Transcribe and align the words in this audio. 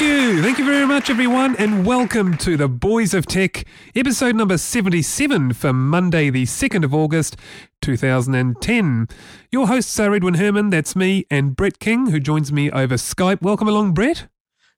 Thank 0.00 0.12
you. 0.12 0.42
Thank 0.42 0.58
you 0.58 0.64
very 0.64 0.86
much, 0.86 1.10
everyone, 1.10 1.56
and 1.56 1.84
welcome 1.84 2.38
to 2.38 2.56
the 2.56 2.68
Boys 2.68 3.12
of 3.12 3.26
Tech, 3.26 3.66
episode 3.94 4.34
number 4.34 4.56
77 4.56 5.52
for 5.52 5.74
Monday, 5.74 6.30
the 6.30 6.46
2nd 6.46 6.84
of 6.84 6.94
August, 6.94 7.36
2010. 7.82 9.08
Your 9.52 9.66
hosts 9.66 10.00
are 10.00 10.14
Edwin 10.14 10.36
Herman, 10.36 10.70
that's 10.70 10.96
me, 10.96 11.26
and 11.30 11.54
Brett 11.54 11.80
King, 11.80 12.06
who 12.06 12.18
joins 12.18 12.50
me 12.50 12.70
over 12.70 12.94
Skype. 12.94 13.42
Welcome 13.42 13.68
along, 13.68 13.92
Brett. 13.92 14.26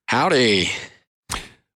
Howdy. 0.08 0.70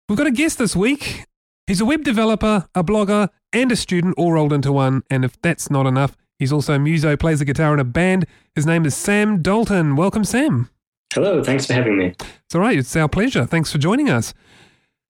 We've 0.08 0.16
got 0.16 0.26
a 0.26 0.30
guest 0.30 0.56
this 0.56 0.74
week. 0.74 1.26
He's 1.66 1.82
a 1.82 1.84
web 1.84 2.02
developer, 2.02 2.66
a 2.74 2.82
blogger, 2.82 3.28
and 3.52 3.70
a 3.70 3.76
student 3.76 4.14
all 4.16 4.32
rolled 4.32 4.54
into 4.54 4.72
one. 4.72 5.02
And 5.10 5.22
if 5.22 5.38
that's 5.42 5.70
not 5.70 5.86
enough, 5.86 6.16
he's 6.38 6.50
also 6.50 6.72
a 6.72 6.78
muso, 6.78 7.14
plays 7.14 7.40
the 7.40 7.44
guitar 7.44 7.74
in 7.74 7.80
a 7.80 7.84
band. 7.84 8.24
His 8.54 8.64
name 8.64 8.86
is 8.86 8.96
Sam 8.96 9.42
Dalton. 9.42 9.96
Welcome, 9.96 10.24
Sam. 10.24 10.70
Hello, 11.14 11.44
thanks 11.44 11.64
for 11.64 11.74
having 11.74 11.96
me. 11.96 12.06
It's 12.06 12.54
all 12.56 12.60
right. 12.60 12.76
It's 12.76 12.96
our 12.96 13.08
pleasure. 13.08 13.46
Thanks 13.46 13.70
for 13.70 13.78
joining 13.78 14.10
us. 14.10 14.34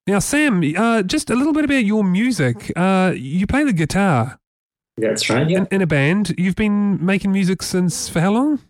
Now, 0.06 0.18
Sam, 0.18 0.62
uh, 0.76 1.02
just 1.02 1.30
a 1.30 1.34
little 1.34 1.54
bit 1.54 1.64
about 1.64 1.86
your 1.86 2.04
music. 2.04 2.70
Uh, 2.76 3.14
you 3.16 3.46
play 3.46 3.64
the 3.64 3.72
guitar 3.72 4.38
That's 4.98 5.30
right, 5.30 5.48
yeah. 5.48 5.60
in, 5.60 5.68
in 5.70 5.82
a 5.82 5.86
band. 5.86 6.34
You've 6.36 6.56
been 6.56 7.02
making 7.04 7.32
music 7.32 7.62
since 7.62 8.10
for 8.10 8.20
how 8.20 8.32
long? 8.32 8.60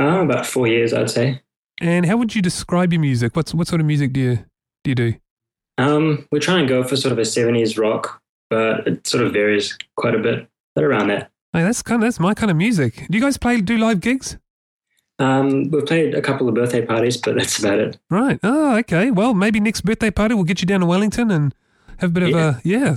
Uh, 0.00 0.22
about 0.22 0.46
four 0.46 0.66
years, 0.66 0.94
I'd 0.94 1.10
say. 1.10 1.42
And 1.78 2.06
how 2.06 2.16
would 2.16 2.34
you 2.34 2.40
describe 2.40 2.90
your 2.90 3.02
music? 3.02 3.36
What's 3.36 3.52
what 3.52 3.68
sort 3.68 3.82
of 3.82 3.86
music 3.86 4.14
do 4.14 4.20
you 4.20 4.36
do 4.82 4.90
you 4.90 4.94
do? 4.94 5.14
Um, 5.76 6.26
we 6.32 6.40
try 6.40 6.58
and 6.58 6.66
go 6.66 6.82
for 6.82 6.96
sort 6.96 7.12
of 7.12 7.18
a 7.18 7.22
70s 7.22 7.78
rock, 7.78 8.22
but 8.48 8.86
it 8.88 9.06
sort 9.06 9.22
of 9.24 9.34
varies 9.34 9.76
quite 9.96 10.14
a 10.14 10.18
bit, 10.18 10.48
but 10.74 10.84
around 10.84 11.08
that. 11.08 11.30
Hey, 11.52 11.62
that's 11.62 11.82
kind 11.82 12.02
of 12.02 12.06
that's 12.06 12.18
my 12.18 12.32
kind 12.32 12.50
of 12.50 12.56
music. 12.56 13.06
Do 13.10 13.18
you 13.18 13.22
guys 13.22 13.36
play 13.36 13.60
do 13.60 13.76
live 13.76 14.00
gigs? 14.00 14.38
Um, 15.18 15.70
we've 15.70 15.84
played 15.86 16.14
a 16.14 16.22
couple 16.22 16.48
of 16.48 16.54
birthday 16.54 16.84
parties, 16.84 17.16
but 17.16 17.34
that's 17.36 17.58
about 17.58 17.78
it. 17.78 17.98
Right. 18.08 18.38
Oh, 18.42 18.76
okay. 18.78 19.10
Well, 19.10 19.34
maybe 19.34 19.58
next 19.58 19.80
birthday 19.80 20.10
party 20.10 20.34
we'll 20.34 20.44
get 20.44 20.60
you 20.60 20.66
down 20.66 20.80
to 20.80 20.86
Wellington 20.86 21.30
and 21.30 21.54
have 21.98 22.10
a 22.10 22.12
bit 22.12 22.22
of 22.22 22.34
a 22.34 22.60
yeah. 22.64 22.96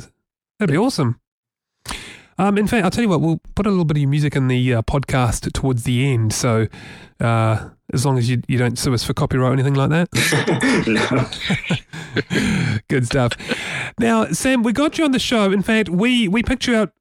That'd 0.59 0.71
be 0.71 0.77
awesome. 0.77 1.19
Um, 2.37 2.57
in 2.57 2.67
fact, 2.67 2.83
I'll 2.85 2.91
tell 2.91 3.03
you 3.03 3.09
what. 3.09 3.21
We'll 3.21 3.41
put 3.55 3.65
a 3.65 3.69
little 3.69 3.85
bit 3.85 3.97
of 3.97 4.01
your 4.01 4.09
music 4.09 4.35
in 4.35 4.47
the 4.47 4.75
uh, 4.75 4.81
podcast 4.83 5.51
towards 5.53 5.83
the 5.83 6.11
end. 6.11 6.33
So, 6.33 6.67
uh, 7.19 7.69
as 7.93 8.05
long 8.05 8.17
as 8.17 8.29
you 8.29 8.41
you 8.47 8.57
don't 8.57 8.77
sue 8.79 8.93
us 8.93 9.03
for 9.03 9.13
copyright 9.13 9.49
or 9.49 9.53
anything 9.53 9.73
like 9.73 9.89
that. 9.89 10.09
no. 10.87 12.77
Good 12.87 13.05
stuff. 13.05 13.33
Now, 13.99 14.25
Sam, 14.31 14.63
we 14.63 14.73
got 14.73 14.97
you 14.97 15.05
on 15.05 15.11
the 15.11 15.19
show. 15.19 15.51
In 15.51 15.61
fact, 15.61 15.89
we 15.89 16.27
we 16.27 16.43
picked 16.43 16.67
you 16.67 16.75
out 16.75 16.93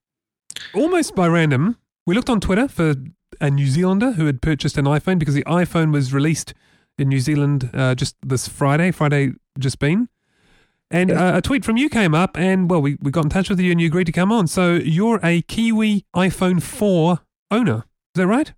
almost 0.75 1.15
by 1.15 1.27
random. 1.27 1.77
We 2.07 2.15
looked 2.15 2.31
on 2.31 2.41
Twitter 2.41 2.69
for 2.69 2.95
a 3.41 3.51
New 3.51 3.67
Zealander 3.67 4.13
who 4.13 4.27
had 4.27 4.43
purchased 4.43 4.77
an 4.79 4.85
iPhone 4.85 5.19
because 5.19 5.35
the 5.35 5.45
iPhone 5.45 5.93
was 5.93 6.13
released 6.13 6.55
in 6.99 7.09
New 7.09 7.21
Zealand 7.21 7.71
uh, 7.73 7.95
just 7.95 8.17
this 8.23 8.49
Friday, 8.49 8.91
Friday 8.91 9.33
just 9.59 9.79
been. 9.79 10.09
And 10.91 11.13
uh, 11.13 11.33
a 11.37 11.43
tweet 11.43 11.65
from 11.65 11.77
you 11.77 11.89
came 11.89 12.17
up, 12.17 12.37
and 12.37 12.69
well, 12.69 12.83
we, 12.83 12.97
we 13.01 13.13
got 13.13 13.25
in 13.25 13.31
touch 13.31 13.49
with 13.49 13.61
you 13.61 13.71
and 13.71 13.81
you 13.81 13.87
agreed 13.87 14.07
to 14.07 14.13
come 14.13 14.33
on. 14.33 14.49
So 14.49 14.75
you're 14.75 15.21
a 15.23 15.43
Kiwi 15.43 16.05
iPhone 16.17 16.61
4 16.61 17.21
owner. 17.53 17.85
Is 18.15 18.19
that 18.19 18.27
right? 18.27 18.53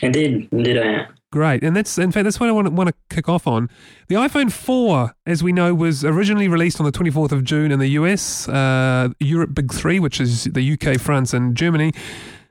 Indeed, 0.00 0.48
indeed 0.50 0.78
I 0.78 0.86
am. 0.86 1.06
Great, 1.30 1.64
and 1.64 1.74
that's 1.74 1.98
in 1.98 2.12
fact 2.12 2.24
that's 2.24 2.38
what 2.38 2.48
I 2.48 2.52
want 2.52 2.68
to, 2.68 2.72
want 2.72 2.88
to 2.88 2.94
kick 3.10 3.28
off 3.28 3.48
on. 3.48 3.68
The 4.06 4.14
iPhone 4.14 4.52
4, 4.52 5.14
as 5.26 5.42
we 5.42 5.52
know, 5.52 5.74
was 5.74 6.04
originally 6.04 6.46
released 6.46 6.78
on 6.78 6.86
the 6.86 6.92
24th 6.92 7.32
of 7.32 7.42
June 7.42 7.72
in 7.72 7.80
the 7.80 7.88
US, 7.88 8.48
uh, 8.48 9.08
Europe 9.18 9.52
Big 9.52 9.72
Three, 9.72 9.98
which 9.98 10.20
is 10.20 10.44
the 10.44 10.72
UK, 10.74 10.98
France, 11.00 11.34
and 11.34 11.56
Germany, 11.56 11.92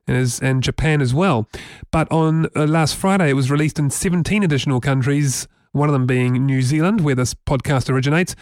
and 0.07 0.63
Japan 0.63 1.01
as 1.01 1.13
well. 1.13 1.47
But 1.91 2.11
on 2.11 2.47
uh, 2.55 2.65
last 2.65 2.95
Friday, 2.95 3.29
it 3.29 3.33
was 3.33 3.49
released 3.51 3.79
in 3.79 3.89
17 3.89 4.43
additional 4.43 4.81
countries. 4.81 5.47
One 5.71 5.89
of 5.89 5.93
them 5.93 6.05
being 6.05 6.45
New 6.45 6.61
Zealand, 6.61 7.01
where 7.01 7.15
this 7.15 7.33
podcast 7.33 7.89
originates. 7.89 8.35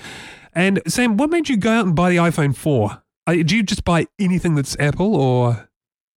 And 0.53 0.81
Sam, 0.87 1.17
what 1.17 1.29
made 1.29 1.49
you 1.49 1.57
go 1.57 1.71
out 1.71 1.85
and 1.85 1.95
buy 1.95 2.09
the 2.09 2.17
iPhone 2.17 2.55
4? 2.55 3.01
Uh, 3.27 3.33
do 3.43 3.55
you 3.55 3.63
just 3.63 3.85
buy 3.85 4.07
anything 4.19 4.55
that's 4.55 4.77
Apple, 4.79 5.15
or 5.15 5.69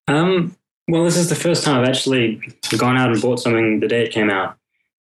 Um, 0.08 0.56
well, 0.88 1.04
this 1.04 1.16
is 1.16 1.28
the 1.28 1.34
first 1.34 1.64
time 1.64 1.80
I've 1.80 1.88
actually 1.88 2.40
gone 2.76 2.96
out 2.96 3.12
and 3.12 3.20
bought 3.22 3.40
something 3.40 3.80
the 3.80 3.88
day 3.88 4.04
it 4.04 4.12
came 4.12 4.30
out. 4.30 4.56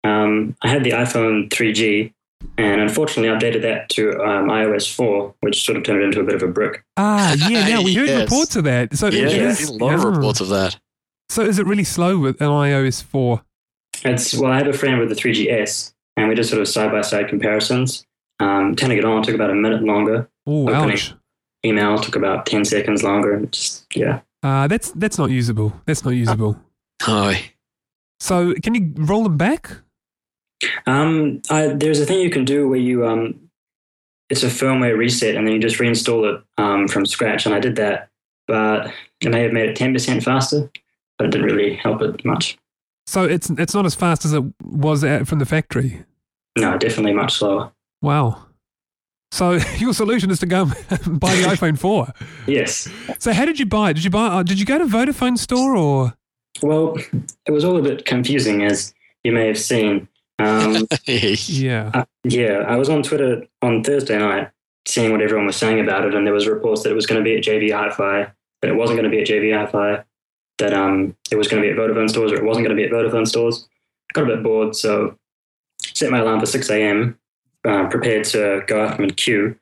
Um, 0.05 0.57
I 0.63 0.69
had 0.69 0.85
the 0.85 0.91
iPhone 0.91 1.49
3G, 1.51 2.13
and 2.59 2.81
unfortunately 2.81 3.29
I 3.31 3.35
updated 3.39 3.63
that 3.63 3.89
to 3.91 4.11
um, 4.23 4.49
iOS 4.49 4.93
4, 4.95 5.35
which 5.41 5.65
sort 5.65 5.77
of 5.79 5.85
turned 5.85 6.03
it 6.03 6.05
into 6.07 6.21
a 6.21 6.25
bit 6.25 6.35
of 6.35 6.43
a 6.43 6.49
brick. 6.49 6.85
ah, 6.97 7.35
yeah, 7.49 7.67
yeah, 7.69 7.83
we 7.83 7.95
heard 7.95 8.09
Yes. 8.09 8.31
reports 8.31 8.57
of 8.57 8.65
that. 8.65 8.97
So 8.97 9.09
Yeah, 9.09 9.29
yeah, 9.29 9.49
is- 9.51 9.69
a 9.69 9.73
lot 9.75 9.95
of 9.95 10.05
reports 10.05 10.41
of 10.41 10.49
that. 10.49 10.79
So 11.31 11.43
is 11.43 11.59
it 11.59 11.67
really 11.67 11.85
slow 11.85 12.19
with 12.19 12.41
an 12.41 12.49
iOS 12.49 13.03
4? 13.03 13.43
It's 14.05 14.35
well, 14.35 14.53
I 14.53 14.59
have 14.59 14.67
a 14.69 14.73
friend 14.73 14.99
with 14.99 15.09
the 15.09 15.15
3GS, 15.15 15.95
and 16.17 16.29
we 16.29 16.35
did 16.35 16.45
sort 16.45 16.61
of 16.61 16.69
side 16.69 16.91
by 16.93 17.01
side 17.01 17.29
comparisons. 17.29 18.05
Um, 18.41 18.75
turning 18.77 18.99
it 18.99 19.05
on 19.05 19.23
took 19.23 19.35
about 19.35 19.51
a 19.51 19.55
minute 19.55 19.83
longer. 19.83 20.29
Oh, 20.47 20.69
ouch. 20.73 21.15
Email 21.65 21.99
took 21.99 22.17
about 22.17 22.45
10 22.47 22.65
seconds 22.65 23.03
longer. 23.03 23.33
and 23.35 23.51
Just 23.53 23.87
yeah. 23.95 24.21
Uh, 24.43 24.67
that's 24.67 24.91
that's 24.93 25.17
not 25.17 25.31
usable. 25.31 25.73
That's 25.87 26.05
not 26.05 26.11
usable. 26.11 26.61
Oh, 27.07 27.35
So 28.21 28.53
can 28.63 28.75
you 28.75 28.93
roll 28.97 29.23
them 29.23 29.37
back? 29.39 29.71
Um, 30.87 31.43
I, 31.51 31.69
there's 31.69 32.01
a 32.01 32.07
thing 32.07 32.21
you 32.21 32.31
can 32.31 32.45
do 32.45 32.69
where 32.69 32.79
you 32.79 33.07
um, 33.07 33.39
it's 34.31 34.43
a 34.43 34.47
firmware 34.47 34.97
reset, 34.97 35.37
and 35.37 35.47
then 35.47 35.55
you 35.55 35.61
just 35.61 35.79
reinstall 35.79 36.33
it 36.33 36.43
um, 36.59 36.89
from 36.89 37.07
scratch. 37.07 37.47
And 37.47 37.55
I 37.55 37.61
did 37.61 37.77
that, 37.77 38.09
but 38.47 38.93
it 39.21 39.31
may 39.31 39.43
have 39.43 39.53
made 39.53 39.69
it 39.69 39.77
10% 39.77 40.23
faster, 40.23 40.71
but 41.19 41.27
it 41.27 41.31
didn't 41.31 41.47
really 41.47 41.77
help 41.77 42.03
it 42.03 42.25
much. 42.25 42.59
So 43.07 43.25
it's 43.25 43.51
it's 43.51 43.75
not 43.75 43.85
as 43.85 43.95
fast 43.95 44.25
as 44.25 44.33
it 44.33 44.43
was 44.63 45.03
from 45.29 45.39
the 45.39 45.47
factory. 45.47 46.05
No, 46.57 46.79
definitely 46.79 47.13
much 47.13 47.35
slower. 47.35 47.73
Wow. 48.01 48.47
So 49.35 49.53
your 49.79 49.93
solution 49.93 50.31
is 50.31 50.39
to 50.41 50.47
go 50.47 50.65
buy 51.07 51.35
the 51.35 51.49
iPhone 51.49 51.79
4. 51.79 52.13
Yes. 52.47 52.89
So 53.19 53.33
how 53.33 53.45
did 53.45 53.59
you 53.59 53.67
buy 53.67 53.91
it? 53.91 53.95
Did 53.95 54.05
you 54.05 54.11
buy? 54.11 54.27
Uh, 54.27 54.43
did 54.43 54.61
you 54.61 54.67
go 54.67 54.79
to 54.79 54.85
Vodafone 54.87 55.37
store 55.37 55.77
or? 55.77 56.15
Well, 56.63 56.97
it 57.47 57.51
was 57.51 57.65
all 57.65 57.77
a 57.77 57.83
bit 57.83 58.07
confusing, 58.07 58.63
as 58.63 58.95
you 59.25 59.33
may 59.33 59.49
have 59.49 59.59
seen. 59.59 60.07
Um, 60.39 60.87
Yeah. 61.07 61.91
Uh, 61.95 62.05
yeah, 62.25 62.65
I 62.67 62.77
was 62.77 62.89
on 62.89 63.03
Twitter 63.03 63.47
on 63.63 63.85
Thursday 63.85 64.19
night 64.19 64.51
seeing 64.87 65.13
what 65.13 65.23
everyone 65.23 65.47
was 65.47 65.57
saying 65.57 65.81
about 65.81 66.05
it, 66.05 66.15
and 66.15 66.27
there 66.27 66.35
was 66.35 66.47
reports 66.47 66.83
that 66.83 66.91
it 66.91 66.95
was 66.95 67.07
going 67.07 67.19
to 67.19 67.25
be 67.25 67.37
at 67.37 67.45
JB 67.45 67.73
Hi-Fi, 67.73 68.31
that 68.61 68.71
it 68.71 68.77
wasn't 68.77 68.99
going 68.99 69.11
to 69.11 69.17
be 69.17 69.23
at 69.23 69.29
JB 69.29 69.57
Hi-Fi, 69.57 70.05
that 70.59 70.75
um, 70.75 71.17
it 71.31 71.37
was 71.37 71.49
going 71.49 71.63
to 71.63 71.67
be 71.67 71.73
at 71.73 71.79
Vodafone 71.79 72.09
stores 72.09 72.33
or 72.33 72.37
it 72.37 72.45
wasn't 72.45 72.67
going 72.67 72.77
to 72.77 72.81
be 72.81 72.85
at 72.85 72.93
Vodafone 72.93 73.27
stores. 73.27 73.67
Got 74.13 74.25
a 74.25 74.35
bit 74.35 74.43
bored, 74.43 74.77
so 74.77 75.17
set 75.79 76.11
my 76.11 76.19
alarm 76.19 76.41
for 76.41 76.47
6 76.47 76.71
a.m., 76.71 77.19
uh, 77.65 77.89
prepared 77.89 78.25
to 78.25 78.63
go 78.67 78.85
out 78.85 79.01
and 79.01 79.17
queue. 79.17 79.57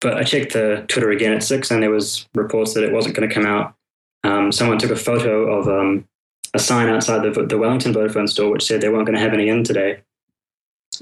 But 0.00 0.14
I 0.18 0.24
checked 0.24 0.52
the 0.52 0.84
Twitter 0.88 1.10
again 1.10 1.32
at 1.32 1.42
6, 1.42 1.70
and 1.70 1.82
there 1.82 1.90
was 1.90 2.28
reports 2.34 2.74
that 2.74 2.84
it 2.84 2.92
wasn't 2.92 3.16
going 3.16 3.28
to 3.28 3.34
come 3.34 3.46
out. 3.46 3.74
Um, 4.24 4.52
someone 4.52 4.78
took 4.78 4.90
a 4.90 4.96
photo 4.96 5.58
of 5.58 5.68
um, 5.68 6.06
a 6.52 6.58
sign 6.58 6.88
outside 6.88 7.22
the, 7.22 7.46
the 7.46 7.58
Wellington 7.58 7.94
Vodafone 7.94 8.28
store 8.28 8.50
which 8.50 8.64
said 8.64 8.80
they 8.80 8.88
weren't 8.88 9.06
going 9.06 9.16
to 9.16 9.22
have 9.22 9.32
any 9.32 9.48
in 9.48 9.64
today. 9.64 10.02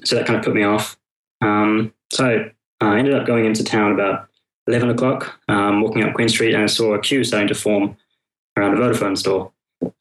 So 0.04 0.16
that 0.16 0.26
kind 0.26 0.38
of 0.38 0.44
put 0.44 0.54
me 0.54 0.62
off. 0.64 0.98
Um, 1.40 1.92
so 2.12 2.50
I 2.80 2.98
ended 2.98 3.14
up 3.14 3.26
going 3.26 3.44
into 3.44 3.62
town 3.64 3.92
about 3.92 4.28
11 4.66 4.90
o'clock, 4.90 5.38
um, 5.48 5.82
walking 5.82 6.02
up 6.04 6.14
Queen 6.14 6.28
Street, 6.28 6.54
and 6.54 6.62
I 6.62 6.66
saw 6.66 6.94
a 6.94 6.98
queue 7.00 7.22
starting 7.24 7.48
to 7.48 7.54
form 7.54 7.96
around 8.56 8.74
a 8.74 8.80
Vodafone 8.80 9.16
store. 9.18 9.52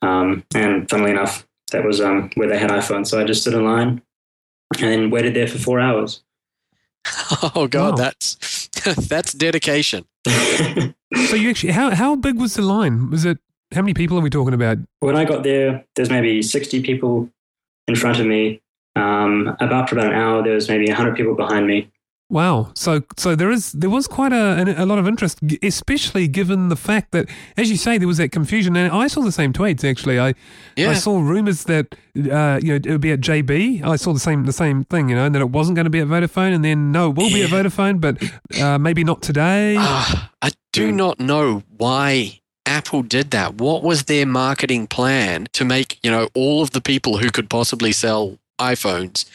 Um, 0.01 0.43
and 0.55 0.89
funnily 0.89 1.11
enough, 1.11 1.45
that 1.71 1.83
was 1.83 1.99
um, 1.99 2.29
where 2.35 2.47
they 2.47 2.57
had 2.57 2.69
iPhones. 2.69 3.07
So 3.07 3.19
I 3.19 3.23
just 3.23 3.41
stood 3.41 3.53
in 3.55 3.65
line 3.65 4.01
and 4.79 4.81
then 4.91 5.09
waited 5.09 5.33
there 5.33 5.47
for 5.47 5.57
four 5.57 5.79
hours. 5.79 6.23
oh 7.55 7.67
God, 7.67 7.91
Wow. 7.91 7.95
that's 7.97 8.69
that's 9.07 9.33
dedication. 9.33 10.05
So 11.27 11.35
you 11.35 11.51
actually 11.51 11.73
how 11.73 11.91
how 11.91 12.15
big 12.15 12.39
was 12.39 12.55
the 12.55 12.63
line? 12.63 13.11
Was 13.11 13.23
it 13.23 13.37
how 13.71 13.81
many 13.81 13.93
people 13.93 14.17
are 14.17 14.21
we 14.21 14.31
talking 14.31 14.55
about? 14.55 14.79
when 14.99 15.15
I 15.15 15.25
got 15.25 15.43
there, 15.43 15.85
there's 15.95 16.09
maybe 16.09 16.41
60 16.41 16.81
people 16.81 17.29
in 17.87 17.95
front 17.95 18.19
of 18.19 18.25
me. 18.25 18.62
Um, 18.95 19.55
about 19.59 19.89
for 19.89 19.97
about 19.97 20.13
an 20.13 20.19
hour, 20.19 20.43
there 20.43 20.53
was 20.53 20.69
maybe 20.69 20.87
100 20.87 21.15
people 21.15 21.35
behind 21.35 21.65
me. 21.67 21.89
Wow. 22.29 22.71
So 22.73 23.01
so 23.17 23.35
there 23.35 23.51
is 23.51 23.73
there 23.73 23.89
was 23.91 24.07
quite 24.07 24.33
a 24.33 24.81
a 24.81 24.85
lot 24.85 24.97
of 24.97 25.07
interest, 25.07 25.39
especially 25.61 26.27
given 26.27 26.69
the 26.69 26.75
fact 26.75 27.11
that, 27.11 27.29
as 27.57 27.69
you 27.69 27.77
say, 27.77 27.99
there 27.99 28.07
was 28.07 28.17
that 28.17 28.31
confusion, 28.31 28.75
and 28.75 28.91
I 28.91 29.05
saw 29.07 29.21
the 29.21 29.31
same 29.31 29.53
tweets 29.53 29.83
actually. 29.87 30.19
I 30.19 30.29
I 30.29 30.33
Yeah. 30.75 30.93
saw 30.93 31.19
rumors 31.19 31.65
that 31.65 31.93
uh, 32.17 32.59
you 32.63 32.69
know 32.69 32.75
it 32.75 32.87
would 32.87 33.01
be 33.01 33.11
at 33.11 33.19
JB. 33.21 33.83
I 33.83 33.97
saw 33.97 34.13
the 34.13 34.19
same 34.19 34.45
the 34.45 34.53
same 34.53 34.83
thing, 34.85 35.09
you 35.09 35.15
know, 35.15 35.25
and 35.25 35.35
that 35.35 35.41
it 35.41 35.49
wasn't 35.49 35.75
going 35.75 35.85
to 35.85 35.91
be 35.91 35.99
at 35.99 36.07
Vodafone, 36.07 36.55
and 36.55 36.63
then 36.65 36.91
no, 36.91 37.09
it 37.11 37.15
will 37.17 37.29
be 37.29 37.43
at 37.43 37.49
Vodafone, 37.51 37.99
but 38.01 38.17
uh, 38.59 38.79
maybe 38.79 39.03
not 39.03 39.21
today. 39.21 39.75
Ah, 39.79 40.31
I 40.41 40.51
do 40.71 40.91
not 40.91 41.19
know 41.19 41.61
why 41.77 42.39
Apple 42.65 43.03
did 43.03 43.29
that. 43.31 43.55
What 43.61 43.83
was 43.83 44.03
their 44.05 44.25
marketing 44.25 44.87
plan 44.87 45.47
to 45.53 45.65
make, 45.65 45.99
you 46.01 46.09
know, 46.09 46.29
all 46.33 46.63
of 46.63 46.71
the 46.71 46.81
people 46.81 47.17
who 47.17 47.29
could 47.29 47.49
possibly 47.49 47.91
sell 47.91 48.39
iPhones 48.59 49.25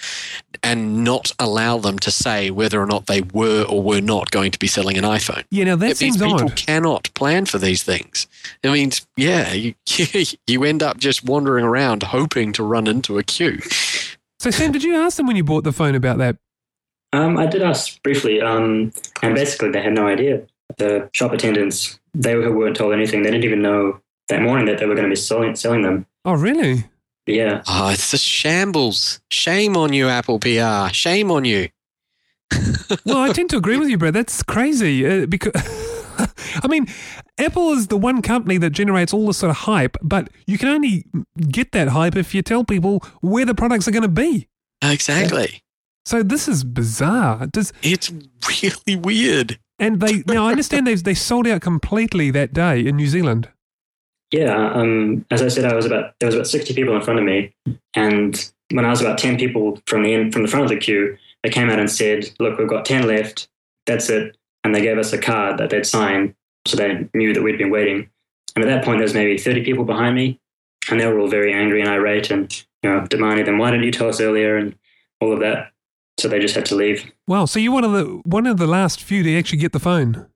and 0.62 1.04
not 1.04 1.32
allow 1.38 1.78
them 1.78 1.98
to 2.00 2.10
say 2.10 2.50
whether 2.50 2.80
or 2.80 2.86
not 2.86 3.06
they 3.06 3.20
were 3.20 3.64
or 3.64 3.82
were 3.82 4.00
not 4.00 4.30
going 4.30 4.50
to 4.50 4.58
be 4.58 4.66
selling 4.66 4.96
an 4.96 5.04
iPhone? 5.04 5.44
yeah, 5.50 5.64
now 5.64 5.76
that 5.76 5.86
it 5.86 5.88
means 5.88 5.98
seems 5.98 6.16
people 6.18 6.40
odd. 6.42 6.56
cannot 6.56 7.12
plan 7.14 7.46
for 7.46 7.58
these 7.58 7.82
things. 7.82 8.26
It 8.62 8.70
means, 8.70 9.06
yeah, 9.16 9.52
you, 9.52 9.74
you 10.46 10.64
end 10.64 10.82
up 10.82 10.98
just 10.98 11.24
wandering 11.24 11.64
around 11.64 12.02
hoping 12.04 12.52
to 12.54 12.62
run 12.62 12.86
into 12.86 13.18
a 13.18 13.22
queue. 13.22 13.60
So 14.40 14.50
Sam, 14.50 14.72
did 14.72 14.84
you 14.84 14.94
ask 14.94 15.16
them 15.16 15.26
when 15.26 15.36
you 15.36 15.44
bought 15.44 15.64
the 15.64 15.72
phone 15.72 15.94
about 15.94 16.18
that? 16.18 16.36
Um, 17.12 17.38
I 17.38 17.46
did 17.46 17.62
ask 17.62 18.02
briefly, 18.02 18.40
um, 18.40 18.92
and 19.22 19.34
basically 19.34 19.70
they 19.70 19.82
had 19.82 19.94
no 19.94 20.06
idea. 20.06 20.42
The 20.76 21.08
shop 21.14 21.32
attendants, 21.32 21.98
they 22.14 22.36
weren't 22.36 22.76
told 22.76 22.92
anything. 22.92 23.22
They 23.22 23.30
didn't 23.30 23.44
even 23.44 23.62
know 23.62 24.00
that 24.28 24.42
morning 24.42 24.66
that 24.66 24.78
they 24.78 24.86
were 24.86 24.94
going 24.94 25.06
to 25.06 25.10
be 25.10 25.16
selling, 25.16 25.56
selling 25.56 25.82
them. 25.82 26.06
Oh, 26.24 26.34
really? 26.34 26.84
Yeah, 27.28 27.62
Oh, 27.68 27.90
it's 27.90 28.12
a 28.14 28.18
shambles. 28.18 29.20
Shame 29.30 29.76
on 29.76 29.92
you, 29.92 30.08
Apple 30.08 30.38
PR. 30.40 30.92
Shame 30.92 31.30
on 31.30 31.44
you. 31.44 31.68
Well, 33.04 33.18
I 33.18 33.32
tend 33.32 33.50
to 33.50 33.58
agree 33.58 33.76
with 33.76 33.90
you, 33.90 33.98
Brad. 33.98 34.14
That's 34.14 34.42
crazy. 34.42 35.06
Uh, 35.06 35.26
because 35.26 35.52
I 36.62 36.66
mean, 36.68 36.86
Apple 37.36 37.72
is 37.72 37.88
the 37.88 37.98
one 37.98 38.22
company 38.22 38.56
that 38.58 38.70
generates 38.70 39.12
all 39.12 39.26
this 39.26 39.36
sort 39.38 39.50
of 39.50 39.56
hype, 39.56 39.96
but 40.02 40.30
you 40.46 40.56
can 40.56 40.68
only 40.68 41.04
get 41.50 41.72
that 41.72 41.88
hype 41.88 42.16
if 42.16 42.34
you 42.34 42.40
tell 42.42 42.64
people 42.64 43.04
where 43.20 43.44
the 43.44 43.54
products 43.54 43.86
are 43.86 43.90
going 43.90 44.02
to 44.02 44.08
be. 44.08 44.48
Exactly. 44.82 45.62
So 46.06 46.22
this 46.22 46.48
is 46.48 46.64
bizarre. 46.64 47.46
Does 47.46 47.72
It's 47.82 48.10
really 48.48 48.96
weird. 48.96 49.58
and 49.78 50.00
they 50.00 50.22
now 50.26 50.46
I 50.46 50.50
understand 50.52 50.86
they 50.88 50.94
they 50.94 51.14
sold 51.14 51.46
out 51.46 51.60
completely 51.60 52.30
that 52.30 52.54
day 52.54 52.86
in 52.86 52.96
New 52.96 53.06
Zealand. 53.08 53.50
Yeah. 54.30 54.72
Um, 54.72 55.24
as 55.30 55.42
I 55.42 55.48
said, 55.48 55.64
I 55.64 55.74
was 55.74 55.86
about 55.86 56.14
there 56.20 56.26
was 56.26 56.34
about 56.34 56.46
sixty 56.46 56.74
people 56.74 56.94
in 56.94 57.02
front 57.02 57.18
of 57.18 57.24
me, 57.24 57.54
and 57.94 58.50
when 58.72 58.84
I 58.84 58.90
was 58.90 59.00
about 59.00 59.18
ten 59.18 59.38
people 59.38 59.80
from 59.86 60.02
the 60.02 60.14
end, 60.14 60.32
from 60.32 60.42
the 60.42 60.48
front 60.48 60.64
of 60.64 60.70
the 60.70 60.76
queue, 60.76 61.16
they 61.42 61.50
came 61.50 61.70
out 61.70 61.78
and 61.78 61.90
said, 61.90 62.30
"Look, 62.38 62.58
we've 62.58 62.68
got 62.68 62.84
ten 62.84 63.06
left. 63.06 63.48
That's 63.86 64.08
it." 64.10 64.36
And 64.64 64.74
they 64.74 64.82
gave 64.82 64.98
us 64.98 65.12
a 65.12 65.18
card 65.18 65.58
that 65.58 65.70
they'd 65.70 65.86
signed, 65.86 66.34
so 66.66 66.76
they 66.76 67.08
knew 67.14 67.32
that 67.32 67.42
we'd 67.42 67.58
been 67.58 67.70
waiting. 67.70 68.10
And 68.54 68.64
at 68.64 68.68
that 68.68 68.84
point, 68.84 68.98
there 68.98 69.04
was 69.04 69.14
maybe 69.14 69.38
thirty 69.38 69.64
people 69.64 69.84
behind 69.84 70.14
me, 70.14 70.40
and 70.90 71.00
they 71.00 71.06
were 71.06 71.18
all 71.18 71.28
very 71.28 71.52
angry 71.52 71.80
and 71.80 71.88
irate, 71.90 72.30
and 72.30 72.52
you 72.82 72.90
know, 72.90 73.06
demanding 73.06 73.46
them, 73.46 73.58
"Why 73.58 73.70
didn't 73.70 73.84
you 73.84 73.92
tell 73.92 74.08
us 74.08 74.20
earlier?" 74.20 74.56
and 74.56 74.74
all 75.20 75.32
of 75.32 75.40
that. 75.40 75.72
So 76.18 76.28
they 76.28 76.40
just 76.40 76.56
had 76.56 76.66
to 76.66 76.74
leave. 76.74 77.10
Wow. 77.28 77.44
So 77.44 77.60
you're 77.60 77.72
one 77.72 77.84
of 77.84 77.92
the 77.92 78.04
one 78.24 78.46
of 78.46 78.58
the 78.58 78.66
last 78.66 79.02
few 79.02 79.22
to 79.22 79.38
actually 79.38 79.58
get 79.58 79.72
the 79.72 79.80
phone. 79.80 80.26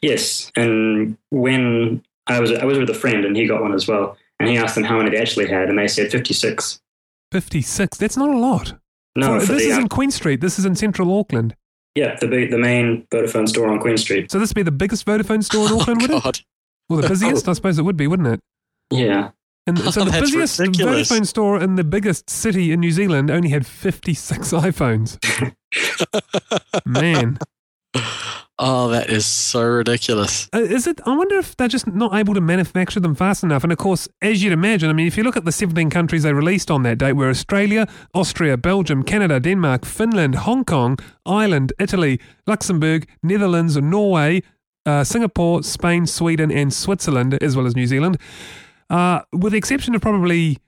Yes, 0.00 0.52
and 0.54 1.16
when 1.30 2.02
I 2.28 2.40
was 2.40 2.52
I 2.52 2.64
was 2.64 2.78
with 2.78 2.90
a 2.90 2.94
friend 2.94 3.24
and 3.24 3.36
he 3.36 3.46
got 3.46 3.62
one 3.62 3.72
as 3.74 3.88
well, 3.88 4.16
and 4.38 4.48
he 4.48 4.56
asked 4.56 4.74
them 4.74 4.84
how 4.84 4.98
many 4.98 5.10
they 5.10 5.16
actually 5.18 5.48
had, 5.48 5.68
and 5.68 5.78
they 5.78 5.88
said 5.88 6.10
fifty 6.10 6.34
six. 6.34 6.80
Fifty 7.32 7.60
six. 7.62 7.96
That's 7.98 8.16
not 8.16 8.30
a 8.30 8.36
lot. 8.38 8.74
No, 9.16 9.40
For- 9.40 9.46
for 9.46 9.52
this 9.54 9.64
the, 9.64 9.70
is 9.70 9.78
uh, 9.78 9.80
in 9.82 9.88
Queen 9.88 10.10
Street. 10.10 10.40
This 10.40 10.58
is 10.58 10.64
in 10.64 10.74
Central 10.76 11.18
Auckland. 11.18 11.54
yeah, 11.94 12.16
the 12.20 12.28
big, 12.28 12.50
the 12.50 12.58
main 12.58 13.06
Vodafone 13.12 13.48
store 13.48 13.68
on 13.68 13.80
Queen 13.80 13.96
Street. 13.98 14.30
So 14.30 14.38
this 14.38 14.50
would 14.50 14.54
be 14.56 14.62
the 14.62 14.70
biggest 14.70 15.04
Vodafone 15.06 15.42
store 15.42 15.66
in 15.66 15.72
Oh, 15.74 15.80
Auckland, 15.80 16.02
would 16.02 16.10
it? 16.12 16.42
Well, 16.88 17.00
the 17.00 17.08
busiest, 17.14 17.48
I 17.48 17.52
suppose 17.54 17.78
it 17.78 17.82
would 17.82 17.96
be, 17.96 18.06
wouldn't 18.06 18.28
it? 18.28 18.40
Yeah, 18.90 19.30
And 19.66 19.78
Oh, 19.80 19.90
so 19.90 20.04
the 20.04 20.20
busiest 20.20 20.58
ridiculous. 20.60 21.10
Vodafone 21.10 21.26
store 21.26 21.60
in 21.60 21.74
the 21.74 21.84
biggest 21.84 22.30
city 22.30 22.72
in 22.72 22.80
New 22.80 22.92
Zealand 22.92 23.30
only 23.30 23.48
had 23.48 23.66
56 23.66 24.52
iPhones. 24.52 25.18
Man. 26.86 27.38
Oh, 28.60 28.88
that 28.88 29.08
is 29.08 29.24
so 29.24 29.62
ridiculous. 29.62 30.48
Uh, 30.52 30.58
Is 30.58 30.88
it? 30.88 31.00
I 31.06 31.16
wonder 31.16 31.38
if 31.38 31.56
they're 31.56 31.68
just 31.68 31.86
not 31.86 32.12
able 32.14 32.34
to 32.34 32.40
manufacture 32.40 32.98
them 32.98 33.14
fast 33.14 33.44
enough. 33.44 33.62
And 33.62 33.70
of 33.72 33.78
course, 33.78 34.08
as 34.20 34.42
you'd 34.42 34.52
imagine, 34.52 34.90
I 34.90 34.94
mean, 34.94 35.06
if 35.06 35.16
you 35.16 35.22
look 35.22 35.36
at 35.36 35.44
the 35.44 35.52
17 35.52 35.90
countries 35.90 36.24
they 36.24 36.32
released 36.32 36.68
on 36.68 36.82
that 36.82 36.98
date, 36.98 37.12
were 37.12 37.28
Australia, 37.28 37.86
Austria, 38.14 38.56
Belgium, 38.56 39.04
Canada, 39.04 39.38
Denmark, 39.38 39.84
Finland, 39.84 40.34
Hong 40.34 40.64
Kong, 40.64 40.98
Ireland, 41.24 41.72
Italy, 41.78 42.20
Luxembourg, 42.48 43.06
Netherlands, 43.22 43.76
Norway, 43.76 44.42
uh, 44.84 45.04
Singapore, 45.04 45.62
Spain, 45.62 46.06
Sweden, 46.06 46.50
and 46.50 46.72
Switzerland, 46.72 47.40
as 47.40 47.56
well 47.56 47.66
as 47.66 47.76
New 47.76 47.86
Zealand. 47.86 48.18
Uh, 48.90 49.20
with 49.32 49.52
the 49.52 49.58
exception 49.58 49.94
of 49.94 50.00
probably 50.00 50.58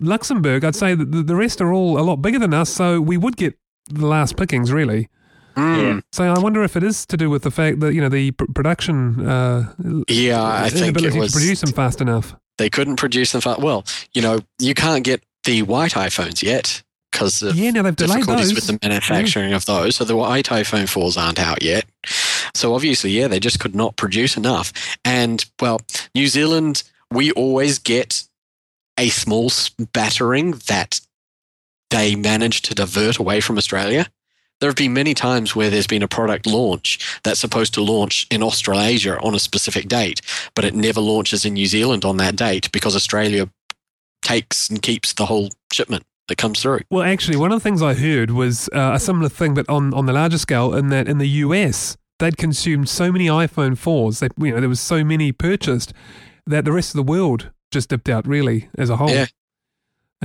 Luxembourg, 0.00 0.64
I'd 0.64 0.74
say 0.74 0.94
that 0.94 1.12
the, 1.12 1.22
the 1.22 1.36
rest 1.36 1.60
are 1.60 1.70
all 1.70 2.00
a 2.00 2.02
lot 2.02 2.16
bigger 2.22 2.38
than 2.38 2.54
us, 2.54 2.70
so 2.70 2.98
we 2.98 3.18
would 3.18 3.36
get 3.36 3.58
the 3.90 4.06
last 4.06 4.38
pickings, 4.38 4.72
really. 4.72 5.10
Mm. 5.56 6.02
So 6.12 6.24
I 6.24 6.38
wonder 6.38 6.62
if 6.62 6.76
it 6.76 6.82
is 6.82 7.06
to 7.06 7.16
do 7.16 7.30
with 7.30 7.42
the 7.42 7.50
fact 7.50 7.80
that 7.80 7.94
you 7.94 8.00
know 8.00 8.08
the 8.10 8.32
pr- 8.32 8.44
production 8.54 9.26
uh, 9.26 9.72
Yeah, 10.08 10.42
I 10.42 10.68
think 10.68 11.00
it 11.00 11.14
was. 11.14 11.32
to 11.32 11.38
produce 11.38 11.60
them 11.62 11.72
fast 11.72 12.00
enough. 12.00 12.34
They 12.58 12.68
couldn't 12.70 12.96
produce 12.96 13.32
them. 13.32 13.40
fast. 13.40 13.60
well, 13.60 13.84
you 14.12 14.22
know, 14.22 14.40
you 14.58 14.74
can't 14.74 15.04
get 15.04 15.22
the 15.44 15.62
white 15.62 15.92
iPhones 15.92 16.42
yet 16.42 16.82
because 17.12 17.42
of 17.42 17.56
Yeah, 17.56 17.70
now 17.70 17.82
they've 17.82 17.96
delayed 17.96 18.16
difficulties 18.20 18.48
those. 18.48 18.54
with 18.56 18.66
the 18.80 18.86
manufacturing 18.86 19.52
of 19.52 19.64
those. 19.66 19.96
So 19.96 20.04
the 20.04 20.16
white 20.16 20.46
iPhone 20.46 20.84
4s 20.84 21.16
aren't 21.20 21.38
out 21.40 21.62
yet. 21.62 21.84
So 22.54 22.74
obviously, 22.74 23.10
yeah, 23.10 23.28
they 23.28 23.40
just 23.40 23.60
could 23.60 23.74
not 23.74 23.96
produce 23.96 24.36
enough. 24.36 24.72
And 25.04 25.44
well, 25.60 25.80
New 26.14 26.26
Zealand, 26.26 26.82
we 27.10 27.30
always 27.32 27.78
get 27.78 28.24
a 28.98 29.08
small 29.08 29.48
spattering 29.50 30.52
that 30.66 31.00
they 31.90 32.16
manage 32.16 32.62
to 32.62 32.74
divert 32.74 33.18
away 33.18 33.40
from 33.40 33.56
Australia. 33.58 34.06
There 34.60 34.70
have 34.70 34.76
been 34.76 34.94
many 34.94 35.12
times 35.12 35.54
where 35.54 35.68
there's 35.68 35.86
been 35.86 36.02
a 36.02 36.08
product 36.08 36.46
launch 36.46 37.20
that's 37.24 37.40
supposed 37.40 37.74
to 37.74 37.82
launch 37.82 38.26
in 38.30 38.42
Australasia 38.42 39.18
on 39.20 39.34
a 39.34 39.38
specific 39.38 39.86
date, 39.88 40.22
but 40.54 40.64
it 40.64 40.74
never 40.74 41.00
launches 41.00 41.44
in 41.44 41.54
New 41.54 41.66
Zealand 41.66 42.04
on 42.04 42.16
that 42.16 42.36
date 42.36 42.72
because 42.72 42.96
Australia 42.96 43.50
takes 44.22 44.70
and 44.70 44.80
keeps 44.80 45.12
the 45.12 45.26
whole 45.26 45.50
shipment 45.72 46.04
that 46.28 46.38
comes 46.38 46.62
through. 46.62 46.80
Well, 46.90 47.02
actually, 47.02 47.36
one 47.36 47.52
of 47.52 47.60
the 47.60 47.62
things 47.62 47.82
I 47.82 47.94
heard 47.94 48.30
was 48.30 48.68
uh, 48.74 48.92
a 48.94 49.00
similar 49.00 49.28
thing, 49.28 49.54
but 49.54 49.68
on, 49.68 49.92
on 49.92 50.06
the 50.06 50.12
larger 50.12 50.38
scale, 50.38 50.74
in 50.74 50.88
that 50.88 51.06
in 51.06 51.18
the 51.18 51.28
US, 51.28 51.96
they'd 52.18 52.36
consumed 52.36 52.88
so 52.88 53.12
many 53.12 53.26
iPhone 53.26 53.72
4s, 53.72 54.20
that, 54.20 54.32
you 54.38 54.52
know, 54.52 54.60
there 54.60 54.68
was 54.68 54.80
so 54.80 55.04
many 55.04 55.32
purchased, 55.32 55.92
that 56.46 56.64
the 56.64 56.72
rest 56.72 56.90
of 56.90 56.96
the 56.96 57.10
world 57.10 57.50
just 57.70 57.90
dipped 57.90 58.08
out, 58.08 58.26
really, 58.26 58.68
as 58.78 58.90
a 58.90 58.96
whole. 58.96 59.10
Yeah. 59.10 59.26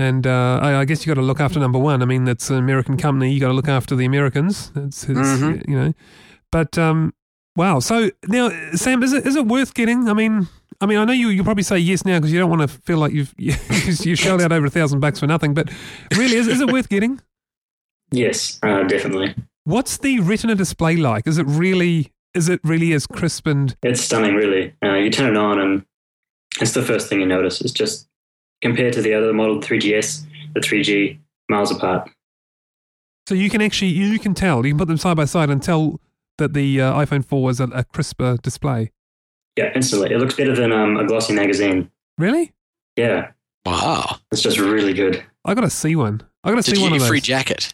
And 0.01 0.25
uh, 0.27 0.59
I, 0.61 0.75
I 0.81 0.85
guess 0.85 1.05
you 1.05 1.13
got 1.13 1.19
to 1.21 1.25
look 1.25 1.39
after 1.39 1.59
number 1.59 1.79
one. 1.79 2.01
I 2.01 2.05
mean, 2.05 2.23
that's 2.25 2.49
an 2.49 2.57
American 2.57 2.97
company. 2.97 3.31
You 3.33 3.39
got 3.39 3.47
to 3.49 3.53
look 3.53 3.67
after 3.67 3.95
the 3.95 4.05
Americans. 4.05 4.71
It's, 4.75 5.03
it's 5.03 5.19
Mhm. 5.19 5.67
you 5.67 5.75
know, 5.79 5.93
but 6.51 6.77
um, 6.77 7.13
wow. 7.55 7.79
So 7.79 8.09
now, 8.27 8.49
Sam, 8.73 9.03
is 9.03 9.13
it 9.13 9.25
is 9.27 9.35
it 9.35 9.45
worth 9.47 9.73
getting? 9.73 10.09
I 10.09 10.13
mean, 10.13 10.47
I 10.79 10.85
mean, 10.85 10.97
I 10.97 11.05
know 11.05 11.13
you 11.13 11.29
you 11.29 11.43
probably 11.43 11.63
say 11.63 11.77
yes 11.77 12.03
now 12.05 12.17
because 12.19 12.31
you 12.33 12.39
don't 12.39 12.49
want 12.49 12.61
to 12.63 12.67
feel 12.67 12.97
like 12.97 13.13
you've 13.13 13.33
you, 13.37 13.53
you 14.01 14.15
shelled 14.15 14.41
out 14.41 14.51
over 14.51 14.65
a 14.65 14.69
thousand 14.69 14.99
bucks 14.99 15.19
for 15.19 15.27
nothing. 15.27 15.53
But 15.53 15.69
really, 16.15 16.35
is 16.37 16.47
is 16.47 16.61
it 16.61 16.71
worth 16.71 16.89
getting? 16.89 17.19
yes, 18.11 18.59
uh, 18.63 18.83
definitely. 18.83 19.35
What's 19.63 19.97
the 19.97 20.19
Retina 20.19 20.55
display 20.55 20.95
like? 20.95 21.27
Is 21.27 21.37
it 21.37 21.45
really 21.47 22.11
is 22.33 22.49
it 22.49 22.59
really 22.63 22.93
as 22.93 23.05
crisp 23.07 23.45
and 23.47 23.75
It's 23.83 24.01
stunning, 24.01 24.35
really. 24.35 24.73
Uh, 24.83 24.93
you 24.95 25.09
turn 25.11 25.29
it 25.35 25.37
on, 25.37 25.59
and 25.59 25.85
it's 26.59 26.71
the 26.73 26.81
first 26.81 27.09
thing 27.09 27.19
you 27.19 27.25
notice. 27.27 27.61
It's 27.61 27.71
just 27.73 28.07
compared 28.61 28.93
to 28.93 29.01
the 29.01 29.13
other 29.13 29.33
model, 29.33 29.59
3GS, 29.59 30.25
the 30.53 30.59
3G, 30.59 31.17
miles 31.49 31.71
apart. 31.71 32.09
so 33.27 33.35
you 33.35 33.49
can 33.49 33.61
actually 33.61 33.89
you 33.91 34.17
can 34.19 34.33
tell 34.33 34.65
you 34.65 34.71
can 34.71 34.77
put 34.79 34.87
them 34.87 34.97
side 34.97 35.17
by 35.17 35.25
side 35.25 35.49
and 35.49 35.61
tell 35.61 35.99
that 36.37 36.53
the 36.53 36.81
uh, 36.81 36.93
iPhone 36.93 37.23
4 37.25 37.43
was 37.43 37.59
a, 37.59 37.65
a 37.65 37.83
crisper 37.83 38.37
display. 38.37 38.91
Yeah, 39.57 39.71
instantly. 39.75 40.11
It 40.13 40.17
looks 40.17 40.33
better 40.35 40.55
than 40.55 40.71
um, 40.71 40.97
a 40.97 41.05
glossy 41.05 41.33
magazine. 41.33 41.91
Really? 42.17 42.53
Yeah, 42.95 43.31
Wow. 43.65 44.17
it's 44.31 44.41
just 44.41 44.57
really 44.57 44.93
good. 44.93 45.23
I 45.45 45.53
got 45.53 45.61
to 45.61 45.69
see 45.69 45.95
one. 45.95 46.21
I 46.43 46.49
got 46.49 46.55
to 46.55 46.63
see 46.63 46.77
you 46.77 46.81
one 46.81 46.91
get 46.91 46.95
of 46.97 47.01
those. 47.01 47.09
free 47.09 47.21
jacket? 47.21 47.73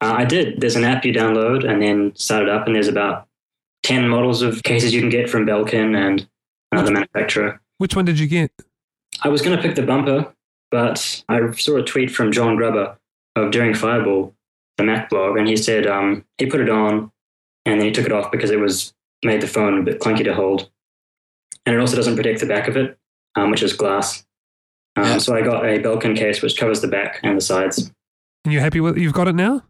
Uh, 0.00 0.14
I 0.16 0.24
did. 0.24 0.60
There's 0.60 0.76
an 0.76 0.84
app 0.84 1.04
you 1.04 1.12
download 1.12 1.68
and 1.68 1.80
then 1.80 2.12
start 2.16 2.42
it 2.42 2.48
up, 2.48 2.66
and 2.66 2.74
there's 2.74 2.88
about 2.88 3.28
10 3.84 4.08
models 4.08 4.42
of 4.42 4.62
cases 4.64 4.92
you 4.92 5.00
can 5.00 5.10
get 5.10 5.28
from 5.30 5.46
Belkin 5.46 5.94
and 5.96 6.26
another 6.72 6.90
manufacturer. 6.90 7.60
Which 7.78 7.94
one 7.94 8.04
did 8.06 8.18
you 8.18 8.26
get? 8.26 8.50
I 9.22 9.28
was 9.28 9.42
going 9.42 9.56
to 9.56 9.62
pick 9.62 9.76
the 9.76 9.82
bumper, 9.82 10.32
but 10.70 11.22
I 11.28 11.50
saw 11.52 11.76
a 11.76 11.82
tweet 11.82 12.10
from 12.10 12.32
John 12.32 12.56
Gruber 12.56 12.98
of 13.36 13.50
Daring 13.50 13.74
Fireball, 13.74 14.34
the 14.76 14.84
Mac 14.84 15.10
blog, 15.10 15.36
and 15.36 15.48
he 15.48 15.56
said 15.56 15.86
um, 15.86 16.24
he 16.38 16.46
put 16.46 16.60
it 16.60 16.68
on 16.68 17.10
and 17.66 17.80
then 17.80 17.86
he 17.86 17.92
took 17.92 18.06
it 18.06 18.12
off 18.12 18.30
because 18.30 18.50
it 18.50 18.60
was 18.60 18.92
made 19.24 19.40
the 19.40 19.46
phone 19.46 19.78
a 19.78 19.82
bit 19.82 20.00
clunky 20.00 20.24
to 20.24 20.34
hold. 20.34 20.70
And 21.66 21.74
it 21.74 21.78
also 21.78 21.96
doesn't 21.96 22.16
protect 22.16 22.40
the 22.40 22.46
back 22.46 22.68
of 22.68 22.76
it, 22.76 22.98
um, 23.36 23.50
which 23.50 23.62
is 23.62 23.72
glass. 23.72 24.24
Um. 24.96 25.18
So 25.18 25.34
I 25.34 25.42
got 25.42 25.64
a 25.64 25.78
Belkin 25.78 26.16
case 26.16 26.42
which 26.42 26.56
covers 26.56 26.80
the 26.80 26.88
back 26.88 27.20
and 27.22 27.36
the 27.36 27.40
sides. 27.40 27.90
And 28.44 28.52
you're 28.52 28.62
happy 28.62 28.80
with? 28.80 28.98
You've 28.98 29.14
got 29.14 29.28
it 29.28 29.34
now. 29.34 29.62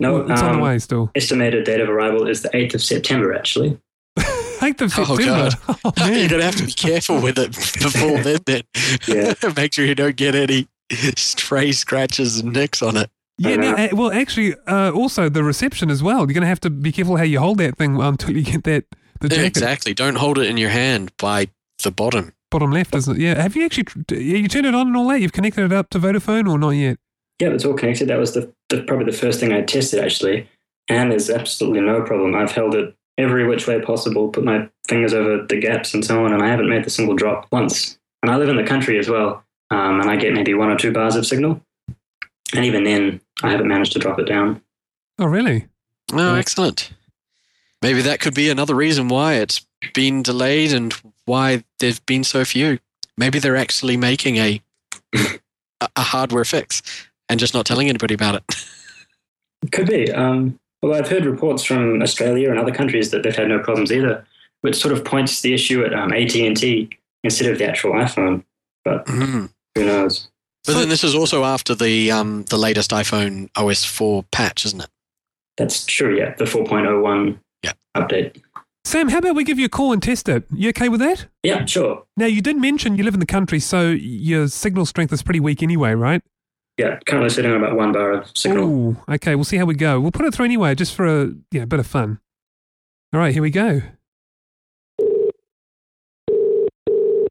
No, 0.00 0.22
it's 0.22 0.40
on 0.42 0.52
the 0.52 0.56
um, 0.56 0.60
way 0.60 0.78
still. 0.78 1.10
estimated 1.14 1.64
date 1.64 1.80
of 1.80 1.88
arrival 1.88 2.26
is 2.26 2.42
the 2.42 2.48
8th 2.48 2.74
of 2.74 2.82
September, 2.82 3.34
actually. 3.34 3.78
8th 4.74 4.80
of 4.82 4.98
Oh, 4.98 5.16
September. 5.16 5.50
Oh, 5.84 6.06
You're 6.10 6.28
gonna 6.28 6.44
have 6.44 6.56
to 6.56 6.64
be 6.66 6.72
careful 6.72 7.20
with 7.20 7.38
it 7.38 7.52
before 7.52 8.18
then. 8.22 8.38
Then 8.46 8.62
Yeah. 9.06 9.34
make 9.56 9.72
sure 9.74 9.84
you 9.84 9.94
don't 9.94 10.16
get 10.16 10.34
any 10.34 10.68
stray 11.16 11.72
scratches 11.72 12.38
and 12.40 12.52
nicks 12.52 12.82
on 12.82 12.96
it. 12.96 13.10
Yeah, 13.38 13.56
no, 13.56 13.72
uh, 13.74 13.88
well, 13.92 14.12
actually, 14.12 14.54
uh, 14.66 14.90
also 14.92 15.30
the 15.30 15.42
reception 15.42 15.90
as 15.90 16.02
well. 16.02 16.18
You're 16.18 16.34
going 16.34 16.42
to 16.42 16.46
have 16.48 16.60
to 16.60 16.68
be 16.70 16.92
careful 16.92 17.16
how 17.16 17.22
you 17.22 17.38
hold 17.40 17.56
that 17.58 17.78
thing 17.78 17.98
until 17.98 18.36
you 18.36 18.42
get 18.42 18.64
that 18.64 18.84
the 19.20 19.28
Yeah, 19.28 19.36
jacket 19.36 19.46
exactly. 19.46 19.94
Don't 19.94 20.16
hold 20.16 20.36
it 20.38 20.46
in 20.46 20.58
your 20.58 20.68
hand 20.68 21.10
by 21.16 21.48
the 21.82 21.90
bottom. 21.90 22.32
bottom 22.50 22.70
left, 22.70 22.94
isn't 22.94 23.16
it? 23.16 23.22
Yeah. 23.22 23.40
Have 23.40 23.56
you 23.56 23.64
actually 23.64 23.84
tr- 23.84 24.14
you 24.14 24.46
turned 24.48 24.66
it 24.66 24.74
on 24.74 24.88
and 24.88 24.96
all 24.96 25.08
that? 25.08 25.20
You've 25.22 25.32
connected 25.32 25.64
it 25.64 25.72
up 25.72 25.88
to 25.90 25.98
Vodafone 25.98 26.50
or 26.50 26.58
not 26.58 26.70
yet? 26.70 26.98
Yeah, 27.40 27.48
it's 27.48 27.64
all 27.64 27.72
connected. 27.74 28.08
That 28.08 28.18
was 28.18 28.34
the, 28.34 28.52
the 28.68 28.82
probably 28.82 29.06
the 29.06 29.16
first 29.16 29.40
thing 29.40 29.54
I 29.54 29.62
tested 29.62 30.04
actually, 30.04 30.46
and 30.88 31.10
there's 31.10 31.30
absolutely 31.30 31.80
no 31.80 32.02
problem. 32.02 32.34
I've 32.34 32.52
held 32.52 32.74
it 32.74 32.94
every 33.20 33.46
which 33.46 33.66
way 33.66 33.80
possible, 33.80 34.28
put 34.28 34.44
my 34.44 34.68
fingers 34.88 35.12
over 35.12 35.46
the 35.46 35.58
gaps 35.60 35.94
and 35.94 36.04
so 36.04 36.24
on, 36.24 36.32
and 36.32 36.42
I 36.42 36.48
haven't 36.48 36.68
made 36.68 36.84
the 36.84 36.90
single 36.90 37.14
drop 37.14 37.46
once. 37.52 37.98
And 38.22 38.30
I 38.30 38.36
live 38.36 38.48
in 38.48 38.56
the 38.56 38.64
country 38.64 38.98
as 38.98 39.08
well, 39.08 39.44
um, 39.70 40.00
and 40.00 40.10
I 40.10 40.16
get 40.16 40.34
maybe 40.34 40.54
one 40.54 40.70
or 40.70 40.76
two 40.76 40.92
bars 40.92 41.16
of 41.16 41.26
signal, 41.26 41.60
and 42.54 42.64
even 42.64 42.84
then, 42.84 43.20
I 43.42 43.50
haven't 43.50 43.68
managed 43.68 43.92
to 43.92 43.98
drop 43.98 44.18
it 44.18 44.24
down. 44.24 44.60
Oh, 45.18 45.26
really? 45.26 45.66
Oh, 46.12 46.34
excellent. 46.34 46.92
Maybe 47.82 48.02
that 48.02 48.20
could 48.20 48.34
be 48.34 48.50
another 48.50 48.74
reason 48.74 49.08
why 49.08 49.34
it's 49.34 49.64
been 49.94 50.22
delayed 50.22 50.72
and 50.72 50.92
why 51.24 51.64
there've 51.78 52.04
been 52.06 52.24
so 52.24 52.44
few. 52.44 52.78
Maybe 53.16 53.38
they're 53.38 53.56
actually 53.56 53.96
making 53.96 54.36
a 54.36 54.62
a 55.14 55.88
a 55.96 56.02
hardware 56.02 56.44
fix 56.44 56.82
and 57.28 57.40
just 57.40 57.54
not 57.54 57.64
telling 57.64 57.88
anybody 57.88 58.14
about 58.14 58.34
it. 58.34 58.66
Could 59.72 59.86
be. 59.86 60.10
Um, 60.10 60.58
well, 60.82 60.94
I've 60.94 61.08
heard 61.08 61.24
reports 61.26 61.64
from 61.64 62.02
Australia 62.02 62.50
and 62.50 62.58
other 62.58 62.72
countries 62.72 63.10
that 63.10 63.22
they've 63.22 63.34
had 63.36 63.48
no 63.48 63.58
problems 63.58 63.92
either, 63.92 64.26
which 64.62 64.76
sort 64.76 64.92
of 64.92 65.04
points 65.04 65.40
the 65.42 65.52
issue 65.54 65.84
at 65.84 65.92
um, 65.94 66.12
AT 66.12 66.34
and 66.36 66.56
T 66.56 66.88
instead 67.22 67.50
of 67.50 67.58
the 67.58 67.66
actual 67.68 67.92
iPhone. 67.92 68.44
But 68.84 69.04
Mhm. 69.06 69.50
who 69.74 69.84
knows? 69.84 70.28
But 70.66 70.74
then 70.74 70.88
this 70.88 71.04
is 71.04 71.14
also 71.14 71.44
after 71.44 71.74
the 71.74 72.10
um 72.10 72.44
the 72.50 72.58
latest 72.58 72.90
iPhone 72.90 73.48
OS 73.56 73.84
4 73.84 74.24
patch, 74.30 74.64
isn't 74.66 74.80
it? 74.82 74.88
That's 75.56 75.84
true. 75.84 76.16
Yeah, 76.18 76.34
the 76.38 76.44
4.01 76.46 77.38
Yeah. 77.62 77.72
update. 77.96 78.36
Sam, 78.84 79.08
how 79.10 79.18
about 79.18 79.36
we 79.36 79.44
give 79.44 79.58
you 79.58 79.66
a 79.66 79.70
call 79.70 79.92
and 79.92 80.02
test 80.02 80.28
it? 80.28 80.44
You 80.54 80.70
okay 80.70 80.88
with 80.88 81.00
that? 81.00 81.26
Yeah, 81.42 81.66
sure. 81.66 82.04
Now, 82.16 82.24
you 82.26 82.40
did 82.40 82.56
mention 82.56 82.96
you 82.96 83.04
live 83.04 83.12
in 83.14 83.20
the 83.20 83.26
country, 83.26 83.60
so 83.60 83.90
your 83.90 84.48
signal 84.48 84.86
strength 84.86 85.12
is 85.12 85.22
pretty 85.22 85.40
weak 85.40 85.62
anyway, 85.62 85.92
right? 85.92 86.22
Yeah, 86.80 86.98
currently 87.04 87.28
sitting 87.28 87.50
on 87.50 87.58
about 87.58 87.76
one 87.76 87.92
bar 87.92 88.12
of 88.14 88.30
signal. 88.34 88.64
Ooh, 88.64 88.96
okay, 89.06 89.34
we'll 89.34 89.44
see 89.44 89.58
how 89.58 89.66
we 89.66 89.74
go. 89.74 90.00
We'll 90.00 90.12
put 90.12 90.24
it 90.24 90.32
through 90.32 90.46
anyway, 90.46 90.74
just 90.74 90.94
for 90.94 91.04
a 91.04 91.24
you 91.50 91.60
know, 91.60 91.66
bit 91.66 91.78
of 91.78 91.86
fun. 91.86 92.20
All 93.12 93.20
right, 93.20 93.34
here 93.34 93.42
we 93.42 93.50
go. 93.50 93.82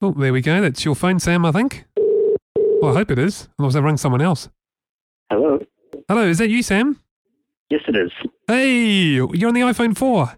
Oh, 0.03 0.11
there 0.15 0.31
we 0.31 0.41
go. 0.41 0.61
That's 0.61 0.85
your 0.85 0.93
phone, 0.93 1.19
Sam, 1.19 1.47
I 1.47 1.51
think. 1.51 1.85
Well, 2.79 2.91
I 2.91 2.99
hope 2.99 3.09
it 3.09 3.17
is. 3.17 3.49
Otherwise, 3.57 3.75
I've 3.75 3.83
rung 3.83 3.97
someone 3.97 4.21
else. 4.21 4.49
Hello. 5.31 5.57
Hello, 6.07 6.27
is 6.27 6.37
that 6.37 6.51
you, 6.51 6.61
Sam? 6.61 6.99
Yes, 7.71 7.81
it 7.87 7.95
is. 7.95 8.11
Hey, 8.45 8.77
you're 8.77 9.47
on 9.47 9.55
the 9.55 9.61
iPhone 9.61 9.97
4. 9.97 10.37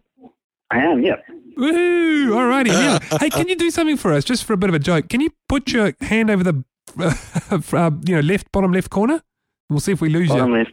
I 0.71 0.77
am. 0.77 1.03
Yep. 1.03 1.25
Woohoo! 1.57 2.27
Alrighty. 2.29 2.67
Now, 2.67 3.17
hey, 3.19 3.29
can 3.29 3.49
you 3.49 3.57
do 3.57 3.71
something 3.71 3.97
for 3.97 4.13
us, 4.13 4.23
just 4.23 4.45
for 4.45 4.53
a 4.53 4.57
bit 4.57 4.69
of 4.69 4.73
a 4.73 4.79
joke? 4.79 5.09
Can 5.09 5.19
you 5.19 5.31
put 5.49 5.73
your 5.73 5.91
hand 5.99 6.29
over 6.29 6.45
the, 6.45 6.63
uh, 7.73 7.91
you 8.05 8.15
know, 8.15 8.21
left 8.21 8.51
bottom 8.51 8.71
left 8.71 8.89
corner? 8.89 9.21
We'll 9.69 9.79
see 9.79 9.91
if 9.91 10.01
we 10.01 10.09
lose 10.09 10.29
Bottom 10.29 10.51
you. 10.51 10.57
left. 10.57 10.71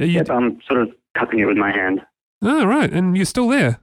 Are 0.00 0.04
you 0.04 0.12
Yep. 0.18 0.30
I'm 0.30 0.60
sort 0.68 0.80
of 0.82 0.90
cupping 1.16 1.40
it 1.40 1.44
with 1.46 1.56
my 1.56 1.70
hand. 1.72 2.00
oh, 2.42 2.64
right, 2.64 2.90
and 2.92 3.16
you're 3.16 3.26
still 3.26 3.48
there. 3.48 3.80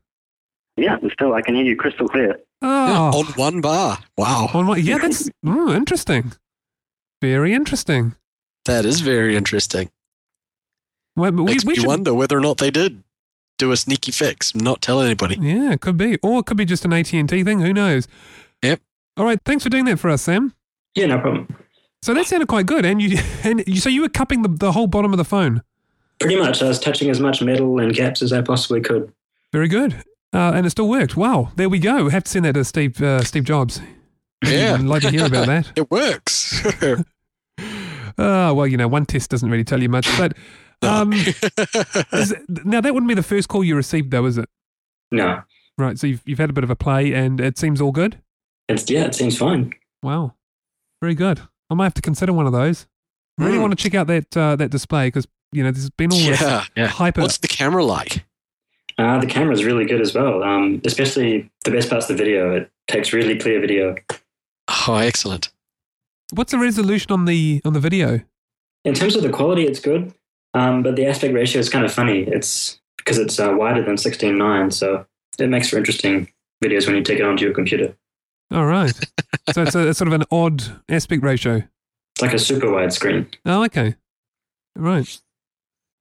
Yeah, 0.78 0.98
and 1.02 1.12
still 1.12 1.34
I 1.34 1.42
can 1.42 1.56
hear 1.56 1.66
you 1.66 1.76
crystal 1.76 2.08
clear. 2.08 2.40
Yeah, 2.62 3.12
Oh, 3.12 3.20
on 3.20 3.26
one 3.34 3.62
bar. 3.62 4.00
Wow. 4.18 4.50
on 4.54 4.66
my, 4.66 4.78
yeah, 4.78 4.98
that's 4.98 5.30
mm, 5.46 5.76
interesting. 5.76 6.32
Very 7.22 7.54
interesting. 7.54 8.16
That 8.66 8.86
is 8.86 9.02
very 9.02 9.36
interesting. 9.36 9.90
Well, 11.16 11.32
we, 11.34 11.44
Makes 11.44 11.66
we 11.66 11.72
me 11.72 11.76
should, 11.80 11.88
wonder 11.88 12.14
whether 12.14 12.38
or 12.38 12.42
not 12.42 12.58
they 12.60 12.72
did 12.72 13.04
do 13.58 13.72
a 13.74 13.78
sneaky 13.78 14.12
fix, 14.12 14.56
not 14.56 14.82
tell 14.82 15.02
anybody. 15.02 15.38
yeah, 15.40 15.74
it 15.74 15.82
could 15.82 15.98
be, 15.98 16.18
or 16.24 16.40
it 16.40 16.46
could 16.46 16.56
be 16.58 16.66
just 16.66 16.86
an 16.86 16.94
AT 16.94 17.12
and 17.14 17.28
T 17.28 17.44
thing. 17.44 17.60
Who 17.60 17.74
knows? 17.74 18.08
Yep. 18.64 18.80
All 19.18 19.26
right, 19.26 19.40
thanks 19.44 19.64
for 19.66 19.70
doing 19.70 19.84
that 19.86 19.98
for 20.00 20.10
us, 20.10 20.22
Sam. 20.22 20.54
Yeah, 20.96 21.08
no 21.08 21.20
problem. 21.20 21.48
So 22.02 22.14
that 22.14 22.26
sounded 22.26 22.48
quite 22.48 22.66
good, 22.66 22.86
and 22.86 23.02
you 23.02 23.18
and 23.44 23.64
you, 23.68 23.78
so 23.80 23.90
you 23.90 24.02
were 24.02 24.10
cupping 24.10 24.42
the, 24.42 24.50
the 24.50 24.72
whole 24.72 24.88
bottom 24.88 25.12
of 25.14 25.18
the 25.18 25.26
phone. 25.26 25.62
Pretty 26.20 26.36
much, 26.38 26.62
I 26.62 26.68
was 26.68 26.80
touching 26.80 27.10
as 27.10 27.20
much 27.20 27.42
metal 27.42 27.80
and 27.80 27.94
gaps 27.94 28.22
as 28.22 28.34
I 28.34 28.42
possibly 28.42 28.82
could. 28.82 29.12
Very 29.54 29.68
good. 29.70 29.94
Uh, 30.34 30.52
and 30.54 30.66
it 30.66 30.70
still 30.70 30.88
worked. 30.90 31.16
Wow. 31.18 31.52
There 31.56 31.70
we 31.70 31.80
go. 31.80 32.10
have 32.10 32.24
to 32.26 32.30
send 32.32 32.46
that 32.46 32.54
to 32.54 32.64
Steve, 32.66 33.02
uh, 33.02 33.24
Steve 33.24 33.46
Jobs. 33.46 33.82
Yeah. 34.46 34.76
I'd 34.76 34.82
like 34.82 35.02
to 35.04 35.10
hear 35.12 35.26
about 35.26 35.48
that. 35.48 35.72
It 35.78 35.90
works. 35.90 36.62
Oh, 38.18 38.54
well, 38.54 38.68
you 38.68 38.78
know, 38.78 38.88
one 38.88 39.06
test 39.06 39.32
doesn't 39.32 39.50
really 39.50 39.64
tell 39.64 39.82
you 39.82 39.90
much. 39.90 40.08
But 40.18 40.34
um, 40.82 41.14
is 41.14 42.32
it- 42.32 42.66
now, 42.66 42.82
that 42.82 42.94
wouldn't 42.94 43.08
be 43.08 43.16
the 43.16 43.24
first 43.24 43.48
call 43.48 43.64
you 43.64 43.76
received, 43.76 44.12
though, 44.12 44.26
is 44.26 44.38
it? 44.38 44.50
No, 45.12 45.42
Right. 45.78 45.98
So 45.98 46.06
you've, 46.08 46.22
you've 46.26 46.40
had 46.40 46.50
a 46.50 46.54
bit 46.54 46.64
of 46.64 46.70
a 46.70 46.76
play 46.76 47.14
and 47.14 47.40
it 47.42 47.58
seems 47.58 47.80
all 47.82 47.92
good? 47.92 48.20
it's 48.68 48.88
yeah, 48.90 49.06
it 49.06 49.16
seems 49.16 49.38
fine. 49.38 49.74
Wow. 50.04 50.34
Very 51.02 51.16
good. 51.16 51.42
I 51.70 51.74
might 51.76 51.86
have 51.86 51.94
to 51.96 52.02
consider 52.02 52.34
one 52.34 52.46
of 52.46 52.52
those. 52.52 52.88
I 53.40 53.44
really 53.46 53.56
Hmm. 53.58 53.62
want 53.64 53.78
to 53.78 53.82
check 53.84 53.96
out 53.96 54.08
that 54.08 54.36
uh, 54.36 54.56
that 54.58 54.70
display 54.70 55.08
because, 55.08 55.28
you 55.52 55.64
know, 55.64 55.72
there's 55.72 55.90
been 55.90 56.12
all 56.12 56.18
this 56.20 56.42
yeah, 56.42 56.66
yeah. 56.76 56.88
hyper. 56.88 57.22
What's 57.22 57.38
the 57.38 57.48
camera 57.48 57.84
like? 57.84 58.26
Uh, 58.98 59.18
the 59.20 59.52
is 59.52 59.64
really 59.64 59.86
good 59.86 60.02
as 60.02 60.14
well. 60.14 60.44
Um, 60.44 60.82
especially 60.84 61.50
the 61.64 61.72
best 61.72 61.90
part's 61.90 62.10
of 62.10 62.18
the 62.18 62.24
video. 62.24 62.54
It 62.54 62.70
takes 62.88 63.14
really 63.14 63.38
clear 63.38 63.62
video. 63.62 63.96
Oh, 64.88 64.96
excellent. 64.96 65.52
What's 66.34 66.52
the 66.52 66.60
resolution 66.60 67.12
on 67.14 67.24
the 67.26 67.62
on 67.64 67.72
the 67.74 67.80
video? 67.80 68.20
In 68.84 68.94
terms 68.94 69.16
of 69.16 69.24
the 69.24 69.30
quality, 69.30 69.66
it's 69.66 69.80
good, 69.80 70.14
um, 70.54 70.84
but 70.84 70.96
the 70.98 71.06
aspect 71.06 71.34
ratio 71.34 71.60
is 71.60 71.70
kind 71.70 71.86
of 71.86 71.94
funny. 71.94 72.24
It's 72.24 72.80
because 72.98 73.18
it's 73.18 73.40
uh, 73.40 73.54
wider 73.58 73.82
than 73.84 73.96
16:9, 73.96 74.74
so 74.74 75.06
it 75.40 75.48
makes 75.48 75.70
for 75.70 75.78
interesting 75.78 76.28
videos 76.64 76.86
when 76.86 76.98
you 76.98 77.04
take 77.04 77.20
it 77.20 77.26
onto 77.26 77.46
your 77.46 77.54
computer. 77.54 77.96
All 78.52 78.66
right. 78.66 78.94
so 79.54 79.64
it's 79.64 79.76
a, 79.76 79.90
it's 79.90 80.00
sort 80.00 80.08
of 80.08 80.14
an 80.14 80.24
odd 80.32 80.64
aspect 80.90 81.24
ratio. 81.24 81.64
It's 82.16 82.22
like 82.22 82.34
a 82.34 82.40
super 82.40 82.72
wide 82.72 82.92
screen. 82.92 83.28
Oh, 83.46 83.64
okay. 83.66 83.96
Right. 84.76 85.20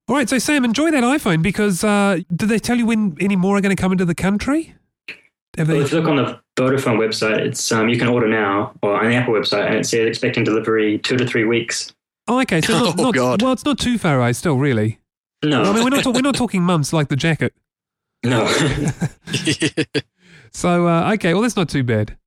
All 0.07 0.15
right. 0.15 0.27
So, 0.27 0.39
Sam, 0.39 0.65
enjoy 0.65 0.91
that 0.91 1.03
iPhone 1.03 1.41
because 1.43 1.83
uh, 1.83 2.19
did 2.35 2.49
they 2.49 2.59
tell 2.59 2.77
you 2.77 2.85
when 2.85 3.15
any 3.19 3.35
more 3.35 3.57
are 3.57 3.61
going 3.61 3.75
to 3.75 3.81
come 3.81 3.91
into 3.91 4.05
the 4.05 4.15
country? 4.15 4.75
Have 5.57 5.67
Well, 5.69 5.81
if 5.81 5.91
you 5.91 5.99
look 5.99 6.07
on 6.09 6.15
the 6.15 6.39
Vodafone 6.57 6.97
website, 6.97 7.39
it's 7.39 7.71
um, 7.71 7.89
you 7.89 7.97
can 7.97 8.07
order 8.07 8.27
now, 8.27 8.73
or 8.81 8.99
on 9.03 9.09
the 9.09 9.15
Apple 9.15 9.33
website, 9.33 9.65
and 9.67 9.75
it 9.75 9.85
says 9.85 10.07
expecting 10.07 10.43
delivery 10.43 10.99
two 10.99 11.17
to 11.17 11.25
three 11.25 11.43
weeks. 11.43 11.93
Oh, 12.27 12.39
okay. 12.41 12.61
So, 12.61 12.73
not, 12.73 12.95
Oh, 12.99 13.03
not, 13.03 13.13
God. 13.15 13.41
well, 13.41 13.51
it's 13.53 13.65
not 13.65 13.79
too 13.79 13.97
far 13.97 14.19
away 14.19 14.33
still, 14.33 14.57
really. 14.57 14.99
No, 15.43 15.63
I 15.63 15.73
mean, 15.73 15.83
we're 15.83 15.89
not, 15.89 16.03
talk- 16.03 16.15
we're 16.15 16.21
not 16.21 16.35
talking 16.35 16.61
months 16.63 16.91
like 16.93 17.07
the 17.07 17.15
jacket. 17.15 17.53
no. 18.23 18.45
So, 20.51 20.87
uh, 20.87 21.13
okay. 21.13 21.33
Well, 21.33 21.43
that's 21.43 21.55
not 21.55 21.69
too 21.69 21.83
bad. 21.83 22.17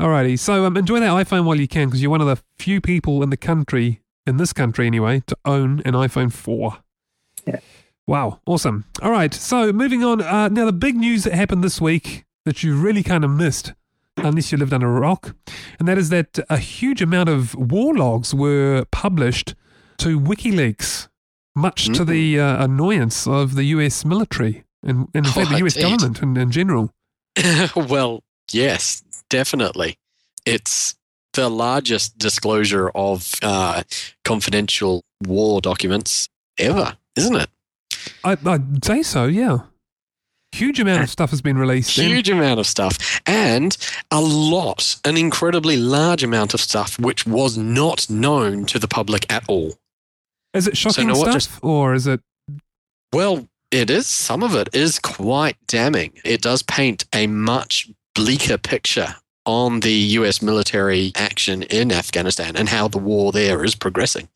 Alrighty. 0.00 0.38
So, 0.38 0.64
um, 0.66 0.76
enjoy 0.76 1.00
that 1.00 1.08
iPhone 1.10 1.44
while 1.44 1.58
you 1.58 1.68
can 1.68 1.88
because 1.88 2.02
you're 2.02 2.10
one 2.10 2.20
of 2.20 2.26
the 2.26 2.42
few 2.58 2.80
people 2.80 3.22
in 3.22 3.30
the 3.30 3.36
country, 3.36 4.02
in 4.26 4.36
this 4.36 4.52
country 4.52 4.86
anyway, 4.86 5.22
to 5.26 5.36
own 5.44 5.80
an 5.84 5.94
iPhone 5.94 6.30
4. 6.32 6.78
Yeah. 7.46 7.60
Wow. 8.06 8.40
Awesome. 8.46 8.84
All 9.02 9.10
right. 9.10 9.32
So, 9.32 9.72
moving 9.72 10.04
on. 10.04 10.20
Uh, 10.20 10.48
now, 10.48 10.66
the 10.66 10.72
big 10.72 10.96
news 10.96 11.24
that 11.24 11.32
happened 11.32 11.64
this 11.64 11.80
week 11.80 12.24
that 12.44 12.62
you 12.62 12.76
really 12.76 13.02
kind 13.02 13.24
of 13.24 13.30
missed, 13.30 13.72
unless 14.18 14.52
you 14.52 14.58
lived 14.58 14.72
under 14.74 14.94
a 14.94 15.00
rock, 15.00 15.34
and 15.78 15.88
that 15.88 15.96
is 15.98 16.10
that 16.10 16.38
a 16.50 16.58
huge 16.58 17.00
amount 17.00 17.28
of 17.30 17.54
war 17.54 17.94
logs 17.96 18.34
were 18.34 18.84
published 18.92 19.54
to 19.98 20.20
WikiLeaks, 20.20 21.08
much 21.54 21.86
to 21.86 22.04
Mm. 22.04 22.06
the 22.06 22.40
uh, 22.40 22.64
annoyance 22.64 23.26
of 23.26 23.54
the 23.54 23.64
US 23.64 24.04
military 24.04 24.64
and, 24.82 25.08
and 25.14 25.24
in 25.26 25.32
fact, 25.32 25.48
the 25.48 25.54
Oh, 25.56 25.64
US 25.66 25.74
indeed. 25.74 25.90
government 25.98 26.22
in, 26.22 26.36
in 26.36 26.50
general. 26.50 26.92
well, 27.76 28.22
yes, 28.52 29.02
definitely. 29.30 29.98
It's 30.44 30.94
the 31.34 31.48
largest 31.48 32.18
disclosure 32.18 32.90
of 32.94 33.32
uh, 33.42 33.82
confidential 34.24 35.04
war 35.26 35.60
documents 35.60 36.28
ever, 36.58 36.96
isn't 37.16 37.36
it? 37.36 37.50
I, 38.24 38.36
I'd 38.46 38.84
say 38.84 39.02
so, 39.02 39.26
yeah. 39.26 39.58
Huge 40.52 40.80
amount 40.80 41.02
of 41.02 41.10
stuff 41.10 41.30
has 41.30 41.42
been 41.42 41.58
released. 41.58 41.90
Huge 41.90 42.30
amount 42.30 42.60
of 42.60 42.66
stuff, 42.66 43.20
and 43.26 43.76
a 44.10 44.20
lot, 44.20 44.96
an 45.04 45.16
incredibly 45.18 45.76
large 45.76 46.22
amount 46.22 46.54
of 46.54 46.60
stuff, 46.60 46.98
which 46.98 47.26
was 47.26 47.58
not 47.58 48.08
known 48.08 48.64
to 48.66 48.78
the 48.78 48.88
public 48.88 49.30
at 49.30 49.44
all. 49.48 49.74
Is 50.54 50.66
it 50.66 50.76
shocking 50.76 51.08
what 51.08 51.16
stuff, 51.18 51.32
just- 51.34 51.50
or 51.62 51.92
is 51.94 52.06
it? 52.06 52.20
Well, 53.12 53.48
it 53.70 53.90
is. 53.90 54.06
Some 54.06 54.42
of 54.42 54.54
it 54.54 54.74
is 54.74 54.98
quite 54.98 55.56
damning. 55.66 56.12
It 56.24 56.40
does 56.40 56.62
paint 56.62 57.04
a 57.14 57.26
much 57.26 57.90
bleaker 58.16 58.56
picture 58.56 59.14
on 59.44 59.80
the 59.80 59.92
US 59.92 60.42
military 60.42 61.12
action 61.14 61.62
in 61.64 61.92
Afghanistan 61.92 62.56
and 62.56 62.68
how 62.68 62.88
the 62.88 62.98
war 62.98 63.30
there 63.30 63.62
is 63.62 63.74
progressing. 63.76 64.28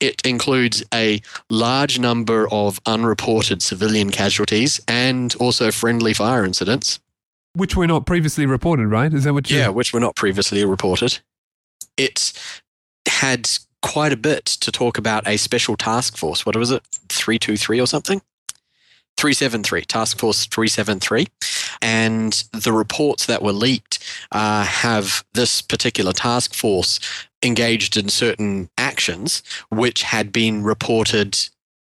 It 0.00 0.20
includes 0.24 0.82
a 0.92 1.20
large 1.50 1.98
number 1.98 2.48
of 2.50 2.80
unreported 2.86 3.62
civilian 3.62 4.10
casualties 4.10 4.80
and 4.88 5.36
also 5.38 5.70
friendly 5.70 6.14
fire 6.14 6.44
incidents. 6.44 6.98
Which 7.52 7.76
were 7.76 7.86
not 7.86 8.06
previously 8.06 8.46
reported, 8.46 8.88
right? 8.88 9.12
Is 9.12 9.22
that 9.24 9.34
what 9.34 9.48
you 9.50 9.58
Yeah, 9.58 9.68
which 9.68 9.92
were 9.92 10.00
not 10.00 10.16
previously 10.16 10.64
reported. 10.64 11.20
It 11.96 12.32
had 13.06 13.48
quite 13.82 14.12
a 14.12 14.16
bit 14.16 14.46
to 14.46 14.72
talk 14.72 14.98
about 14.98 15.28
a 15.28 15.36
special 15.36 15.76
task 15.76 16.16
force. 16.16 16.44
What 16.44 16.56
was 16.56 16.72
it? 16.72 16.82
323 17.10 17.80
or 17.80 17.86
something? 17.86 18.22
373, 19.16 19.82
Task 19.82 20.18
Force 20.18 20.46
373. 20.46 21.28
And 21.84 22.32
the 22.52 22.72
reports 22.72 23.26
that 23.26 23.42
were 23.42 23.52
leaked 23.52 23.98
uh, 24.32 24.64
have 24.64 25.22
this 25.34 25.60
particular 25.60 26.14
task 26.14 26.54
force 26.54 26.98
engaged 27.42 27.98
in 27.98 28.08
certain 28.08 28.70
actions 28.78 29.42
which 29.68 30.02
had 30.02 30.32
been 30.32 30.64
reported 30.64 31.36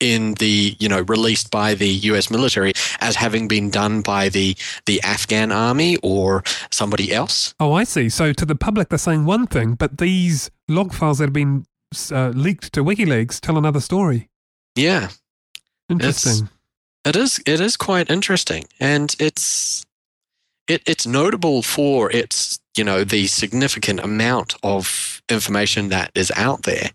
in 0.00 0.34
the 0.34 0.76
you 0.80 0.88
know 0.88 1.02
released 1.02 1.52
by 1.52 1.74
the 1.74 1.88
US 2.10 2.28
military 2.28 2.72
as 3.00 3.14
having 3.14 3.46
been 3.46 3.70
done 3.70 4.02
by 4.02 4.28
the 4.28 4.56
the 4.86 5.00
Afghan 5.02 5.52
army 5.52 5.96
or 6.02 6.42
somebody 6.72 7.12
else 7.12 7.54
Oh, 7.60 7.72
I 7.72 7.84
see. 7.84 8.08
So 8.08 8.32
to 8.32 8.44
the 8.44 8.56
public, 8.56 8.88
they're 8.88 8.98
saying 8.98 9.24
one 9.26 9.46
thing, 9.46 9.74
but 9.74 9.98
these 9.98 10.50
log 10.68 10.92
files 10.92 11.18
that 11.18 11.26
have 11.26 11.32
been 11.32 11.66
uh, 12.10 12.30
leaked 12.30 12.72
to 12.72 12.82
WikiLeaks 12.82 13.38
tell 13.40 13.56
another 13.56 13.80
story. 13.80 14.28
yeah 14.74 15.10
Interesting. 15.88 16.48
It 17.04 17.16
is. 17.16 17.40
It 17.46 17.60
is 17.60 17.76
quite 17.76 18.10
interesting, 18.10 18.64
and 18.80 19.14
it's 19.18 19.84
it, 20.66 20.82
it's 20.86 21.06
notable 21.06 21.62
for 21.62 22.10
its 22.10 22.58
you 22.76 22.84
know 22.84 23.04
the 23.04 23.26
significant 23.26 24.00
amount 24.00 24.54
of 24.62 25.22
information 25.28 25.90
that 25.90 26.10
is 26.14 26.32
out 26.36 26.62
there, 26.62 26.90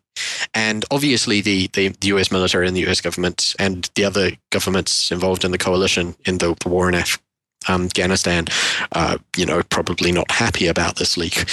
and 0.53 0.83
obviously 0.89 1.41
the 1.41 1.67
the, 1.73 1.89
the 1.89 2.07
U.S. 2.07 2.31
military 2.31 2.67
and 2.67 2.75
the 2.75 2.81
U.S. 2.81 3.01
government 3.01 3.55
and 3.59 3.89
the 3.95 4.03
other 4.03 4.31
governments 4.51 5.11
involved 5.11 5.45
in 5.45 5.51
the 5.51 5.57
coalition 5.57 6.15
in 6.25 6.39
the, 6.39 6.55
war 6.65 6.89
in 6.89 6.95
Af- 6.95 7.15
um, 7.15 7.28
Afghanistan, 7.67 8.45
uh, 8.93 9.17
you 9.35 9.45
know, 9.45 9.61
probably 9.69 10.11
not 10.11 10.31
happy 10.31 10.67
about 10.67 10.95
this 10.95 11.17
leak, 11.17 11.45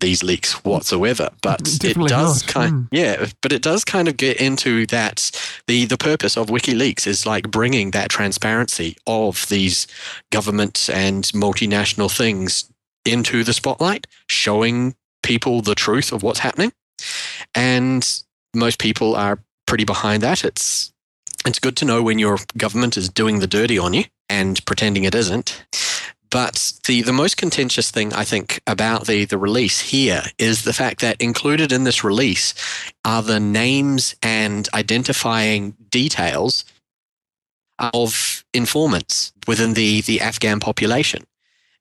these 0.00 0.22
leaks 0.22 0.64
whatsoever. 0.64 1.28
But 1.42 1.60
it 1.84 1.96
does 2.08 2.42
not. 2.46 2.52
kind, 2.52 2.72
Mm. 2.72 2.88
yeah, 2.92 3.26
but 3.42 3.52
it 3.52 3.62
does 3.62 3.84
kind 3.84 4.08
of 4.08 4.16
get 4.16 4.38
into 4.40 4.86
that. 4.86 5.30
the 5.66 5.84
The 5.84 5.98
purpose 5.98 6.36
of 6.36 6.46
WikiLeaks 6.48 7.06
is 7.06 7.26
like 7.26 7.50
bringing 7.50 7.90
that 7.90 8.08
transparency 8.10 8.96
of 9.06 9.46
these 9.48 9.86
governments 10.30 10.88
and 10.88 11.24
multinational 11.34 12.10
things 12.10 12.64
into 13.04 13.44
the 13.44 13.52
spotlight, 13.52 14.06
showing 14.28 14.94
people 15.22 15.60
the 15.62 15.74
truth 15.74 16.12
of 16.12 16.22
what's 16.22 16.40
happening, 16.40 16.72
and 17.54 18.22
most 18.54 18.78
people 18.78 19.14
are 19.14 19.38
pretty 19.66 19.84
behind 19.84 20.22
that. 20.22 20.44
It's 20.44 20.92
it's 21.46 21.58
good 21.58 21.76
to 21.78 21.84
know 21.84 22.02
when 22.02 22.18
your 22.18 22.38
government 22.56 22.96
is 22.96 23.08
doing 23.08 23.40
the 23.40 23.46
dirty 23.46 23.78
on 23.78 23.94
you 23.94 24.04
and 24.28 24.64
pretending 24.66 25.04
it 25.04 25.14
isn't. 25.14 25.64
But 26.30 26.72
the, 26.86 27.02
the 27.02 27.12
most 27.12 27.36
contentious 27.36 27.90
thing 27.90 28.12
I 28.12 28.24
think 28.24 28.60
about 28.66 29.06
the, 29.06 29.24
the 29.24 29.38
release 29.38 29.80
here 29.80 30.22
is 30.38 30.62
the 30.62 30.72
fact 30.72 31.00
that 31.00 31.20
included 31.20 31.72
in 31.72 31.84
this 31.84 32.04
release 32.04 32.54
are 33.04 33.22
the 33.22 33.40
names 33.40 34.14
and 34.22 34.68
identifying 34.72 35.74
details 35.90 36.64
of 37.80 38.44
informants 38.54 39.32
within 39.48 39.74
the, 39.74 40.02
the 40.02 40.20
Afghan 40.20 40.60
population. 40.60 41.24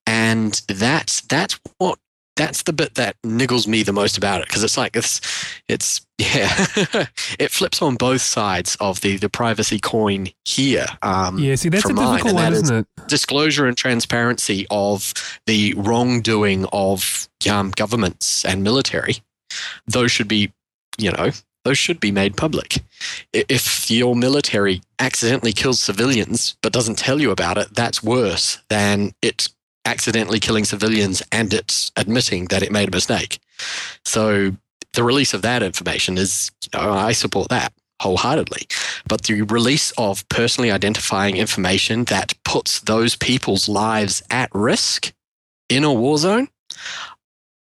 And 0.07 0.59
that's 0.67 1.21
that's 1.21 1.59
what 1.77 1.99
that's 2.39 2.63
the 2.63 2.71
bit 2.71 2.95
that 2.95 3.17
niggles 3.23 3.67
me 3.67 3.83
the 3.83 3.91
most 3.91 4.17
about 4.17 4.39
it 4.41 4.47
because 4.47 4.63
it's 4.63 4.77
like 4.77 4.95
it's 4.95 5.19
it's 5.67 5.99
yeah 6.17 6.55
it 7.37 7.51
flips 7.51 7.81
on 7.81 7.95
both 7.95 8.21
sides 8.21 8.77
of 8.79 9.01
the 9.01 9.17
the 9.17 9.29
privacy 9.29 9.77
coin 9.77 10.27
here 10.45 10.85
um 11.01 11.37
yeah, 11.37 11.55
see, 11.55 11.67
that's 11.69 11.89
a 11.89 11.93
mine, 11.93 12.13
difficult 12.17 12.35
one, 12.35 12.53
is- 12.53 12.63
isn't 12.63 12.77
it? 12.77 13.07
disclosure 13.07 13.65
and 13.67 13.75
transparency 13.75 14.65
of 14.71 15.13
the 15.47 15.73
wrongdoing 15.75 16.65
of 16.71 17.27
um, 17.51 17.71
governments 17.71 18.45
and 18.45 18.63
military 18.63 19.17
those 19.87 20.11
should 20.11 20.27
be 20.27 20.51
you 20.97 21.11
know 21.11 21.31
those 21.65 21.77
should 21.77 21.99
be 21.99 22.11
made 22.11 22.37
public 22.37 22.79
if 23.33 23.91
your 23.91 24.15
military 24.15 24.81
accidentally 24.99 25.51
kills 25.51 25.79
civilians 25.81 26.55
but 26.61 26.71
doesn't 26.71 26.97
tell 26.97 27.19
you 27.19 27.31
about 27.31 27.57
it 27.57 27.67
that's 27.75 28.01
worse 28.01 28.59
than 28.69 29.11
it 29.21 29.47
accidentally 29.89 30.39
killing 30.39 30.65
civilians 30.65 31.21
and 31.31 31.53
it's 31.53 31.91
admitting 31.95 32.45
that 32.51 32.61
it 32.63 32.71
made 32.71 32.87
a 32.87 32.91
mistake 32.91 33.39
so 34.05 34.51
the 34.93 35.03
release 35.03 35.33
of 35.33 35.41
that 35.41 35.61
information 35.63 36.17
is 36.17 36.51
you 36.63 36.69
know, 36.79 36.91
i 36.91 37.11
support 37.11 37.49
that 37.49 37.71
wholeheartedly 38.01 38.63
but 39.07 39.23
the 39.23 39.41
release 39.43 39.91
of 39.97 40.27
personally 40.29 40.71
identifying 40.71 41.35
information 41.37 42.05
that 42.05 42.33
puts 42.45 42.79
those 42.81 43.15
people's 43.15 43.67
lives 43.67 44.21
at 44.31 44.49
risk 44.53 45.11
in 45.69 45.83
a 45.83 45.91
war 45.93 46.17
zone 46.17 46.47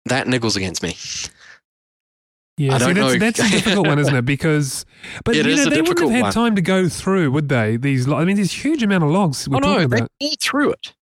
that 0.04 0.26
niggles 0.26 0.56
against 0.56 0.82
me 0.82 0.94
Yeah, 2.58 2.74
I 2.74 2.78
see, 2.78 2.92
that's, 3.18 3.38
that's 3.38 3.40
a 3.40 3.50
difficult 3.50 3.86
one, 3.86 3.98
isn't 3.98 4.14
it? 4.16 4.24
Because, 4.34 4.86
but 5.24 5.36
It 5.36 5.44
you 5.46 5.56
know, 5.56 5.68
they 5.68 5.82
wouldn't 5.82 6.00
have 6.00 6.10
had 6.10 6.22
one. 6.22 6.32
time 6.32 6.54
to 6.56 6.62
go 6.62 6.88
through, 6.88 7.30
would 7.32 7.48
they? 7.50 7.76
These, 7.76 8.08
lo- 8.08 8.16
I 8.16 8.24
mean, 8.24 8.36
these 8.36 8.52
huge 8.64 8.82
amount 8.82 9.04
of 9.04 9.10
logs 9.10 9.46
we're 9.48 9.56
oh 9.56 9.60
no 9.60 9.66
talking 9.74 9.88
they 9.90 9.96
about. 9.98 10.10
pored 10.20 10.40
through 10.40 10.70
it 10.72 10.94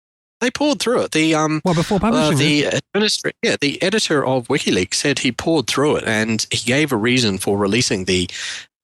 they 0.43 0.51
pored 0.51 0.79
through 0.79 1.01
it 1.01 1.11
the 1.11 1.33
um 1.35 1.61
Well, 1.65 1.73
before 1.73 1.97
Uh, 1.97 1.99
publishing 2.11 2.33
it. 2.33 2.71
the 2.71 2.81
administrator, 2.95 3.37
yeah, 3.41 3.55
the 3.59 3.81
editor 3.81 4.25
of 4.25 4.47
WikiLeaks 4.47 4.95
said 4.95 5.19
he 5.19 5.31
pored 5.31 5.67
through 5.67 5.95
it, 5.97 6.03
and 6.05 6.45
he 6.51 6.57
gave 6.65 6.91
a 6.91 6.97
reason 6.97 7.37
for 7.37 7.57
releasing 7.57 8.05
the 8.05 8.29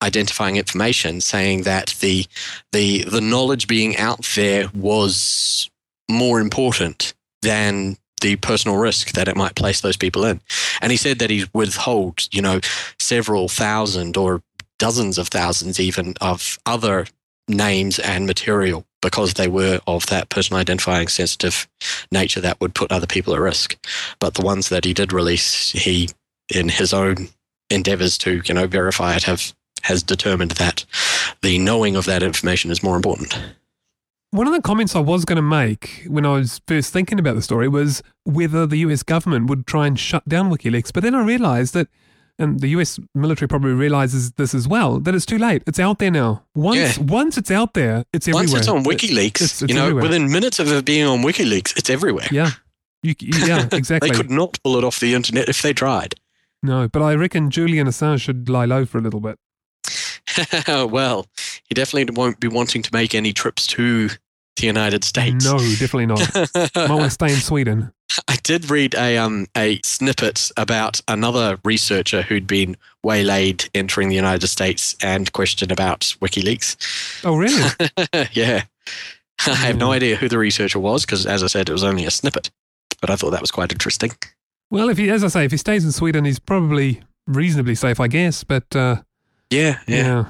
identifying 0.01 0.55
information, 0.55 1.21
saying 1.21 1.63
that 1.63 1.95
the 1.99 2.25
the 2.71 3.03
the 3.03 3.21
knowledge 3.21 3.67
being 3.67 3.97
out 3.97 4.23
there 4.35 4.69
was 4.73 5.69
more 6.09 6.39
important 6.39 7.13
than 7.41 7.97
the 8.21 8.35
personal 8.37 8.77
risk 8.77 9.11
that 9.13 9.27
it 9.27 9.37
might 9.37 9.55
place 9.55 9.81
those 9.81 9.95
people 9.97 10.25
in. 10.25 10.41
And 10.81 10.91
he 10.91 10.97
said 10.97 11.19
that 11.19 11.29
he 11.29 11.45
withhold, 11.53 12.27
you 12.31 12.41
know, 12.41 12.59
several 12.99 13.47
thousand 13.47 14.17
or 14.17 14.41
dozens 14.77 15.17
of 15.17 15.27
thousands 15.27 15.79
even 15.79 16.15
of 16.21 16.57
other 16.65 17.05
names 17.47 17.99
and 17.99 18.25
material 18.25 18.85
because 19.01 19.33
they 19.33 19.47
were 19.47 19.79
of 19.87 20.05
that 20.07 20.29
personal 20.29 20.59
identifying 20.59 21.07
sensitive 21.07 21.67
nature 22.11 22.41
that 22.41 22.59
would 22.61 22.75
put 22.75 22.91
other 22.91 23.07
people 23.07 23.33
at 23.33 23.39
risk. 23.39 23.77
But 24.19 24.33
the 24.33 24.45
ones 24.45 24.69
that 24.69 24.85
he 24.85 24.93
did 24.93 25.13
release, 25.13 25.71
he, 25.71 26.09
in 26.53 26.69
his 26.69 26.93
own 26.93 27.29
endeavors 27.69 28.17
to, 28.19 28.41
you 28.45 28.53
know, 28.53 28.67
verify 28.67 29.15
it, 29.15 29.23
have 29.23 29.53
has 29.83 30.03
determined 30.03 30.51
that 30.51 30.85
the 31.41 31.57
knowing 31.57 31.95
of 31.95 32.05
that 32.05 32.21
information 32.23 32.69
is 32.69 32.83
more 32.83 32.97
important. 32.97 33.37
One 34.31 34.45
of 34.45 34.53
the 34.53 34.61
comments 34.61 34.95
I 34.95 34.99
was 34.99 35.25
going 35.25 35.37
to 35.37 35.41
make 35.41 36.05
when 36.07 36.25
I 36.25 36.33
was 36.33 36.61
first 36.67 36.93
thinking 36.93 37.17
about 37.17 37.35
the 37.35 37.41
story 37.41 37.67
was 37.67 38.03
whether 38.25 38.67
the 38.67 38.77
US 38.79 39.01
government 39.03 39.49
would 39.49 39.65
try 39.65 39.87
and 39.87 39.97
shut 39.97 40.27
down 40.27 40.51
WikiLeaks. 40.51 40.93
But 40.93 41.03
then 41.03 41.15
I 41.15 41.23
realized 41.23 41.73
that, 41.73 41.87
and 42.39 42.59
the 42.59 42.69
US 42.69 42.99
military 43.13 43.47
probably 43.47 43.73
realizes 43.73 44.31
this 44.31 44.55
as 44.55 44.67
well, 44.67 44.99
that 45.01 45.13
it's 45.13 45.25
too 45.25 45.37
late. 45.37 45.61
It's 45.67 45.79
out 45.79 45.99
there 45.99 46.09
now. 46.11 46.43
Once 46.55 46.97
Yeah. 46.97 47.03
once 47.03 47.37
it's 47.37 47.51
out 47.51 47.73
there, 47.73 48.05
it's 48.13 48.27
everywhere. 48.27 48.43
Once 48.43 48.53
it's 48.59 48.67
on 48.67 48.83
WikiLeaks, 48.83 49.41
it's- 49.41 49.61
it's 49.61 49.69
you 49.69 49.75
know, 49.75 49.83
everywhere. 49.87 50.03
within 50.03 50.31
minutes 50.31 50.57
of 50.59 50.71
it 50.71 50.85
being 50.85 51.05
on 51.05 51.21
WikiLeaks, 51.21 51.77
it's 51.77 51.89
everywhere. 51.89 52.27
yeah. 52.31 52.51
You- 53.03 53.15
yeah, 53.19 53.67
exactly. 53.71 54.09
They 54.09 54.15
could 54.15 54.31
not 54.31 54.57
pull 54.63 54.77
it 54.77 54.83
off 54.83 54.99
the 54.99 55.13
internet 55.13 55.47
if 55.49 55.61
they 55.61 55.73
tried. 55.73 56.15
no, 56.63 56.87
but 56.87 57.01
I 57.01 57.13
reckon 57.15 57.49
Julian 57.51 57.87
Assange 57.87 58.21
should 58.21 58.49
lie 58.49 58.65
low 58.65 58.85
for 58.85 58.97
a 58.97 59.01
little 59.01 59.21
bit. 59.21 59.37
well, 60.67 61.25
he 61.67 61.73
definitely 61.75 62.13
won't 62.13 62.39
be 62.39 62.47
wanting 62.47 62.81
to 62.83 62.89
make 62.93 63.13
any 63.15 63.33
trips 63.33 63.65
to 63.67 64.09
the 64.59 64.67
United 64.67 65.03
States. 65.03 65.45
No, 65.45 65.57
definitely 65.57 66.05
not. 66.07 66.19
Might 66.75 66.89
want 66.89 67.03
to 67.03 67.09
stay 67.09 67.31
in 67.33 67.39
Sweden. 67.39 67.91
I 68.27 68.37
did 68.43 68.69
read 68.69 68.95
a 68.95 69.17
um 69.17 69.47
a 69.55 69.79
snippet 69.83 70.51
about 70.57 70.99
another 71.07 71.59
researcher 71.63 72.21
who'd 72.23 72.47
been 72.47 72.75
waylaid 73.03 73.69
entering 73.75 74.09
the 74.09 74.15
United 74.15 74.47
States 74.47 74.95
and 75.01 75.31
questioned 75.31 75.71
about 75.71 76.01
WikiLeaks. 76.21 77.23
Oh, 77.23 77.35
really? 77.37 77.69
yeah, 78.33 78.63
I 79.47 79.53
have 79.55 79.77
no 79.77 79.87
Hmm. 79.87 79.91
idea 79.93 80.15
who 80.15 80.27
the 80.27 80.37
researcher 80.39 80.79
was 80.79 81.05
because, 81.05 81.25
as 81.25 81.43
I 81.43 81.47
said, 81.47 81.69
it 81.69 81.73
was 81.73 81.83
only 81.83 82.05
a 82.05 82.11
snippet. 82.11 82.49
But 82.99 83.09
I 83.09 83.15
thought 83.15 83.29
that 83.31 83.41
was 83.41 83.51
quite 83.51 83.71
interesting. 83.71 84.11
well, 84.71 84.89
if 84.89 84.97
he, 84.97 85.09
as 85.09 85.23
I 85.23 85.27
say, 85.29 85.45
if 85.45 85.51
he 85.51 85.57
stays 85.57 85.85
in 85.85 85.91
Sweden, 85.91 86.25
he's 86.25 86.39
probably 86.39 87.01
reasonably 87.27 87.75
safe, 87.75 87.99
I 87.99 88.07
guess. 88.07 88.43
But 88.43 88.75
uh, 88.75 88.97
Yeah, 89.51 89.79
yeah. 89.87 89.95
Yeah. 89.97 90.25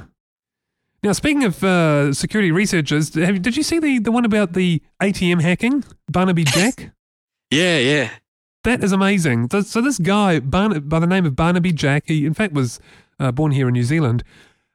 Now, 1.01 1.13
speaking 1.13 1.43
of 1.45 1.63
uh, 1.63 2.13
security 2.13 2.51
researchers, 2.51 3.13
have, 3.15 3.41
did 3.41 3.55
you 3.55 3.63
see 3.63 3.79
the, 3.79 3.99
the 3.99 4.11
one 4.11 4.25
about 4.25 4.53
the 4.53 4.81
ATM 5.01 5.41
hacking? 5.41 5.83
Barnaby 6.09 6.43
Jack? 6.43 6.91
Yeah, 7.49 7.77
yeah. 7.77 8.09
that 8.63 8.83
is 8.83 8.91
amazing. 8.91 9.49
So, 9.49 9.81
this 9.81 9.97
guy, 9.97 10.39
Barn- 10.39 10.87
by 10.87 10.99
the 10.99 11.07
name 11.07 11.25
of 11.25 11.35
Barnaby 11.35 11.71
Jack, 11.71 12.03
he 12.07 12.25
in 12.25 12.33
fact 12.33 12.53
was 12.53 12.79
uh, 13.19 13.31
born 13.31 13.51
here 13.51 13.67
in 13.67 13.73
New 13.73 13.83
Zealand, 13.83 14.23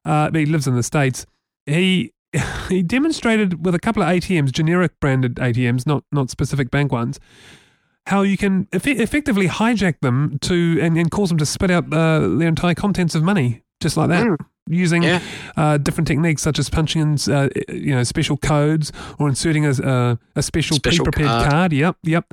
uh, 0.04 0.30
but 0.30 0.40
he 0.40 0.46
lives 0.46 0.66
in 0.66 0.74
the 0.74 0.82
States. 0.82 1.26
He 1.66 2.12
he 2.68 2.82
demonstrated 2.82 3.64
with 3.64 3.74
a 3.74 3.78
couple 3.78 4.02
of 4.02 4.08
ATMs, 4.08 4.50
generic 4.50 4.98
branded 5.00 5.36
ATMs, 5.36 5.86
not, 5.86 6.04
not 6.10 6.30
specific 6.30 6.70
bank 6.70 6.90
ones, 6.90 7.20
how 8.06 8.22
you 8.22 8.36
can 8.36 8.64
effe- 8.66 8.98
effectively 8.98 9.46
hijack 9.46 10.00
them 10.00 10.38
to 10.40 10.78
and, 10.80 10.96
and 10.96 11.10
cause 11.10 11.28
them 11.28 11.38
to 11.38 11.46
spit 11.46 11.70
out 11.70 11.92
uh, 11.92 12.20
their 12.20 12.48
entire 12.48 12.74
contents 12.74 13.14
of 13.14 13.22
money 13.22 13.62
just 13.80 13.96
like 13.96 14.08
that. 14.08 14.26
Mm. 14.26 14.36
Using 14.66 15.02
Yeah. 15.02 15.20
uh, 15.56 15.76
different 15.76 16.08
techniques 16.08 16.40
such 16.40 16.58
as 16.58 16.70
punching 16.70 17.02
in, 17.02 17.32
uh, 17.32 17.48
you 17.68 17.94
know, 17.94 18.02
special 18.02 18.36
codes 18.38 18.92
or 19.18 19.28
inserting 19.28 19.66
a, 19.66 19.70
a, 19.72 20.18
a 20.36 20.42
special, 20.42 20.76
Special 20.76 21.04
pre-prepared 21.04 21.28
card. 21.42 21.50
card. 21.50 21.72
Yep, 21.74 21.96
yep. 22.02 22.32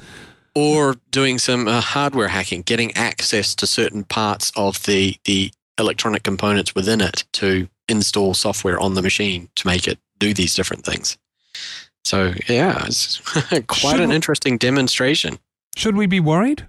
or 0.56 0.96
doing 1.12 1.38
some 1.40 1.68
uh, 1.68 1.82
hardware 1.82 2.30
hacking, 2.30 2.62
getting 2.62 2.92
access 2.96 3.54
to 3.56 3.68
certain 3.68 4.04
parts 4.06 4.52
of 4.56 4.82
the 4.84 5.18
the 5.26 5.52
electronic 5.78 6.24
components 6.24 6.74
within 6.76 7.02
it 7.02 7.26
to 7.34 7.68
install 7.90 8.34
software 8.34 8.80
on 8.80 8.94
the 8.94 9.02
machine 9.02 9.50
to 9.56 9.68
make 9.68 9.86
it 9.88 10.00
do 10.20 10.34
these 10.34 10.56
different 10.56 10.86
things. 10.86 11.18
So 12.06 12.34
yeah, 12.48 12.86
it's 12.86 13.18
quite 13.68 13.92
Should 13.92 14.00
an 14.00 14.12
interesting 14.12 14.58
demonstration. 14.58 15.38
Should 15.76 15.98
we 15.98 16.06
be 16.06 16.20
worried? 16.22 16.66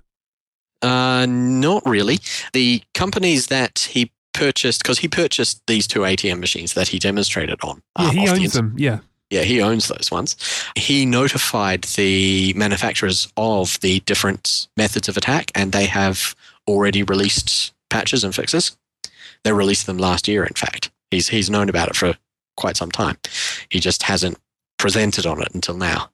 Uh, 0.81 1.27
not 1.29 1.85
really. 1.87 2.19
The 2.53 2.83
companies 2.95 3.47
that 3.47 3.89
he 3.91 4.11
purchased, 4.33 4.83
because 4.83 4.99
he 4.99 5.09
purchased 5.09 5.63
these 5.67 5.87
two 5.87 6.01
ATM 6.01 6.39
machines 6.41 6.75
that 6.75 6.89
he 6.89 6.99
demonstrated 6.99 7.59
on. 7.63 7.83
Yeah, 7.99 8.07
uh, 8.07 8.11
he 8.11 8.19
off 8.21 8.37
the 8.37 8.43
owns 8.43 8.53
them. 8.53 8.75
Yeah. 8.77 8.99
Yeah, 9.31 9.43
he 9.43 9.63
owns 9.63 9.89
those 9.89 10.11
ones. 10.11 10.37
He 10.77 11.07
notified 11.07 11.85
the 11.85 12.53
manufacturers 12.55 13.33
of 13.39 13.81
the 13.81 14.01
different 14.01 14.69
methods 14.77 15.09
of 15.09 15.17
attack, 15.17 15.51
and 15.55 15.73
they 15.73 15.87
have 15.87 16.35
already 16.69 17.03
released 17.03 17.73
patches 17.89 18.25
and 18.25 18.35
fixes. 18.35 18.77
They 19.45 19.53
released 19.53 19.87
them 19.87 19.97
last 19.97 20.29
year, 20.29 20.45
in 20.45 20.53
fact. 20.53 20.91
He's, 21.11 21.29
he's 21.29 21.49
known 21.49 21.71
about 21.71 21.89
it 21.89 21.97
for 21.97 22.15
quite 22.59 22.77
some 22.77 22.91
time. 22.91 23.17
He 23.71 23.81
just 23.81 24.03
hasn't 24.03 24.39
presented 24.79 25.25
on 25.25 25.41
it 25.41 25.55
until 25.55 25.77
now. 25.79 26.11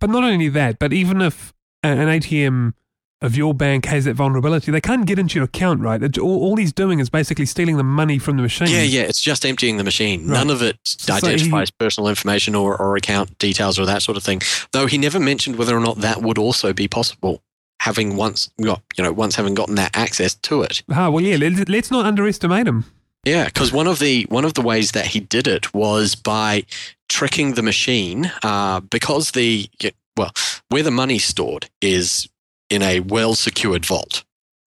But 0.00 0.08
not 0.08 0.24
only 0.24 0.48
that, 0.48 0.78
but 0.78 0.92
even 0.92 1.20
if 1.20 1.52
an 1.82 1.98
ATM 1.98 2.72
of 3.20 3.36
your 3.36 3.52
bank 3.52 3.84
has 3.86 4.04
that 4.04 4.14
vulnerability, 4.14 4.70
they 4.70 4.80
can't 4.80 5.04
get 5.06 5.18
into 5.18 5.34
your 5.36 5.44
account, 5.44 5.80
right? 5.80 6.18
All, 6.18 6.40
all 6.42 6.56
he's 6.56 6.72
doing 6.72 7.00
is 7.00 7.10
basically 7.10 7.46
stealing 7.46 7.76
the 7.76 7.82
money 7.82 8.18
from 8.18 8.36
the 8.36 8.42
machine. 8.42 8.68
Yeah, 8.68 8.82
yeah, 8.82 9.02
it's 9.02 9.20
just 9.20 9.44
emptying 9.44 9.76
the 9.76 9.84
machine. 9.84 10.20
Right. 10.28 10.34
None 10.34 10.50
of 10.50 10.62
it 10.62 10.78
So 10.84 11.14
he- 11.14 11.18
identifies 11.34 11.70
personal 11.70 12.08
information 12.08 12.54
or, 12.54 12.76
or 12.80 12.96
account 12.96 13.36
details 13.38 13.78
or 13.78 13.86
that 13.86 14.02
sort 14.02 14.16
of 14.16 14.22
thing. 14.22 14.40
Though 14.72 14.86
he 14.86 14.98
never 14.98 15.18
mentioned 15.18 15.56
whether 15.56 15.76
or 15.76 15.80
not 15.80 15.98
that 15.98 16.22
would 16.22 16.38
also 16.38 16.72
be 16.72 16.86
possible, 16.86 17.42
having 17.80 18.16
once 18.16 18.50
got, 18.62 18.82
you 18.96 19.02
know, 19.02 19.12
once 19.12 19.34
having 19.36 19.54
gotten 19.54 19.74
that 19.76 19.96
access 19.96 20.34
to 20.34 20.62
it. 20.62 20.82
Ah, 20.90 21.10
well, 21.10 21.22
yeah. 21.24 21.36
Let, 21.36 21.68
let's 21.68 21.90
not 21.90 22.06
underestimate 22.06 22.66
him. 22.68 22.84
Yeah, 23.24 23.46
because 23.46 23.72
one 23.72 23.88
of 23.88 23.98
the 23.98 24.26
one 24.30 24.44
of 24.44 24.54
the 24.54 24.62
ways 24.62 24.92
that 24.92 25.06
he 25.06 25.18
did 25.20 25.48
it 25.48 25.74
was 25.74 26.14
by 26.14 26.64
tricking 27.08 27.54
the 27.54 27.62
machine, 27.62 28.30
uh, 28.44 28.78
because 28.80 29.32
the 29.32 29.68
well, 30.16 30.32
where 30.68 30.84
the 30.84 30.92
money's 30.92 31.24
stored 31.24 31.68
is 31.82 32.28
in 32.70 32.82
a 32.82 33.00
well 33.00 33.34
secured 33.34 33.84
vault 33.86 34.24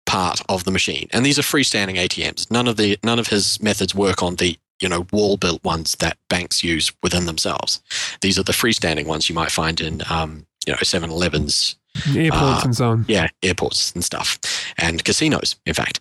part 0.06 0.42
of 0.50 0.64
the 0.64 0.72
machine, 0.72 1.08
and 1.12 1.26
these 1.26 1.38
are 1.40 1.44
freestanding 1.44 1.96
ATMs. 1.98 2.50
None 2.52 2.68
of 2.68 2.78
the 2.78 2.98
none 3.04 3.20
of 3.20 3.28
his 3.28 3.62
methods 3.62 3.94
work 3.94 4.22
on 4.24 4.36
the 4.36 4.58
you 4.80 4.90
know 4.90 5.06
wall 5.12 5.38
built 5.38 5.64
ones 5.64 5.96
that 6.00 6.18
banks 6.30 6.64
use 6.64 6.92
within 7.04 7.26
themselves. 7.26 7.82
These 8.22 8.40
are 8.40 8.44
the 8.44 8.54
freestanding 8.54 9.06
ones 9.06 9.30
you 9.30 9.36
might 9.36 9.52
find 9.52 9.80
in 9.82 10.02
um, 10.10 10.46
you 10.66 10.74
know 10.74 10.80
7-Elevens 10.80 11.76
Airports 12.16 12.42
Ah. 12.44 12.62
and 12.64 12.76
so 12.76 12.90
on. 12.92 13.06
yeah, 13.08 13.28
airports 13.44 13.92
and 13.94 14.04
stuff, 14.04 14.40
and 14.78 15.04
casinos, 15.04 15.56
in 15.66 15.74
fact. 15.74 16.00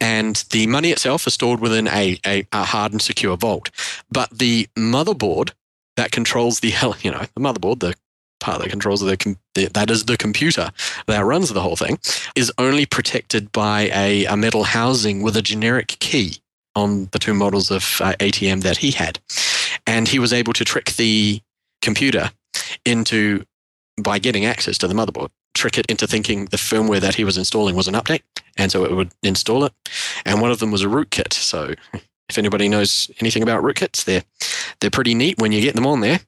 And 0.00 0.36
the 0.50 0.66
money 0.66 0.90
itself 0.90 1.26
is 1.26 1.34
stored 1.34 1.60
within 1.60 1.86
a, 1.88 2.18
a, 2.26 2.46
a 2.52 2.64
hard 2.64 2.92
and 2.92 3.00
secure 3.00 3.36
vault. 3.36 3.70
But 4.10 4.28
the 4.30 4.68
motherboard 4.76 5.52
that 5.96 6.10
controls 6.10 6.60
the, 6.60 6.72
you 7.02 7.10
know, 7.10 7.22
the 7.34 7.40
motherboard, 7.40 7.80
the 7.80 7.94
part 8.40 8.60
that 8.60 8.70
controls 8.70 9.00
the, 9.00 9.16
com- 9.16 9.38
the 9.54 9.66
that 9.68 9.90
is 9.90 10.04
the 10.04 10.16
computer 10.16 10.70
that 11.06 11.24
runs 11.24 11.50
the 11.50 11.60
whole 11.60 11.76
thing, 11.76 11.98
is 12.34 12.52
only 12.58 12.86
protected 12.86 13.52
by 13.52 13.90
a, 13.94 14.24
a 14.26 14.36
metal 14.36 14.64
housing 14.64 15.22
with 15.22 15.36
a 15.36 15.42
generic 15.42 15.96
key 16.00 16.36
on 16.74 17.08
the 17.12 17.18
two 17.18 17.34
models 17.34 17.70
of 17.70 18.00
uh, 18.00 18.14
ATM 18.20 18.62
that 18.62 18.78
he 18.78 18.90
had. 18.90 19.20
And 19.86 20.08
he 20.08 20.18
was 20.18 20.32
able 20.32 20.52
to 20.54 20.64
trick 20.64 20.92
the 20.92 21.40
computer 21.82 22.30
into, 22.84 23.44
by 24.00 24.18
getting 24.18 24.44
access 24.44 24.78
to 24.78 24.88
the 24.88 24.94
motherboard, 24.94 25.30
trick 25.54 25.78
it 25.78 25.86
into 25.86 26.06
thinking 26.06 26.46
the 26.46 26.56
firmware 26.56 27.00
that 27.00 27.14
he 27.14 27.24
was 27.24 27.38
installing 27.38 27.76
was 27.76 27.88
an 27.88 27.94
update. 27.94 28.22
And 28.56 28.72
so 28.72 28.84
it 28.84 28.92
would 28.92 29.12
install 29.22 29.64
it. 29.64 29.72
And 30.24 30.40
one 30.40 30.50
of 30.50 30.58
them 30.58 30.70
was 30.70 30.82
a 30.82 30.86
rootkit. 30.86 31.32
So 31.32 31.74
if 32.34 32.38
anybody 32.38 32.68
knows 32.68 33.08
anything 33.20 33.42
about 33.44 33.62
rootkits, 33.62 34.04
they're, 34.04 34.24
they're 34.80 34.90
pretty 34.90 35.14
neat 35.14 35.38
when 35.38 35.52
you 35.52 35.60
get 35.60 35.76
them 35.76 35.86
on 35.86 36.00
there. 36.00 36.18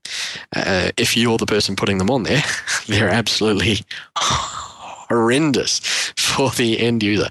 Uh, 0.55 0.93
if 0.97 1.17
you're 1.17 1.37
the 1.37 1.47
person 1.47 1.75
putting 1.75 1.99
them 1.99 2.11
on 2.11 2.23
there, 2.23 2.43
they're 2.87 3.09
absolutely 3.11 3.81
horrendous 4.17 5.81
for 6.17 6.51
the 6.51 6.79
end 6.81 7.03
user. 7.03 7.29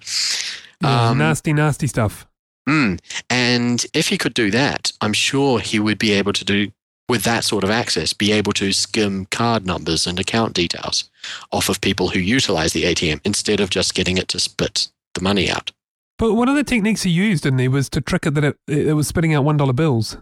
Yeah, 0.82 1.10
Um, 1.10 1.18
nasty, 1.18 1.54
nasty 1.54 1.88
stuff. 1.88 2.28
Mm. 2.68 3.00
And 3.30 3.86
if 3.94 4.10
he 4.10 4.18
could 4.18 4.34
do 4.34 4.52
that, 4.52 4.92
I'm 5.00 5.14
sure 5.14 5.60
he 5.60 5.80
would 5.80 5.98
be 6.00 6.12
able 6.12 6.34
to 6.34 6.44
do, 6.44 6.72
with 7.08 7.24
that 7.24 7.44
sort 7.44 7.64
of 7.64 7.70
access, 7.70 8.12
be 8.14 8.32
able 8.32 8.52
to 8.54 8.74
skim 8.74 9.28
card 9.28 9.66
numbers 9.66 10.08
and 10.08 10.20
account 10.20 10.54
details 10.54 11.10
off 11.52 11.70
of 11.70 11.80
people 11.80 12.10
who 12.10 12.20
utilize 12.20 12.74
the 12.74 12.84
ATM 12.84 13.22
instead 13.24 13.60
of 13.60 13.70
just 13.70 13.94
getting 13.96 14.18
it 14.18 14.28
to 14.30 14.40
spit 14.40 14.90
the 15.14 15.22
money 15.22 15.50
out. 15.50 15.72
But 16.18 16.34
one 16.34 16.48
of 16.48 16.56
the 16.56 16.64
techniques 16.64 17.04
he 17.04 17.10
used, 17.10 17.44
didn't 17.44 17.60
he, 17.60 17.68
was 17.68 17.90
to 17.90 18.02
trick 18.02 18.26
it 18.26 18.36
that 18.36 18.44
it, 18.44 18.58
it 18.68 18.94
was 18.94 19.08
spitting 19.08 19.34
out 19.34 19.44
$1 19.44 19.76
bills. 19.76 20.18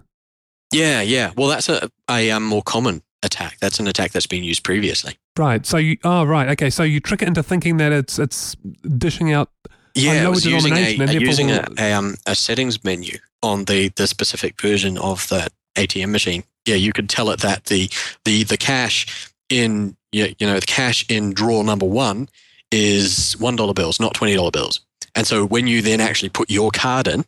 Yeah, 0.73 1.01
yeah. 1.01 1.31
Well, 1.37 1.47
that's 1.47 1.69
a, 1.69 1.89
a 2.09 2.31
um, 2.31 2.43
more 2.43 2.63
common 2.63 3.03
attack. 3.21 3.57
That's 3.59 3.79
an 3.79 3.87
attack 3.87 4.11
that's 4.11 4.27
been 4.27 4.43
used 4.43 4.63
previously. 4.63 5.17
Right. 5.37 5.65
So 5.65 5.77
you, 5.77 5.97
oh, 6.03 6.23
right. 6.23 6.49
Okay. 6.49 6.69
So 6.69 6.83
you 6.83 6.99
trick 6.99 7.21
it 7.21 7.27
into 7.27 7.43
thinking 7.43 7.77
that 7.77 7.91
it's 7.91 8.19
it's 8.19 8.55
dishing 8.97 9.31
out. 9.31 9.49
Yeah, 9.95 10.13
lower 10.13 10.23
it 10.23 10.29
was 10.29 10.45
using 10.45 10.73
a, 10.73 10.75
denomination 10.75 11.21
a- 11.21 11.25
using 11.25 11.51
a, 11.51 11.67
a, 11.77 11.93
um, 11.93 12.15
a 12.25 12.35
settings 12.35 12.83
menu 12.83 13.17
on 13.43 13.65
the, 13.65 13.89
the 13.89 14.07
specific 14.07 14.59
version 14.59 14.97
of 14.97 15.27
the 15.29 15.49
ATM 15.75 16.09
machine. 16.09 16.43
Yeah, 16.65 16.75
you 16.75 16.93
could 16.93 17.09
tell 17.09 17.29
it 17.29 17.41
that 17.41 17.65
the 17.65 17.89
the 18.25 18.43
the 18.43 18.57
cash 18.57 19.31
in 19.49 19.95
you 20.11 20.33
know 20.41 20.59
the 20.59 20.65
cash 20.65 21.05
in 21.09 21.33
drawer 21.33 21.63
number 21.63 21.85
one 21.85 22.29
is 22.71 23.35
one 23.37 23.55
dollar 23.55 23.73
bills, 23.73 23.99
not 23.99 24.13
twenty 24.13 24.33
dollar 24.35 24.51
bills. 24.51 24.79
And 25.15 25.27
so 25.27 25.45
when 25.45 25.67
you 25.67 25.81
then 25.81 26.01
actually 26.01 26.29
put 26.29 26.49
your 26.49 26.71
card 26.71 27.07
in 27.07 27.25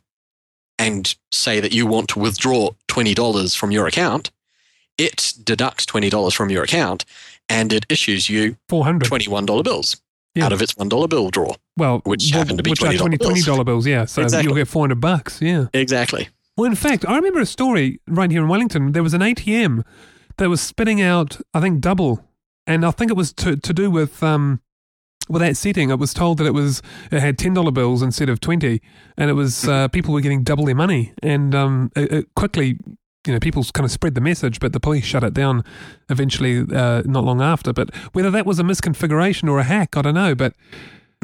and 0.78 1.14
say 1.30 1.60
that 1.60 1.72
you 1.72 1.86
want 1.86 2.08
to 2.10 2.18
withdraw 2.18 2.70
twenty 2.88 3.14
dollars 3.14 3.54
from 3.54 3.70
your 3.70 3.86
account, 3.86 4.30
it 4.98 5.34
deducts 5.42 5.86
twenty 5.86 6.10
dollars 6.10 6.34
from 6.34 6.50
your 6.50 6.62
account 6.64 7.04
and 7.48 7.72
it 7.72 7.86
issues 7.88 8.28
you 8.28 8.56
400 8.68 9.06
twenty 9.06 9.28
one 9.30 9.46
dollar 9.46 9.62
bills 9.62 9.96
Yeah. 10.34 10.46
out 10.46 10.52
of 10.52 10.60
its 10.60 10.76
one 10.76 10.88
dollar 10.88 11.06
bill 11.08 11.30
draw. 11.30 11.54
well, 11.76 12.00
which 12.04 12.30
well, 12.32 12.40
happened 12.42 12.58
to 12.58 12.62
be 12.64 12.70
which 12.70 12.82
are 12.82 12.92
$20 12.92 12.98
20 12.98 13.16
bills. 13.18 13.44
$20 13.46 13.64
bills. 13.64 13.86
Yeah. 13.86 14.04
So 14.06 14.22
Exactly. 14.22 14.48
you'll 14.48 14.56
get 14.56 14.68
400 14.68 15.00
bucks. 15.00 15.40
Yeah. 15.40 15.66
Exactly. 15.72 16.28
Well, 16.56 16.66
in 16.66 16.74
fact, 16.74 17.04
I 17.06 17.14
remember 17.16 17.40
a 17.40 17.46
story 17.46 18.00
right 18.08 18.30
here 18.30 18.42
in 18.42 18.48
Wellington. 18.48 18.92
There 18.92 19.02
was 19.02 19.12
an 19.14 19.20
ATM 19.20 19.84
that 20.38 20.48
was 20.48 20.60
spitting 20.60 21.00
out, 21.02 21.38
I 21.54 21.60
think, 21.60 21.80
double, 21.80 22.24
and 22.66 22.84
I 22.84 22.90
think 22.90 23.10
it 23.10 23.16
was 23.16 23.32
to 23.34 23.56
to 23.56 23.72
do 23.72 23.90
with 23.90 24.22
um 24.22 24.60
with 25.28 25.42
that 25.42 25.56
setting. 25.56 25.90
It 25.90 25.98
was 25.98 26.14
told 26.14 26.38
that 26.38 26.46
it 26.46 26.54
was 26.54 26.82
it 27.10 27.20
had 27.20 27.38
ten 27.38 27.54
dollar 27.54 27.70
bills 27.72 28.02
instead 28.02 28.28
of 28.28 28.40
twenty, 28.40 28.80
and 29.16 29.30
it 29.30 29.34
was 29.34 29.66
uh, 29.68 29.88
people 29.88 30.12
were 30.14 30.20
getting 30.20 30.42
double 30.42 30.64
their 30.64 30.74
money, 30.74 31.12
and 31.22 31.54
um 31.54 31.90
it, 31.96 32.12
it 32.12 32.34
quickly. 32.34 32.78
You 33.26 33.32
know, 33.32 33.40
people 33.40 33.64
kind 33.74 33.84
of 33.84 33.90
spread 33.90 34.14
the 34.14 34.20
message, 34.20 34.60
but 34.60 34.72
the 34.72 34.78
police 34.78 35.04
shut 35.04 35.24
it 35.24 35.34
down 35.34 35.64
eventually, 36.08 36.60
uh, 36.72 37.02
not 37.06 37.24
long 37.24 37.42
after. 37.42 37.72
But 37.72 37.92
whether 38.12 38.30
that 38.30 38.46
was 38.46 38.60
a 38.60 38.62
misconfiguration 38.62 39.50
or 39.50 39.58
a 39.58 39.64
hack, 39.64 39.96
I 39.96 40.02
don't 40.02 40.14
know. 40.14 40.36
But 40.36 40.54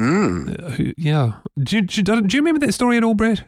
Mm. 0.01 0.89
uh, 0.89 0.93
yeah, 0.97 1.33
do 1.57 1.77
you, 1.77 1.81
do, 1.83 2.01
you, 2.13 2.21
do 2.23 2.35
you 2.35 2.41
remember 2.43 2.65
that 2.65 2.73
story 2.73 2.97
at 2.97 3.05
all, 3.05 3.13
Brett? 3.13 3.43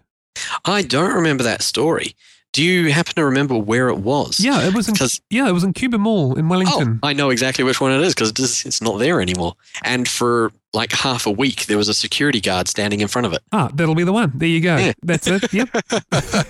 I 0.63 0.83
don't 0.83 1.13
remember 1.13 1.43
that 1.43 1.63
story. 1.63 2.15
Do 2.55 2.63
you 2.63 2.89
happen 2.89 3.15
to 3.15 3.25
remember 3.25 3.57
where 3.57 3.89
it 3.89 3.97
was? 3.97 4.39
Yeah, 4.39 4.65
it 4.65 4.73
was 4.73 4.87
in 4.87 4.95
yeah, 5.29 5.49
it 5.49 5.51
was 5.51 5.65
in 5.65 5.73
Cuba 5.73 5.97
Mall 5.97 6.37
in 6.37 6.45
oh, 6.45 6.47
Wellington. 6.47 7.01
I 7.03 7.11
know 7.11 7.29
exactly 7.29 7.65
which 7.65 7.81
one 7.81 7.91
it 7.91 7.99
is 7.99 8.15
because 8.15 8.29
it's, 8.29 8.65
it's 8.65 8.81
not 8.81 8.97
there 8.97 9.19
anymore. 9.19 9.55
And 9.83 10.07
for 10.07 10.53
like 10.73 10.93
half 10.93 11.25
a 11.25 11.31
week, 11.31 11.65
there 11.65 11.77
was 11.77 11.89
a 11.89 11.93
security 11.93 12.39
guard 12.39 12.69
standing 12.69 13.01
in 13.01 13.09
front 13.09 13.25
of 13.25 13.33
it. 13.33 13.41
Ah, 13.51 13.69
that'll 13.73 13.93
be 13.93 14.05
the 14.05 14.13
one. 14.13 14.31
There 14.35 14.47
you 14.47 14.61
go. 14.61 14.77
Yeah. 14.77 14.93
That's 15.03 15.27
it. 15.27 15.51
Yep. 15.51 15.69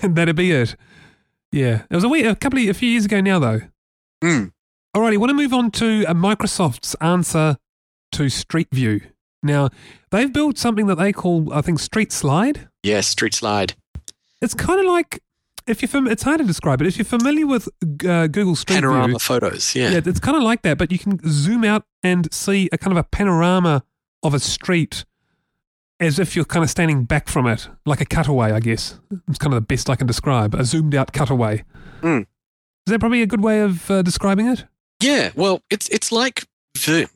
That'd 0.02 0.36
be 0.36 0.52
it. 0.52 0.76
Yeah. 1.50 1.82
It 1.90 1.94
was 1.96 2.04
a, 2.04 2.08
wee, 2.08 2.22
a 2.22 2.36
couple 2.36 2.60
of, 2.60 2.68
a 2.68 2.74
few 2.74 2.88
years 2.88 3.06
ago 3.06 3.20
now, 3.20 3.40
though. 3.40 3.62
Mm. 4.22 4.52
Alrighty, 4.96 5.18
want 5.18 5.30
to 5.30 5.34
move 5.34 5.52
on 5.52 5.72
to 5.72 6.04
uh, 6.06 6.14
Microsoft's 6.14 6.94
answer 7.00 7.56
to 8.12 8.28
Street 8.28 8.68
View. 8.70 9.00
Now, 9.42 9.70
they've 10.12 10.32
built 10.32 10.56
something 10.56 10.86
that 10.86 10.98
they 10.98 11.12
call, 11.12 11.52
I 11.52 11.62
think, 11.62 11.80
Street 11.80 12.12
Slide. 12.12 12.68
Yes, 12.84 13.08
Street 13.08 13.34
Slide. 13.34 13.74
It's 14.40 14.54
kind 14.54 14.78
of 14.78 14.86
like, 14.86 15.20
if 15.66 15.82
you're 15.82 15.88
fam- 15.88 16.06
it's 16.06 16.22
hard 16.22 16.38
to 16.38 16.44
describe 16.44 16.80
it. 16.80 16.86
If 16.86 16.96
you're 16.96 17.04
familiar 17.04 17.46
with 17.46 17.68
uh, 18.06 18.26
Google 18.26 18.56
Street 18.56 18.76
Panorama 18.76 19.08
View, 19.08 19.18
photos. 19.18 19.74
Yeah. 19.74 19.90
yeah, 19.90 20.00
it's 20.04 20.20
kind 20.20 20.36
of 20.36 20.42
like 20.42 20.62
that, 20.62 20.78
but 20.78 20.92
you 20.92 20.98
can 20.98 21.20
zoom 21.26 21.64
out 21.64 21.84
and 22.02 22.32
see 22.32 22.68
a 22.72 22.78
kind 22.78 22.92
of 22.92 22.98
a 22.98 23.04
panorama 23.04 23.84
of 24.22 24.34
a 24.34 24.40
street 24.40 25.04
as 25.98 26.18
if 26.18 26.36
you're 26.36 26.44
kind 26.44 26.62
of 26.62 26.70
standing 26.70 27.04
back 27.04 27.28
from 27.28 27.46
it, 27.46 27.68
like 27.86 28.00
a 28.00 28.04
cutaway, 28.04 28.52
I 28.52 28.60
guess. 28.60 28.98
It's 29.28 29.38
kind 29.38 29.54
of 29.54 29.60
the 29.60 29.66
best 29.66 29.88
I 29.88 29.96
can 29.96 30.06
describe, 30.06 30.54
a 30.54 30.64
zoomed 30.64 30.94
out 30.94 31.12
cutaway. 31.12 31.64
Hmm. 32.00 32.18
Is 32.18 32.92
that 32.92 33.00
probably 33.00 33.22
a 33.22 33.26
good 33.26 33.42
way 33.42 33.60
of 33.60 33.90
uh, 33.90 34.02
describing 34.02 34.46
it? 34.46 34.64
Yeah, 35.00 35.30
well, 35.34 35.62
it's 35.70 35.88
it's 35.88 36.12
like 36.12 36.46
the 36.74 37.08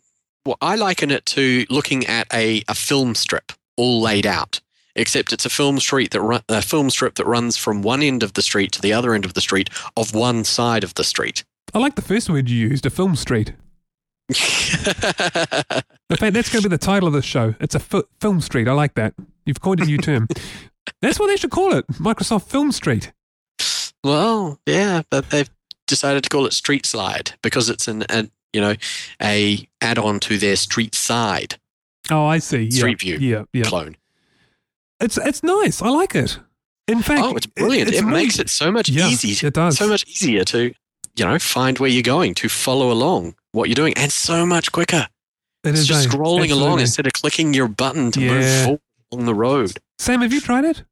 well, 0.44 0.56
I 0.60 0.74
liken 0.76 1.10
it 1.10 1.26
to 1.26 1.64
looking 1.70 2.06
at 2.06 2.26
a, 2.32 2.62
a 2.68 2.74
film 2.74 3.14
strip 3.14 3.52
all 3.76 4.00
laid 4.00 4.26
out. 4.26 4.60
Except 4.96 5.32
it's 5.32 5.46
a 5.46 5.50
film 5.50 5.78
street 5.78 6.10
that 6.10 6.20
run, 6.20 6.42
a 6.48 6.60
film 6.62 6.90
strip 6.90 7.14
that 7.16 7.26
runs 7.26 7.56
from 7.56 7.82
one 7.82 8.02
end 8.02 8.22
of 8.22 8.32
the 8.34 8.42
street 8.42 8.72
to 8.72 8.80
the 8.82 8.92
other 8.92 9.14
end 9.14 9.24
of 9.24 9.34
the 9.34 9.40
street 9.40 9.70
of 9.96 10.14
one 10.14 10.44
side 10.44 10.82
of 10.84 10.94
the 10.94 11.04
street. 11.04 11.44
I 11.72 11.78
like 11.78 11.94
the 11.94 12.02
first 12.02 12.28
word 12.28 12.48
you 12.48 12.68
used, 12.68 12.84
a 12.86 12.90
film 12.90 13.14
street. 13.16 13.52
In 14.30 14.34
fact, 16.16 16.34
that's 16.34 16.50
going 16.50 16.62
to 16.62 16.68
be 16.68 16.74
the 16.74 16.78
title 16.78 17.06
of 17.08 17.12
this 17.14 17.24
show. 17.24 17.54
It's 17.60 17.74
a 17.74 17.80
film 18.20 18.40
street. 18.40 18.68
I 18.68 18.72
like 18.72 18.94
that. 18.94 19.14
You've 19.46 19.60
coined 19.60 19.80
a 19.80 19.84
new 19.86 19.98
term. 19.98 20.28
That's 21.02 21.18
what 21.20 21.28
they 21.28 21.36
should 21.36 21.50
call 21.50 21.72
it 21.74 21.86
Microsoft 21.88 22.48
Film 22.48 22.72
Street. 22.72 23.12
well, 24.02 24.58
yeah, 24.66 25.02
but 25.10 25.30
they've 25.30 25.50
decided 25.86 26.24
to 26.24 26.28
call 26.30 26.46
it 26.46 26.52
Street 26.52 26.84
Slide 26.86 27.32
because 27.42 27.68
it's 27.68 27.86
an, 27.86 28.04
a, 28.08 28.28
you 28.52 28.60
know, 28.60 28.74
a 29.22 29.68
add-on 29.80 30.20
to 30.20 30.38
their 30.38 30.56
Street 30.56 30.94
Side 30.94 31.58
Oh, 32.10 32.24
I 32.24 32.38
see. 32.38 32.62
Yeah. 32.62 32.70
Street 32.78 33.00
View 33.00 33.18
Yeah, 33.18 33.44
yeah. 33.52 33.64
clone. 33.64 33.96
It's 35.00 35.16
it's 35.18 35.42
nice. 35.42 35.82
I 35.82 35.88
like 35.88 36.14
it. 36.14 36.38
In 36.88 37.02
fact, 37.02 37.22
Oh, 37.22 37.36
it's 37.36 37.46
brilliant! 37.46 37.88
it's 37.88 37.98
it 37.98 38.04
really- 38.04 38.22
makes 38.24 38.38
it 38.38 38.50
so 38.50 38.70
much 38.72 38.88
Yeah, 38.88 39.08
easy. 39.08 39.46
it 39.46 39.54
does. 39.54 39.76
so 39.78 39.88
much 39.88 40.04
easier 40.08 40.44
to, 40.46 40.72
you 41.16 41.24
know, 41.24 41.38
find 41.38 41.78
where 41.78 41.88
you're 41.90 42.02
going, 42.02 42.34
to 42.36 42.48
follow 42.48 42.90
along 42.90 43.34
what 43.52 43.68
you're 43.68 43.74
doing, 43.76 43.94
and 43.96 44.10
so 44.10 44.44
much 44.44 44.72
quicker. 44.72 45.06
It 45.62 45.70
It's 45.70 45.80
is 45.80 45.86
just 45.86 46.06
a- 46.06 46.08
scrolling 46.08 46.50
along 46.50 46.80
instead 46.80 47.06
of 47.06 47.12
clicking 47.12 47.54
your 47.54 47.68
button 47.68 48.10
to 48.12 48.20
move 48.20 48.42
Yeah. 48.42 48.64
forward 48.64 48.80
on 49.12 49.24
the 49.26 49.34
road. 49.34 49.72
Sam, 49.98 50.22
have 50.22 50.32
you 50.32 50.40
tried 50.40 50.64
it? 50.64 50.82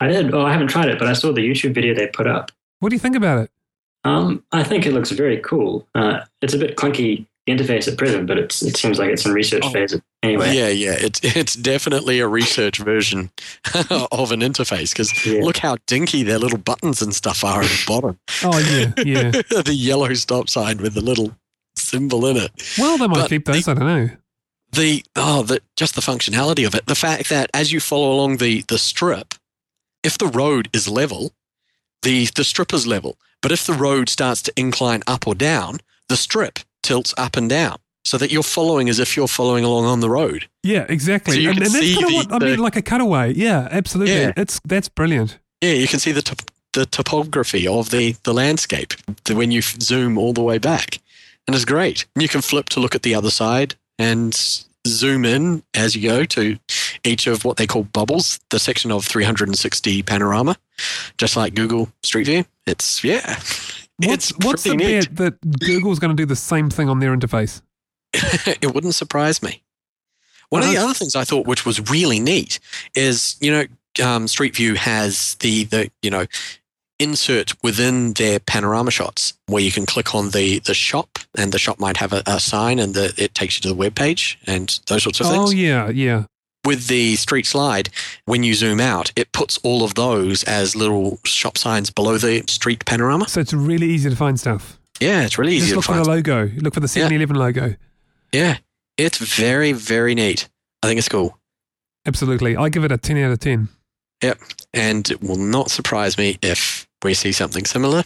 I 0.00 0.08
did. 0.08 0.34
Oh, 0.34 0.42
I 0.42 0.52
haven't 0.52 0.68
tried 0.68 0.88
it, 0.88 0.98
but 0.98 1.06
I 1.08 1.12
saw 1.12 1.32
the 1.32 1.42
YouTube 1.48 1.74
video 1.74 1.94
they 1.94 2.06
put 2.08 2.26
up. 2.26 2.50
What 2.80 2.88
do 2.90 2.96
you 2.96 3.00
think 3.00 3.14
about 3.16 3.38
it? 3.44 3.50
Um, 4.04 4.42
I 4.52 4.62
think 4.62 4.86
it 4.86 4.92
looks 4.92 5.10
very 5.10 5.38
cool. 5.38 5.86
Uh, 5.94 6.20
it's 6.42 6.54
a 6.54 6.58
bit 6.58 6.76
clunky 6.76 7.26
the 7.46 7.52
interface 7.54 7.88
at 7.90 7.96
present, 7.96 8.26
but 8.26 8.38
it's, 8.38 8.62
it 8.62 8.76
seems 8.76 8.98
like 8.98 9.10
it's 9.10 9.24
in 9.24 9.32
research 9.32 9.62
Oh. 9.64 9.70
phase 9.70 9.98
anyway. 10.22 10.54
Yeah, 10.54 10.68
yeah, 10.68 10.96
it's 10.98 11.20
it's 11.22 11.54
definitely 11.54 12.20
a 12.20 12.28
research 12.28 12.78
version 12.78 13.30
of 13.90 14.32
an 14.32 14.40
interface 14.40 14.92
because 14.92 15.26
Yeah. 15.26 15.42
look 15.42 15.58
how 15.58 15.76
dinky 15.86 16.22
their 16.22 16.38
little 16.38 16.58
buttons 16.58 17.00
and 17.02 17.14
stuff 17.14 17.44
are 17.44 17.62
at 17.62 17.68
the 17.68 17.84
bottom. 17.86 18.18
Oh 18.42 18.58
yeah, 18.58 18.92
yeah. 19.04 19.30
the 19.62 19.74
yellow 19.74 20.12
stop 20.14 20.48
sign 20.48 20.78
with 20.78 20.94
the 20.94 21.00
little 21.02 21.36
symbol 21.76 22.26
in 22.26 22.36
it. 22.36 22.50
Well, 22.78 22.98
they 22.98 23.06
might 23.06 23.20
But 23.20 23.28
keep 23.30 23.44
those. 23.44 23.68
I 23.68 23.74
don't 23.74 23.86
know. 23.86 24.10
the 24.72 25.04
oh 25.14 25.42
the 25.42 25.60
just 25.76 25.94
the 25.94 26.00
functionality 26.00 26.66
of 26.66 26.74
it 26.74 26.86
the 26.86 26.94
fact 26.94 27.28
that 27.28 27.48
as 27.54 27.72
you 27.72 27.80
follow 27.80 28.12
along 28.12 28.38
the 28.38 28.62
the 28.68 28.78
strip 28.78 29.34
if 30.02 30.18
the 30.18 30.26
road 30.26 30.68
is 30.72 30.88
level 30.88 31.32
the 32.02 32.26
the 32.34 32.44
strip 32.44 32.72
is 32.74 32.86
level 32.86 33.16
but 33.42 33.52
if 33.52 33.64
the 33.66 33.72
road 33.72 34.08
starts 34.08 34.42
to 34.42 34.52
incline 34.56 35.02
up 35.06 35.26
or 35.26 35.34
down 35.34 35.78
the 36.08 36.16
strip 36.16 36.58
tilts 36.88 37.12
up 37.18 37.36
and 37.36 37.48
down 37.50 37.76
so 38.04 38.16
that 38.18 38.30
you're 38.32 38.42
following 38.56 38.88
as 38.88 38.98
if 39.00 39.16
you're 39.16 39.28
following 39.28 39.64
along 39.64 39.84
on 39.84 40.00
the 40.00 40.08
road 40.10 40.48
Yeah, 40.62 40.86
exactly. 40.88 41.34
So 41.34 41.40
you 41.40 41.48
and, 41.50 41.58
can 41.58 41.66
and 41.66 41.74
that's 41.74 41.86
see 41.86 41.94
kind 41.94 42.04
of 42.06 42.10
the- 42.10 42.34
what 42.34 42.42
I 42.42 42.46
mean, 42.46 42.58
like 42.60 42.76
a 42.76 42.82
cutaway. 42.82 43.34
Yeah, 43.34 43.68
absolutely. 43.70 44.14
Yeah. 44.14 44.32
It's 44.42 44.60
that's 44.64 44.88
brilliant. 44.88 45.38
yeah 45.62 45.72
you 45.82 45.88
can 45.88 45.98
see 45.98 46.12
the 46.12 46.22
top, 46.22 46.40
the 46.72 46.86
topography 46.86 47.66
of 47.66 47.90
the 47.90 48.14
the 48.22 48.32
landscape 48.34 48.94
when 49.30 49.50
you 49.50 49.62
zoom 49.62 50.16
all 50.18 50.32
the 50.32 50.42
way 50.50 50.58
back 50.58 50.98
and 51.46 51.54
it's 51.56 51.64
great 51.64 52.06
you 52.22 52.28
can 52.28 52.40
flip 52.42 52.68
to 52.70 52.80
look 52.80 52.94
at 52.94 53.02
the 53.02 53.14
other 53.14 53.30
side 53.30 53.74
and 53.98 54.34
zoom 54.86 55.24
in 55.24 55.62
as 55.74 55.96
you 55.96 56.02
go 56.08 56.24
to 56.24 56.56
each 57.04 57.26
of 57.26 57.44
what 57.44 57.56
they 57.56 57.66
call 57.66 57.82
bubbles, 57.92 58.38
the 58.50 58.58
section 58.58 58.90
of 58.92 59.04
360 59.04 60.02
panorama, 60.02 60.56
just 61.18 61.36
like 61.36 61.54
Google 61.54 61.88
Street 62.02 62.26
View. 62.26 62.44
It's 62.66 63.02
yeah, 63.04 63.36
What's 63.98 64.30
what's 64.38 64.64
the 64.64 64.76
neat. 64.76 65.14
bet 65.14 65.40
that 65.40 65.58
Google's 65.60 65.98
going 65.98 66.14
to 66.14 66.20
do 66.20 66.26
the 66.26 66.36
same 66.36 66.68
thing 66.68 66.88
on 66.88 66.98
their 67.00 67.16
interface? 67.16 67.62
it 68.12 68.74
wouldn't 68.74 68.94
surprise 68.94 69.42
me. 69.42 69.62
One 70.50 70.62
of 70.62 70.68
the 70.68 70.76
other 70.76 70.94
things 70.94 71.16
I 71.16 71.24
thought, 71.24 71.46
which 71.46 71.66
was 71.66 71.90
really 71.90 72.20
neat, 72.20 72.60
is 72.94 73.36
you 73.40 73.50
know 73.50 73.64
um, 74.04 74.28
Street 74.28 74.54
View 74.54 74.74
has 74.74 75.34
the 75.36 75.64
the 75.64 75.90
you 76.02 76.10
know 76.10 76.26
insert 76.98 77.52
within 77.62 78.14
their 78.14 78.38
panorama 78.38 78.90
shots 78.90 79.34
where 79.46 79.62
you 79.62 79.70
can 79.70 79.86
click 79.86 80.14
on 80.14 80.30
the 80.30 80.60
the 80.60 80.74
shop 80.74 81.18
and 81.36 81.52
the 81.52 81.58
shop 81.58 81.78
might 81.78 81.96
have 81.96 82.12
a, 82.12 82.22
a 82.26 82.40
sign 82.40 82.78
and 82.78 82.94
the, 82.94 83.12
it 83.18 83.34
takes 83.34 83.56
you 83.56 83.62
to 83.62 83.68
the 83.68 83.74
web 83.74 83.94
page 83.94 84.38
and 84.46 84.80
those 84.86 85.02
sorts 85.02 85.20
of 85.20 85.26
things. 85.26 85.50
Oh 85.50 85.52
yeah, 85.52 85.88
yeah. 85.88 86.24
With 86.66 86.88
the 86.88 87.16
street 87.16 87.46
slide, 87.46 87.88
when 88.24 88.42
you 88.42 88.54
zoom 88.54 88.80
out, 88.80 89.12
it 89.16 89.32
puts 89.32 89.58
all 89.58 89.84
of 89.84 89.94
those 89.94 90.42
as 90.44 90.76
little 90.76 91.18
shop 91.24 91.56
signs 91.56 91.90
below 91.90 92.18
the 92.18 92.42
street 92.48 92.84
panorama. 92.84 93.28
So 93.28 93.40
it's 93.40 93.54
really 93.54 93.86
easy 93.86 94.10
to 94.10 94.16
find 94.16 94.38
stuff. 94.38 94.78
Yeah, 95.00 95.22
it's 95.22 95.38
really 95.38 95.54
easy 95.54 95.74
to 95.74 95.80
find. 95.80 95.84
Just 95.84 95.88
look 95.88 95.98
for 95.98 96.04
the 96.04 96.44
logo. 96.44 96.52
Look 96.60 96.74
for 96.74 96.80
the 96.80 96.86
7-Eleven 96.86 97.36
logo. 97.36 97.76
Yeah, 98.32 98.58
it's 98.98 99.18
very, 99.18 99.72
very 99.72 100.14
neat. 100.14 100.48
I 100.82 100.88
think 100.88 100.98
it's 100.98 101.08
cool. 101.08 101.38
Absolutely. 102.04 102.56
I 102.56 102.68
give 102.68 102.84
it 102.84 102.92
a 102.92 102.98
10 102.98 103.18
out 103.18 103.32
of 103.32 103.40
10. 103.40 103.68
Yep. 104.22 104.38
And 104.74 105.10
it 105.10 105.22
will 105.22 105.36
not 105.36 105.70
surprise 105.70 106.16
me 106.18 106.38
if 106.42 106.86
we 107.02 107.14
see 107.14 107.32
something 107.32 107.64
similar 107.64 108.04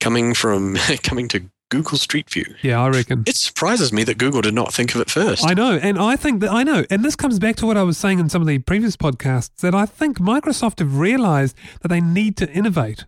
coming 0.00 0.34
from 0.34 0.76
coming 1.02 1.28
to 1.28 1.42
Google 1.68 1.98
Street 1.98 2.30
View. 2.30 2.44
Yeah, 2.62 2.80
I 2.80 2.88
reckon. 2.88 3.24
It 3.26 3.36
surprises 3.36 3.92
me 3.92 4.04
that 4.04 4.18
Google 4.18 4.40
did 4.40 4.54
not 4.54 4.72
think 4.72 4.94
of 4.94 5.00
it 5.00 5.10
first. 5.10 5.44
I 5.44 5.52
know, 5.54 5.72
and 5.76 5.98
I 5.98 6.14
think 6.16 6.40
that 6.40 6.50
I 6.52 6.62
know, 6.62 6.84
and 6.90 7.04
this 7.04 7.16
comes 7.16 7.38
back 7.38 7.56
to 7.56 7.66
what 7.66 7.76
I 7.76 7.82
was 7.82 7.98
saying 7.98 8.18
in 8.20 8.28
some 8.28 8.40
of 8.40 8.46
the 8.48 8.58
previous 8.60 8.96
podcasts 8.96 9.56
that 9.62 9.74
I 9.74 9.84
think 9.86 10.18
Microsoft 10.18 10.78
have 10.78 10.98
realized 10.98 11.56
that 11.82 11.88
they 11.88 12.00
need 12.00 12.36
to 12.38 12.50
innovate. 12.52 13.04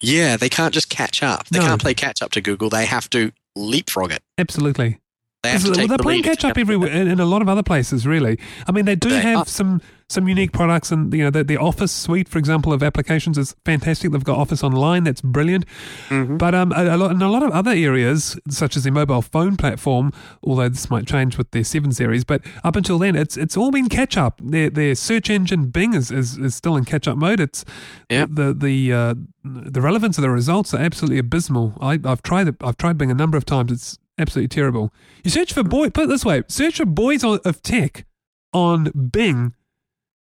yeah, 0.00 0.36
they 0.36 0.48
can't 0.48 0.74
just 0.74 0.88
catch 0.88 1.22
up. 1.22 1.46
They 1.48 1.60
No. 1.60 1.66
can't 1.66 1.80
play 1.80 1.94
catch 1.94 2.22
up 2.22 2.32
to 2.32 2.40
Google. 2.40 2.68
They 2.68 2.86
have 2.86 3.08
to 3.10 3.30
leapfrog 3.54 4.10
it. 4.10 4.22
Absolutely. 4.36 4.98
They 5.44 5.50
have 5.50 5.62
to 5.64 5.70
Well, 5.72 5.86
the 5.86 5.98
playing 5.98 6.22
catch 6.24 6.44
up 6.44 6.56
everywhere 6.58 6.90
in, 6.90 7.06
in 7.08 7.20
a 7.20 7.24
lot 7.24 7.40
of 7.42 7.48
other 7.48 7.62
places, 7.62 8.04
really. 8.06 8.38
I 8.68 8.72
mean, 8.72 8.84
they 8.84 8.96
do 8.96 9.10
They 9.10 9.20
have 9.20 9.38
are. 9.38 9.46
some 9.46 9.80
some 10.12 10.28
unique 10.28 10.52
products, 10.52 10.90
and 10.92 11.12
you 11.12 11.24
know, 11.24 11.30
the, 11.30 11.42
the 11.42 11.56
Office 11.56 11.90
suite, 11.92 12.28
for 12.28 12.38
example, 12.38 12.72
of 12.72 12.82
applications 12.82 13.36
is 13.38 13.54
fantastic. 13.64 14.12
They've 14.12 14.22
got 14.22 14.38
Office 14.38 14.62
Online, 14.62 15.04
that's 15.04 15.20
brilliant. 15.20 15.64
Mhm. 16.08 16.38
But 16.38 16.54
um, 16.54 16.72
a, 16.72 16.94
a 16.94 16.96
lot, 16.96 17.10
in 17.12 17.22
a 17.22 17.28
lot 17.30 17.42
of 17.42 17.50
other 17.50 17.72
areas, 17.72 18.38
such 18.48 18.76
as 18.76 18.84
the 18.84 18.90
mobile 18.90 19.22
phone 19.22 19.56
platform, 19.56 20.12
although 20.42 20.68
this 20.68 20.90
might 20.90 21.06
change 21.06 21.36
with 21.38 21.50
their 21.50 21.64
seven 21.64 21.92
series, 21.92 22.24
but 22.24 22.42
up 22.62 22.76
until 22.76 22.98
then, 22.98 23.16
it's 23.16 23.36
it's 23.36 23.56
all 23.56 23.70
been 23.70 23.88
catch 23.88 24.16
up. 24.16 24.40
Their 24.42 24.70
their 24.70 24.94
search 24.94 25.30
engine 25.30 25.66
Bing 25.70 25.94
is, 25.94 26.10
is, 26.10 26.36
is 26.38 26.54
still 26.54 26.76
in 26.76 26.84
catch 26.84 27.08
up 27.08 27.16
mode. 27.16 27.40
It's 27.40 27.64
Yep. 28.10 28.28
the 28.32 28.52
the 28.54 28.92
uh, 28.92 29.14
the 29.44 29.80
relevance 29.80 30.18
of 30.18 30.22
the 30.22 30.30
results 30.30 30.74
are 30.74 30.78
absolutely 30.80 31.18
abysmal. 31.18 31.74
I, 31.80 31.98
I've 32.04 32.22
tried 32.22 32.48
it. 32.48 32.56
I've 32.60 32.76
tried 32.76 32.98
Bing 32.98 33.10
a 33.10 33.14
number 33.14 33.36
of 33.38 33.44
times. 33.46 33.72
It's 33.72 33.98
absolutely 34.18 34.48
terrible. 34.48 34.92
You 35.24 35.30
search 35.30 35.52
for 35.52 35.62
boy. 35.62 35.90
Put 35.90 36.04
it 36.04 36.08
this 36.08 36.24
way: 36.24 36.42
search 36.48 36.76
for 36.76 36.84
boys 36.86 37.24
of 37.24 37.62
tech 37.62 38.04
on 38.52 38.90
Bing, 39.12 39.54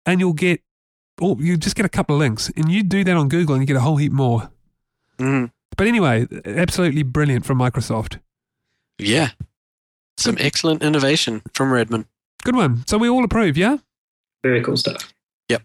and 0.08 0.20
you'll 0.20 0.34
get. 0.34 0.62
Oh, 1.22 1.38
you 1.40 1.58
just 1.58 1.76
get 1.76 1.86
a 1.86 1.90
couple 1.90 2.16
of 2.16 2.20
links, 2.20 2.52
and 2.56 2.72
you 2.72 2.82
do 2.84 3.04
that 3.04 3.16
on 3.16 3.28
Google, 3.30 3.54
and 3.56 3.62
you 3.62 3.68
get 3.68 3.76
a 3.76 3.82
whole 3.82 3.98
heap 3.98 4.12
more. 4.12 4.50
Mhm. 5.20 5.52
But 5.76 5.88
anyway, 5.88 6.28
absolutely 6.46 7.04
brilliant 7.04 7.46
from 7.46 7.58
Microsoft. 7.60 8.20
Yeah. 9.00 9.32
Some 10.18 10.38
excellent 10.40 10.82
innovation 10.82 11.42
from 11.54 11.72
Redmond. 11.72 12.06
Good 12.44 12.56
one. 12.56 12.84
So 12.88 12.98
we 12.98 13.10
all 13.10 13.24
approve, 13.24 13.58
yeah? 13.58 13.78
Very 14.44 14.64
cool 14.64 14.78
stuff. 14.78 15.14
Yep. 15.50 15.64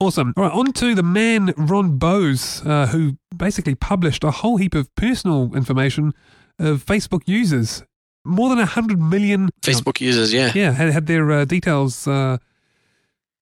Awesome. 0.00 0.34
All 0.36 0.44
right, 0.44 0.52
on 0.52 0.72
to 0.74 0.94
the 0.94 1.02
man 1.02 1.52
Ron 1.56 1.98
Bowes, 1.98 2.62
uh, 2.64 2.86
who 2.88 3.16
basically 3.36 3.74
published 3.74 4.22
a 4.24 4.30
whole 4.30 4.56
heap 4.56 4.74
of 4.74 4.92
personal 4.94 5.52
information 5.54 6.14
of 6.58 6.84
Facebook 6.84 7.22
users. 7.26 7.82
More 8.24 8.48
than 8.48 8.58
100 8.58 9.00
million. 9.00 9.50
Facebook 9.62 10.00
users, 10.00 10.32
yeah. 10.32 10.52
Yeah, 10.54 10.72
had, 10.72 10.90
had 10.92 11.06
their 11.06 11.30
uh, 11.30 11.44
details 11.44 12.06
uh, 12.06 12.38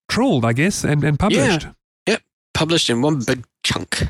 trawled, 0.09 0.45
I 0.45 0.53
guess, 0.53 0.85
and, 0.85 1.03
and 1.05 1.19
published. 1.19 1.62
Yeah. 1.64 1.73
Yep, 2.07 2.23
published 2.55 2.90
in 2.90 3.03
one 3.03 3.21
big 3.21 3.45
chunk. 3.62 4.03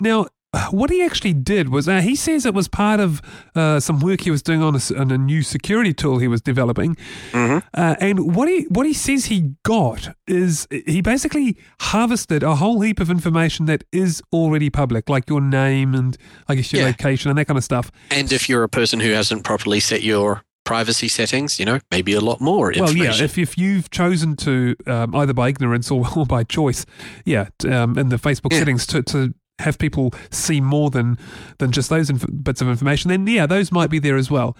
Now, 0.00 0.26
what 0.70 0.88
he 0.90 1.02
actually 1.02 1.34
did 1.34 1.68
was 1.68 1.86
uh, 1.86 2.00
he 2.00 2.16
says 2.16 2.46
it 2.46 2.54
was 2.54 2.66
part 2.66 2.98
of 2.98 3.20
uh, 3.54 3.78
some 3.78 4.00
work 4.00 4.22
he 4.22 4.30
was 4.30 4.42
doing 4.42 4.62
on 4.62 4.74
a, 4.74 4.80
on 4.98 5.10
a 5.10 5.18
new 5.18 5.42
security 5.42 5.92
tool 5.92 6.18
he 6.18 6.28
was 6.28 6.40
developing. 6.40 6.96
hmm 7.32 7.58
Uh, 7.74 7.94
and 8.00 8.34
what 8.34 8.48
he 8.48 8.62
what 8.70 8.86
he 8.86 8.94
says 8.94 9.26
he 9.26 9.52
got 9.64 10.16
is 10.26 10.66
he 10.70 11.02
basically 11.02 11.56
harvested 11.80 12.42
a 12.42 12.56
whole 12.56 12.80
heap 12.80 13.00
of 13.00 13.10
information 13.10 13.66
that 13.66 13.84
is 13.92 14.22
already 14.32 14.70
public, 14.70 15.10
like 15.10 15.28
your 15.28 15.42
name 15.42 15.94
and 15.94 16.16
I 16.48 16.54
guess 16.54 16.72
your 16.72 16.82
Yeah. 16.82 16.88
location 16.88 17.28
and 17.30 17.38
that 17.38 17.46
kind 17.46 17.58
of 17.58 17.64
stuff. 17.64 17.90
And 18.10 18.32
if 18.32 18.48
you're 18.48 18.62
a 18.62 18.68
person 18.68 18.98
who 19.00 19.10
hasn't 19.12 19.44
properly 19.44 19.80
set 19.80 20.02
your 20.02 20.42
privacy 20.66 21.08
settings, 21.08 21.58
you 21.58 21.64
know, 21.64 21.78
maybe 21.90 22.12
a 22.12 22.20
lot 22.20 22.40
more 22.42 22.72
Well, 22.76 22.92
yeah, 22.94 23.14
if, 23.18 23.38
if 23.38 23.56
you've 23.56 23.88
chosen 23.90 24.36
to 24.36 24.76
um, 24.86 25.14
either 25.14 25.32
by 25.32 25.48
ignorance 25.48 25.90
or, 25.90 26.04
or 26.16 26.26
by 26.26 26.44
choice, 26.44 26.84
yeah, 27.24 27.48
um, 27.64 27.96
in 27.96 28.10
the 28.10 28.16
Facebook 28.16 28.52
Yeah. 28.52 28.58
settings 28.58 28.86
to, 28.88 29.02
to 29.04 29.32
have 29.60 29.78
people 29.78 30.12
see 30.30 30.60
more 30.60 30.90
than 30.90 31.16
than 31.56 31.72
just 31.72 31.88
those 31.88 32.10
inf- 32.10 32.26
bits 32.42 32.60
of 32.60 32.68
information, 32.68 33.08
then 33.08 33.26
yeah, 33.26 33.46
those 33.46 33.72
might 33.72 33.88
be 33.88 33.98
there 33.98 34.16
as 34.16 34.30
well. 34.30 34.54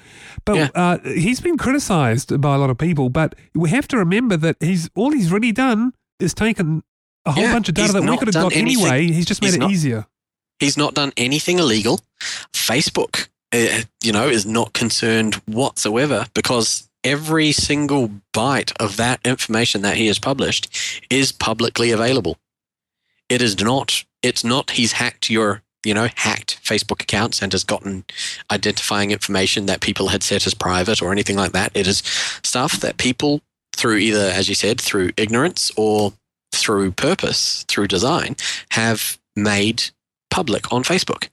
But 0.47 0.57
Yeah. 0.57 0.69
uh, 0.75 0.99
he's 1.05 1.41
been 1.41 1.59
criticised 1.59 2.41
by 2.41 2.55
a 2.55 2.59
lot 2.59 2.71
of 2.71 2.79
people, 2.79 3.11
but 3.11 3.35
we 3.55 3.69
have 3.69 3.87
to 3.89 3.99
remember 3.99 4.39
that 4.39 4.57
he's 4.61 4.89
all 4.95 5.11
he's 5.13 5.31
really 5.31 5.53
done 5.53 5.93
is 6.19 6.33
taken 6.33 6.83
a 7.27 7.33
whole 7.33 7.43
Yeah, 7.45 7.53
bunch 7.53 7.69
of 7.69 7.75
data 7.75 7.93
that 7.93 8.03
we 8.09 8.17
could 8.17 8.29
have 8.29 8.35
got 8.43 8.57
anything. 8.57 8.87
anyway. 8.87 9.13
He's 9.13 9.27
just 9.27 9.43
made 9.43 9.49
He's 9.49 9.57
it 9.57 9.61
not- 9.61 9.71
easier. 9.73 10.07
He's 10.61 10.79
not 10.79 10.95
done 10.95 11.13
anything 11.19 11.59
illegal. 11.59 12.01
Facebook 12.55 13.29
Eh, 13.57 13.85
you 14.03 14.13
know, 14.13 14.29
is 14.29 14.45
not 14.45 14.75
concerned 14.75 15.37
whatsoever 15.47 16.27
because 16.35 16.89
every 17.03 17.53
single 17.53 18.11
byte 18.35 18.73
of 18.79 18.99
that 18.99 19.19
information 19.25 19.81
that 19.81 19.97
he 19.97 20.09
has 20.09 20.19
published 20.19 20.69
is 21.09 21.33
publicly 21.33 21.91
available. 21.91 22.37
It 23.31 23.41
is 23.41 23.59
not, 23.59 24.05
it's 24.23 24.45
not 24.45 24.73
he's 24.73 24.93
hacked 24.93 25.31
your, 25.31 25.63
you 25.85 25.95
know, 25.95 26.09
hacked 26.17 26.63
Facebook 26.63 27.03
accounts 27.03 27.41
and 27.41 27.51
has 27.53 27.65
gotten 27.65 28.05
identifying 28.51 29.11
information 29.11 29.65
that 29.67 29.81
people 29.81 30.09
had 30.09 30.23
set 30.23 30.47
as 30.47 30.53
private 30.53 31.01
or 31.01 31.11
anything 31.11 31.37
like 31.37 31.53
that. 31.53 31.73
It 31.75 31.87
is 31.87 32.03
stuff 32.43 32.81
that 32.81 32.99
people 32.99 33.41
through 33.75 33.97
either, 33.97 34.31
as 34.35 34.51
you 34.51 34.55
said, 34.55 34.81
through 34.81 35.13
ignorance 35.17 35.73
or 35.79 36.13
through 36.53 36.93
purpose, 36.93 37.65
through 37.69 37.89
design, 37.89 38.37
have 38.73 39.19
made 39.35 39.85
public 40.31 40.71
on 40.71 40.83
Facebook. 40.83 41.29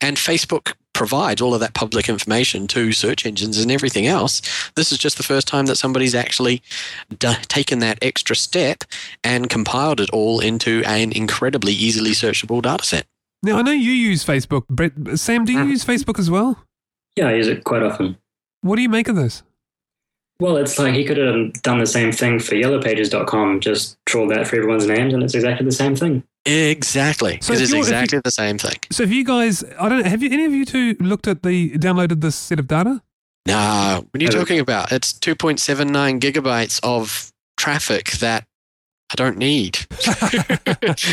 And 0.00 0.16
Facebook 0.18 0.74
provides 0.98 1.40
all 1.40 1.54
of 1.54 1.60
that 1.60 1.74
public 1.74 2.08
information 2.08 2.66
to 2.66 2.90
search 2.90 3.24
engines 3.24 3.56
and 3.62 3.70
everything 3.70 4.06
else. 4.08 4.42
This 4.74 4.90
is 4.90 4.98
just 4.98 5.16
the 5.16 5.22
first 5.22 5.46
time 5.46 5.66
that 5.66 5.76
somebody's 5.76 6.12
actually 6.14 6.60
d- 7.20 7.34
taken 7.46 7.78
that 7.78 7.98
extra 8.02 8.34
step 8.34 8.82
and 9.22 9.48
compiled 9.48 10.00
it 10.00 10.10
all 10.10 10.40
into 10.40 10.82
an 10.84 11.12
incredibly 11.12 11.72
easily 11.72 12.10
searchable 12.10 12.60
data 12.60 12.84
set. 12.84 13.06
Now, 13.44 13.58
I 13.58 13.62
know 13.62 13.70
you 13.70 13.92
use 13.92 14.24
Facebook, 14.24 14.66
Brett. 14.68 14.92
Sam, 15.14 15.44
do 15.44 15.52
you 15.52 15.60
Mm. 15.60 15.68
use 15.70 15.84
Facebook 15.84 16.18
as 16.18 16.28
well? 16.28 16.64
Yeah, 17.14 17.28
I 17.28 17.34
use 17.34 17.46
it 17.46 17.62
quite 17.62 17.84
often. 17.84 18.16
What 18.62 18.74
do 18.74 18.82
you 18.82 18.88
make 18.88 19.06
of 19.06 19.14
this? 19.14 19.44
Well, 20.40 20.56
it's 20.56 20.78
like 20.80 20.94
he 20.94 21.04
could 21.04 21.16
have 21.16 21.52
done 21.62 21.78
the 21.78 21.86
same 21.86 22.10
thing 22.10 22.40
for 22.40 22.56
yellowpages.com, 22.56 23.60
just 23.60 23.96
trawled 24.06 24.30
that 24.30 24.48
for 24.48 24.56
everyone's 24.56 24.86
names, 24.86 25.14
and 25.14 25.22
it's 25.22 25.34
exactly 25.34 25.64
the 25.64 25.72
same 25.72 25.94
thing. 25.94 26.24
Exactly. 26.52 27.38
So 27.42 27.52
it's 27.52 27.62
if 27.62 27.68
you're- 27.68 27.78
you- 27.78 27.84
exactly 27.84 28.20
the 28.24 28.30
same 28.30 28.58
thing. 28.58 28.78
So, 28.90 29.02
if 29.02 29.10
you 29.10 29.24
guys, 29.24 29.62
I 29.78 29.88
don't, 29.88 30.06
have 30.06 30.22
you 30.22 30.30
any 30.30 30.44
of 30.44 30.52
you 30.52 30.64
two 30.64 30.96
looked 31.00 31.26
at 31.28 31.42
the 31.42 31.70
downloaded 31.78 32.20
this 32.20 32.36
set 32.36 32.58
of 32.58 32.66
data? 32.66 33.02
Nah, 33.46 33.96
what 34.00 34.06
are 34.14 34.18
you 34.22 34.28
I 34.28 34.30
don't- 34.30 34.40
talking 34.40 34.60
about? 34.60 34.90
It's 34.92 35.12
2.79 35.12 36.20
gigabytes 36.20 36.80
of 36.82 37.32
traffic 37.56 38.12
that 38.12 38.44
I 39.10 39.14
don't 39.14 39.36
need. 39.38 39.78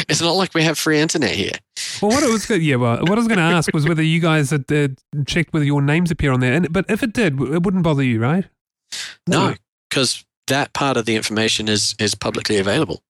it's 0.09 0.21
not 0.21 0.31
like 0.33 0.53
we 0.53 0.63
have 0.63 0.77
free 0.77 0.99
internet 0.99 1.31
here. 1.31 1.53
Well, 2.01 2.11
what 2.11 2.23
it 2.23 2.29
was, 2.29 2.45
go- 2.45 2.55
yeah, 2.55 2.75
well, 2.75 2.97
what 2.99 3.11
I 3.13 3.15
was 3.15 3.27
going 3.27 3.37
to 3.37 3.43
ask 3.43 3.73
was 3.73 3.87
whether 3.87 4.03
you 4.03 4.19
guys 4.19 4.51
had 4.51 4.65
uh, 4.71 4.89
checked 5.25 5.53
whether 5.53 5.65
your 5.65 5.81
names 5.81 6.11
appear 6.11 6.31
on 6.31 6.39
there, 6.41 6.53
and 6.53 6.71
but 6.71 6.85
if 6.89 7.03
it 7.03 7.13
did, 7.13 7.39
it 7.39 7.63
wouldn't 7.63 7.83
bother 7.83 8.03
you, 8.03 8.19
right? 8.19 8.45
No, 9.27 9.55
because 9.89 10.23
that 10.47 10.73
part 10.73 10.97
of 10.97 11.05
the 11.05 11.15
information 11.15 11.67
is 11.69 11.95
is 11.99 12.15
publicly 12.15 12.57
available. 12.57 13.01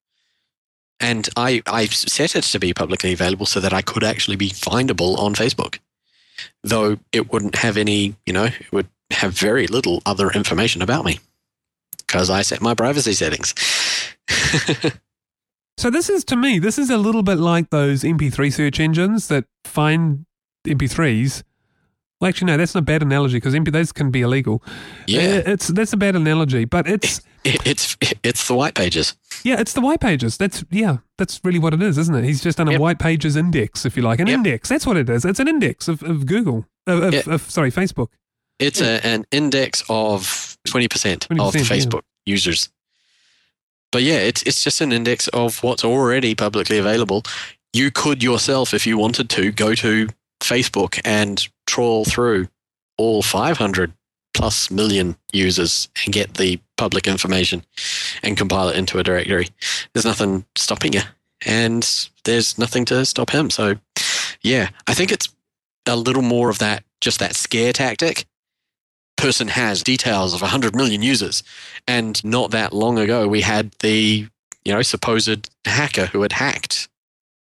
And 0.99 1.27
I, 1.36 1.62
I 1.67 1.88
set 1.88 2.36
it 2.36 2.43
to 2.45 2.60
be 2.60 2.73
publicly 2.73 3.13
available 3.13 3.45
so 3.45 3.60
that 3.60 3.73
I 3.73 3.81
could 3.81 4.03
actually 4.03 4.38
be 4.38 4.49
findable 4.49 5.17
on 5.17 5.36
Facebook. 5.36 5.79
Though 6.63 6.97
it 7.12 7.31
wouldn't 7.31 7.55
have 7.55 7.77
any, 7.77 8.15
you 8.25 8.34
know, 8.34 8.45
it 8.45 8.71
would 8.71 8.88
have 9.12 9.34
very 9.34 9.67
little 9.67 10.01
other 10.05 10.31
information 10.31 10.81
about 10.81 11.05
me 11.05 11.19
because 11.97 12.29
I 12.29 12.41
set 12.41 12.62
my 12.62 12.73
privacy 12.73 13.13
settings. 13.13 13.53
So 15.77 15.89
this 15.89 16.10
is 16.10 16.23
to 16.25 16.36
me, 16.36 16.60
this 16.60 16.77
is 16.77 16.89
a 16.89 16.97
little 16.97 17.23
bit 17.23 17.38
like 17.38 17.69
those 17.69 18.03
MP3 18.03 18.51
search 18.51 18.79
engines 18.79 19.27
that 19.27 19.45
find 19.65 20.25
MP3s. 20.65 21.43
Well, 22.21 22.30
actually, 22.30 22.47
no, 22.47 22.58
that's 22.58 22.73
not 22.73 22.80
a 22.80 22.86
bad 22.86 23.01
analogy 23.01 23.38
because 23.38 23.54
MP 23.54 23.71
those 23.71 23.91
can 23.91 24.10
be 24.10 24.21
illegal. 24.21 24.63
yeah, 25.06 25.41
Uh, 25.45 25.51
it's 25.51 25.67
that's 25.67 25.91
a 25.93 25.97
bad 25.97 26.15
analogy, 26.15 26.63
but 26.65 26.88
it's 26.88 27.19
it, 27.43 27.65
it's 27.67 27.97
it's 28.23 28.47
the 28.47 28.54
white 28.54 28.73
pages. 28.73 29.15
yeah, 29.43 29.60
it's 29.60 29.73
the 29.73 29.82
white 29.82 29.99
pages. 29.99 30.38
That's 30.38 30.63
yeah, 30.71 30.97
that's 31.17 31.41
really 31.43 31.60
what 31.60 31.73
it 31.73 31.82
is, 31.82 31.97
isn't 31.97 32.15
it? 32.15 32.23
He's 32.23 32.41
just 32.41 32.58
done 32.58 32.69
a 32.69 32.71
Yep. 32.71 32.80
white 32.82 32.99
pages 32.99 33.36
index, 33.36 33.86
if 33.86 33.97
you 33.97 34.04
like, 34.04 34.19
an 34.19 34.28
Yep. 34.28 34.36
index. 34.38 34.69
That's 34.69 34.86
what 34.88 34.95
it 34.97 35.10
is. 35.10 35.25
It's 35.25 35.39
an 35.41 35.47
index 35.49 35.88
of, 35.89 36.01
of 36.04 36.25
Google, 36.25 36.65
of, 36.88 37.04
of, 37.04 37.13
Yeah. 37.13 37.21
of 37.28 37.41
sorry, 37.51 37.71
Facebook. 37.71 38.08
It's 38.60 38.80
a, 38.80 39.06
an 39.06 39.25
index 39.32 39.84
of 39.89 40.58
20%, 40.67 41.30
of 41.30 41.38
20%, 41.38 41.54
yeah. 41.56 41.62
Facebook 41.75 42.01
users. 42.25 42.69
But 43.91 44.04
yeah, 44.04 44.19
it's, 44.19 44.41
it's 44.43 44.63
just 44.63 44.80
an 44.82 44.93
index 44.93 45.28
of 45.30 45.62
what's 45.63 45.84
already 45.84 46.34
publicly 46.36 46.78
available. 46.78 47.23
You 47.73 47.91
could 47.91 48.23
yourself, 48.23 48.73
if 48.73 48.88
you 48.88 48.97
wanted 48.97 49.30
to, 49.32 49.51
go 49.51 49.75
to 49.75 50.08
Facebook 50.41 50.99
and 51.04 51.45
trawl 51.65 52.06
through 52.06 52.47
all 52.97 53.21
500 53.21 53.93
plus 54.34 54.69
million 54.69 55.15
users 55.32 55.89
and 56.04 56.13
get 56.13 56.36
the 56.36 56.60
public 56.78 57.08
information 57.08 57.63
and 58.21 58.38
compile 58.38 58.69
it 58.69 58.78
into 58.78 58.99
a 58.99 59.04
directory. 59.04 59.47
There's 59.93 60.06
nothing 60.06 60.45
stopping 60.56 60.93
you. 60.93 61.01
And 61.45 62.10
there's 62.23 62.58
nothing 62.58 62.86
to 62.86 63.06
stop 63.06 63.30
him. 63.30 63.49
So, 63.49 63.75
yeah, 64.41 64.69
I 64.88 64.93
think 64.93 65.12
it's 65.12 65.34
a 65.86 65.95
little 65.95 66.21
more 66.21 66.49
of 66.49 66.60
that, 66.60 66.84
just 67.01 67.19
that 67.19 67.36
scare 67.36 67.71
tactic 67.71 68.25
person 69.17 69.47
has 69.47 69.84
details 69.84 70.34
of 70.34 70.41
100 70.41 70.75
million 70.75 71.01
users. 71.01 71.43
And 71.88 72.23
not 72.23 72.51
that 72.51 72.73
long 72.73 72.97
ago, 72.99 73.28
we 73.28 73.41
had 73.41 73.71
the, 73.80 74.28
you 74.63 74.73
know, 74.73 74.82
supposed 74.82 75.49
hacker 75.65 76.08
who 76.08 76.21
had 76.21 76.34
hacked 76.34 76.89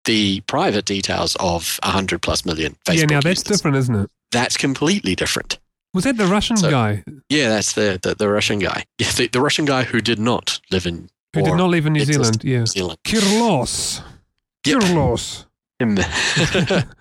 the 0.05 0.40
private 0.43 0.85
details 0.85 1.37
of 1.40 1.79
100 1.83 2.21
plus 2.23 2.45
million 2.45 2.77
Facebook 2.87 2.99
yeah, 2.99 3.05
now 3.07 3.21
that's 3.21 3.40
users. 3.40 3.59
different, 3.59 3.77
isn't 3.79 3.95
it? 3.95 4.11
That's 4.33 4.57
completely 4.57 5.14
different. 5.14 5.59
Was 5.95 6.05
that 6.05 6.17
the 6.17 6.27
Russian 6.27 6.57
So- 6.57 6.71
guy 6.71 7.05
Yeah, 7.29 7.49
that's 7.51 7.73
the, 7.75 7.99
the, 8.03 8.14
the 8.17 8.29
Russian 8.29 8.59
guy. 8.59 8.85
Yeah, 8.99 9.11
the, 9.12 9.29
the 9.29 9.40
Russian 9.40 9.64
guy 9.64 9.85
who 9.85 10.01
did 10.01 10.19
not 10.19 10.61
live 10.71 10.87
in 10.87 11.09
who 11.35 11.43
did 11.43 11.55
not 11.57 11.71
live 11.71 11.85
in 11.87 11.93
New 11.95 12.05
Zealand? 12.05 12.45
Yeah, 12.45 12.59
New 12.61 12.67
Zealand. 12.67 12.99
Kirllos. 13.05 14.01
Yep. 14.67 14.79
Kirllos. 14.83 15.47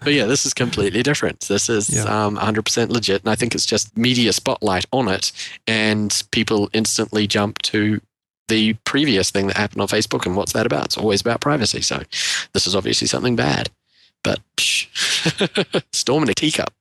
But 0.04 0.13
yeah, 0.13 0.26
this 0.26 0.46
is 0.46 0.54
completely 0.54 1.04
different. 1.04 1.42
This 1.42 1.70
is 1.70 1.89
Yeah. 1.89 2.04
um, 2.26 2.38
100% 2.38 2.89
legit. 2.89 3.22
And 3.22 3.30
I 3.30 3.36
think 3.36 3.54
it's 3.56 3.66
just 3.66 3.96
media 3.98 4.34
spotlight 4.34 4.86
on 4.92 5.08
it. 5.08 5.32
And 5.68 6.24
people 6.32 6.70
instantly 6.74 7.28
jump 7.28 7.62
to 7.63 8.02
the 8.47 8.73
previous 8.86 9.32
thing 9.32 9.47
that 9.47 9.58
happened 9.58 9.82
on 9.82 9.88
Facebook. 9.88 10.25
And 10.25 10.36
what's 10.36 10.53
that 10.53 10.65
about? 10.65 10.86
It's 10.86 10.97
always 10.97 11.21
about 11.21 11.41
privacy. 11.41 11.82
So 11.82 12.01
this 12.53 12.67
is 12.67 12.75
obviously 12.75 13.08
something 13.08 13.36
bad. 13.36 13.69
But 14.23 14.39
psh, 14.58 15.84
storm 15.93 16.23
in 16.23 16.29
a 16.29 16.34
teacup. 16.34 16.73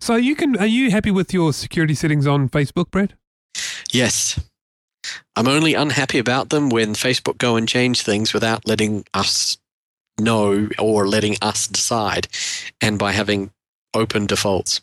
So 0.00 0.16
you 0.16 0.34
can. 0.34 0.56
Are 0.58 0.66
you 0.66 0.90
happy 0.90 1.10
with 1.10 1.32
your 1.32 1.52
security 1.52 1.94
settings 1.94 2.26
on 2.26 2.48
Facebook, 2.48 2.90
Brett? 2.90 3.12
Yes. 3.92 4.40
I'm 5.36 5.48
only 5.48 5.74
unhappy 5.74 6.18
about 6.18 6.48
them 6.48 6.70
when 6.70 6.94
Facebook 6.94 7.36
go 7.36 7.56
and 7.56 7.68
change 7.68 8.00
things 8.00 8.32
without 8.32 8.66
letting 8.66 9.04
us 9.12 9.58
know 10.18 10.68
or 10.78 11.06
letting 11.06 11.36
us 11.42 11.66
decide 11.66 12.28
and 12.80 12.98
by 12.98 13.12
having 13.12 13.50
open 13.92 14.26
defaults. 14.26 14.80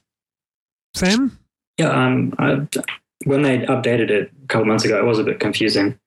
Sam? 0.94 1.40
Yeah, 1.78 1.90
um, 1.90 2.34
I, 2.38 2.68
when 3.26 3.42
they 3.42 3.60
updated 3.60 4.10
it 4.10 4.32
a 4.44 4.48
couple 4.48 4.66
months 4.66 4.86
ago, 4.86 4.98
it 5.00 5.06
was 5.06 5.20
a 5.20 5.24
bit 5.24 5.40
confusing. 5.40 5.98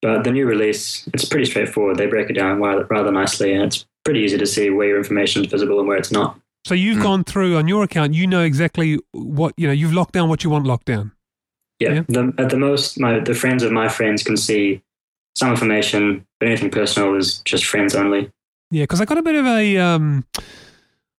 But 0.00 0.24
the 0.24 0.32
new 0.32 0.46
release, 0.46 1.08
it's 1.14 1.24
pretty 1.24 1.44
straightforward. 1.46 1.96
They 1.96 2.06
break 2.06 2.28
it 2.28 2.32
down 2.32 2.60
rather, 2.60 2.84
rather 2.90 3.12
nicely, 3.12 3.52
and 3.52 3.62
it's 3.62 3.86
pretty 4.04 4.20
easy 4.20 4.36
to 4.38 4.46
see 4.46 4.68
where 4.70 4.88
your 4.88 4.98
information 4.98 5.44
is 5.44 5.50
visible 5.50 5.78
and 5.78 5.86
where 5.86 5.96
it's 5.96 6.10
not. 6.10 6.38
So 6.66 6.74
you've 6.74 6.96
Hmm. 6.96 7.02
gone 7.02 7.24
through 7.24 7.56
on 7.56 7.68
your 7.68 7.84
account. 7.84 8.14
You 8.14 8.26
know 8.26 8.42
exactly 8.42 8.98
what 9.12 9.54
you 9.56 9.66
know. 9.68 9.72
You've 9.72 9.92
locked 9.92 10.12
down 10.12 10.28
what 10.28 10.42
you 10.44 10.50
want 10.50 10.66
locked 10.66 10.86
down. 10.86 11.12
Yeah, 11.78 11.92
Yeah. 11.94 12.02
The, 12.08 12.32
at 12.38 12.50
the 12.50 12.56
most, 12.56 12.98
my 12.98 13.18
the 13.20 13.34
friends 13.34 13.62
of 13.62 13.70
my 13.72 13.88
friends 13.88 14.22
can 14.22 14.36
see 14.36 14.82
some 15.36 15.50
information, 15.50 16.24
but 16.40 16.48
anything 16.48 16.70
personal 16.70 17.14
is 17.16 17.38
just 17.44 17.64
friends 17.64 17.94
only. 17.94 18.30
Yeah, 18.70 18.84
because 18.84 19.00
I 19.00 19.04
got 19.04 19.18
a 19.18 19.22
bit 19.22 19.34
of 19.34 19.46
a 19.46 19.76
um, 19.78 20.24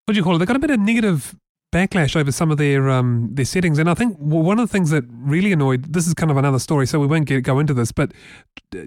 what 0.06 0.14
do 0.14 0.18
you 0.18 0.24
call 0.24 0.36
it? 0.36 0.40
They 0.40 0.46
got 0.46 0.56
a 0.56 0.60
bit 0.60 0.72
of 0.72 0.80
negative 0.80 1.36
backlash 1.74 2.16
over 2.16 2.32
some 2.32 2.52
of 2.52 2.58
their 2.58 2.90
um 2.90 3.30
their 3.34 3.46
settings, 3.46 3.80
and 3.80 3.90
I 3.90 3.96
think 3.96 4.16
one 4.18 4.60
of 4.60 4.70
the 4.70 4.72
things 4.72 4.92
that 4.92 5.04
really 5.10 5.52
annoyed. 5.52 5.94
This 5.94 6.08
is 6.08 6.14
kind 6.14 6.32
of 6.32 6.38
another 6.38 6.60
story, 6.60 6.86
so 6.88 7.00
we 7.00 7.08
won't 7.08 7.26
get 7.26 7.42
go 7.42 7.60
into 7.60 7.74
this, 7.74 7.92
but 7.92 8.12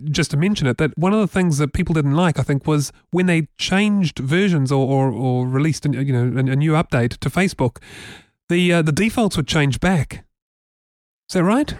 just 0.05 0.31
to 0.31 0.37
mention 0.37 0.67
it, 0.67 0.79
that 0.79 0.97
one 0.97 1.13
of 1.13 1.21
the 1.21 1.27
things 1.27 1.59
that 1.59 1.73
people 1.73 1.95
didn't 1.95 2.15
like, 2.15 2.39
I 2.39 2.43
think, 2.43 2.67
was 2.67 2.93
when 3.11 3.27
they 3.27 3.49
changed 3.59 4.19
versions 4.21 4.71
or 4.71 4.87
or, 4.87 5.11
or 5.11 5.47
released 5.47 5.85
a, 5.87 5.91
you 5.91 6.13
know 6.13 6.41
a, 6.41 6.53
a 6.53 6.57
new 6.57 6.73
update 6.73 7.19
to 7.19 7.29
Facebook, 7.29 7.83
the 8.49 8.73
uh, 8.73 8.83
the 8.83 8.93
defaults 8.93 9.37
would 9.37 9.49
change 9.49 9.81
back. 9.81 10.25
Is 11.29 11.35
that 11.35 11.45
right? 11.45 11.75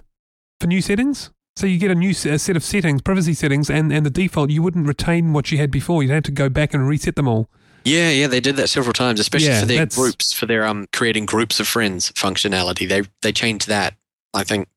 For 0.61 0.67
new 0.67 0.83
settings. 0.83 1.31
So 1.57 1.67
you 1.67 1.79
get 1.79 1.91
a 1.91 1.95
new 1.95 2.13
set 2.13 2.55
of 2.55 2.63
settings, 2.63 3.01
privacy 3.01 3.33
settings, 3.33 3.71
and, 3.71 3.91
and 3.91 4.05
the 4.05 4.11
default, 4.11 4.51
you 4.51 4.63
wouldn't 4.63 4.87
retain 4.87 5.33
what 5.33 5.51
you 5.51 5.57
had 5.57 5.71
before. 5.71 6.03
You'd 6.03 6.13
have 6.13 6.25
to 6.25 6.31
go 6.31 6.51
back 6.51 6.75
and 6.75 6.87
reset 6.87 7.17
them 7.17 7.27
all. 7.27 7.49
Yeah, 7.87 8.11
yeah, 8.11 8.27
they 8.27 8.41
did 8.41 8.57
that 8.57 8.69
several 8.69 8.93
times, 8.93 9.21
especially 9.21 9.49
Yeah, 9.49 9.61
for 9.61 9.67
their 9.67 9.79
that's- 9.79 9.97
groups, 9.97 10.33
for 10.33 10.47
their 10.47 10.67
um 10.67 10.87
creating 10.93 11.25
groups 11.27 11.61
of 11.61 11.69
friends 11.69 12.11
functionality. 12.13 12.89
They 12.89 13.03
they 13.23 13.33
changed 13.33 13.69
that. 13.69 13.95
I 14.35 14.43
think 14.45 14.69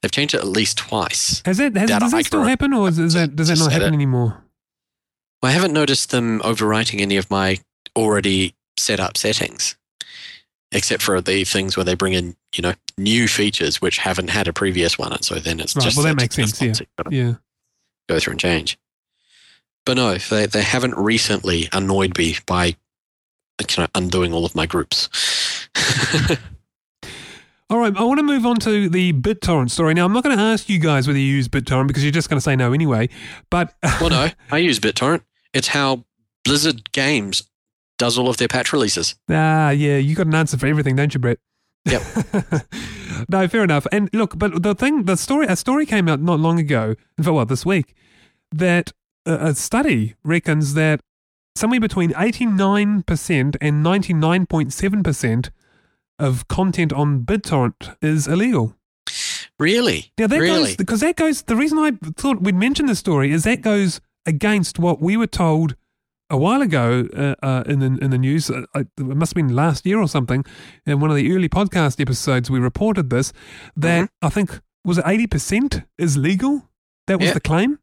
they've 0.00 0.10
changed 0.10 0.34
it 0.34 0.38
at 0.38 0.46
least 0.46 0.78
twice. 0.78 1.42
Has 1.44 1.58
that, 1.58 1.76
has, 1.76 1.88
That 1.90 2.00
does 2.00 2.12
that 2.12 2.26
still 2.26 2.44
happen, 2.44 2.72
or 2.72 2.88
is, 2.88 2.98
is 2.98 3.14
that 3.14 3.34
does 3.36 3.48
that 3.48 3.58
not 3.58 3.72
happen 3.72 3.92
anymore? 3.92 4.44
I 5.42 5.50
haven't 5.50 5.72
noticed 5.74 6.10
them 6.10 6.40
overwriting 6.40 7.00
any 7.00 7.16
of 7.18 7.30
my 7.30 7.58
already 7.96 8.54
set 8.78 8.98
up 8.98 9.16
settings, 9.18 9.76
except 10.72 11.02
for 11.02 11.20
the 11.20 11.44
things 11.44 11.76
where 11.76 11.84
they 11.84 11.94
bring 11.94 12.14
in, 12.14 12.34
you 12.54 12.62
know, 12.62 12.72
new 12.96 13.28
features 13.28 13.82
which 13.82 13.98
haven't 13.98 14.30
had 14.30 14.48
a 14.48 14.52
previous 14.54 14.96
one, 14.98 15.12
and 15.12 15.22
so 15.24 15.34
then 15.34 15.60
it's 15.60 15.76
Right, 15.76 15.84
just 15.84 15.96
well, 15.96 16.04
that 16.06 16.16
makes 16.16 16.34
sense, 16.36 16.60
yeah. 16.60 16.68
ones 16.68 16.78
that 16.78 16.84
you've 16.88 16.96
gotta 17.04 17.14
Yeah. 17.16 17.34
Go 18.08 18.18
through 18.20 18.32
and 18.32 18.40
change. 18.40 18.78
But 19.84 19.96
no, 19.96 20.16
they 20.16 20.46
they 20.46 20.62
haven't 20.62 20.96
recently 20.96 21.68
annoyed 21.72 22.16
me 22.16 22.36
by 22.46 22.66
you 22.66 23.66
know 23.78 23.86
undoing 23.94 24.32
all 24.32 24.44
of 24.44 24.54
my 24.54 24.66
groups. 24.66 25.08
All 27.70 27.78
right, 27.78 27.96
I 27.96 28.04
want 28.04 28.18
to 28.18 28.22
move 28.22 28.44
on 28.44 28.56
to 28.56 28.90
the 28.90 29.14
BitTorrent 29.14 29.70
story. 29.70 29.94
Now, 29.94 30.04
I'm 30.04 30.12
not 30.12 30.22
going 30.22 30.36
to 30.36 30.42
ask 30.42 30.68
you 30.68 30.78
guys 30.78 31.06
whether 31.06 31.18
you 31.18 31.24
use 31.24 31.48
BitTorrent 31.48 31.86
because 31.86 32.04
you're 32.04 32.12
just 32.12 32.28
going 32.28 32.36
to 32.36 32.42
say 32.42 32.54
no 32.54 32.74
anyway. 32.74 33.08
But 33.48 33.74
well, 34.00 34.10
no, 34.10 34.28
I 34.52 34.58
use 34.58 34.78
BitTorrent. 34.78 35.22
It's 35.54 35.68
how 35.68 36.04
Blizzard 36.44 36.92
Games 36.92 37.42
does 37.96 38.18
all 38.18 38.28
of 38.28 38.36
their 38.36 38.48
patch 38.48 38.72
releases. 38.72 39.14
ah, 39.30 39.70
yeah, 39.70 39.96
you 39.96 40.14
got 40.14 40.26
an 40.26 40.34
answer 40.34 40.58
for 40.58 40.66
everything, 40.66 40.94
don't 40.94 41.14
you, 41.14 41.20
Brett? 41.20 41.38
Yep. 41.86 42.02
no, 43.28 43.48
fair 43.48 43.64
enough. 43.64 43.86
And 43.90 44.10
look, 44.12 44.38
but 44.38 44.62
the 44.62 44.74
thing, 44.74 45.04
the 45.04 45.16
story, 45.16 45.46
a 45.46 45.56
story 45.56 45.86
came 45.86 46.08
out 46.08 46.20
not 46.20 46.40
long 46.40 46.58
ago, 46.58 46.94
in 47.16 47.24
fact, 47.24 47.34
well, 47.34 47.46
this 47.46 47.64
week, 47.64 47.94
that 48.52 48.92
a, 49.26 49.54
study 49.54 50.14
reckons 50.24 50.74
that 50.74 51.00
somewhere 51.56 51.80
between 51.80 52.10
89% 52.12 53.56
and 53.60 53.84
99.7% 53.84 55.50
of 56.18 56.46
content 56.48 56.92
on 56.92 57.24
BitTorrent 57.24 57.96
is 58.02 58.26
illegal. 58.26 58.76
Really? 59.58 60.12
Now 60.18 60.26
that 60.26 60.38
really? 60.40 60.64
goes 60.70 60.76
because 60.76 61.00
that 61.00 61.16
goes. 61.16 61.42
The 61.42 61.56
reason 61.56 61.78
I 61.78 61.92
thought 62.16 62.42
we'd 62.42 62.54
mention 62.56 62.86
this 62.86 62.98
story 62.98 63.30
is 63.30 63.44
that 63.44 63.62
goes 63.62 64.00
against 64.26 64.78
what 64.78 65.00
we 65.00 65.16
were 65.16 65.28
told 65.28 65.76
a 66.30 66.36
while 66.36 66.60
ago 66.62 67.06
uh, 67.16 67.34
uh, 67.44 67.62
in 67.66 67.78
the 67.78 67.86
in 68.02 68.10
the 68.10 68.18
news. 68.18 68.50
Uh, 68.50 68.64
it 68.74 68.88
must 68.98 69.30
have 69.32 69.36
been 69.46 69.54
last 69.54 69.86
year 69.86 70.00
or 70.00 70.08
something. 70.08 70.44
In 70.86 70.98
one 70.98 71.10
of 71.10 71.16
the 71.16 71.32
early 71.32 71.48
podcast 71.48 72.00
episodes, 72.00 72.50
we 72.50 72.58
reported 72.58 73.10
this 73.10 73.32
that 73.76 74.04
Mm-hmm. 74.06 74.26
I 74.26 74.28
think 74.30 74.60
was 74.84 74.98
it 74.98 75.04
eighty 75.06 75.28
percent 75.28 75.82
is 75.98 76.16
legal. 76.16 76.68
That 77.06 77.18
was 77.20 77.28
Yeah. 77.28 77.34
the 77.34 77.40
claim. 77.40 77.78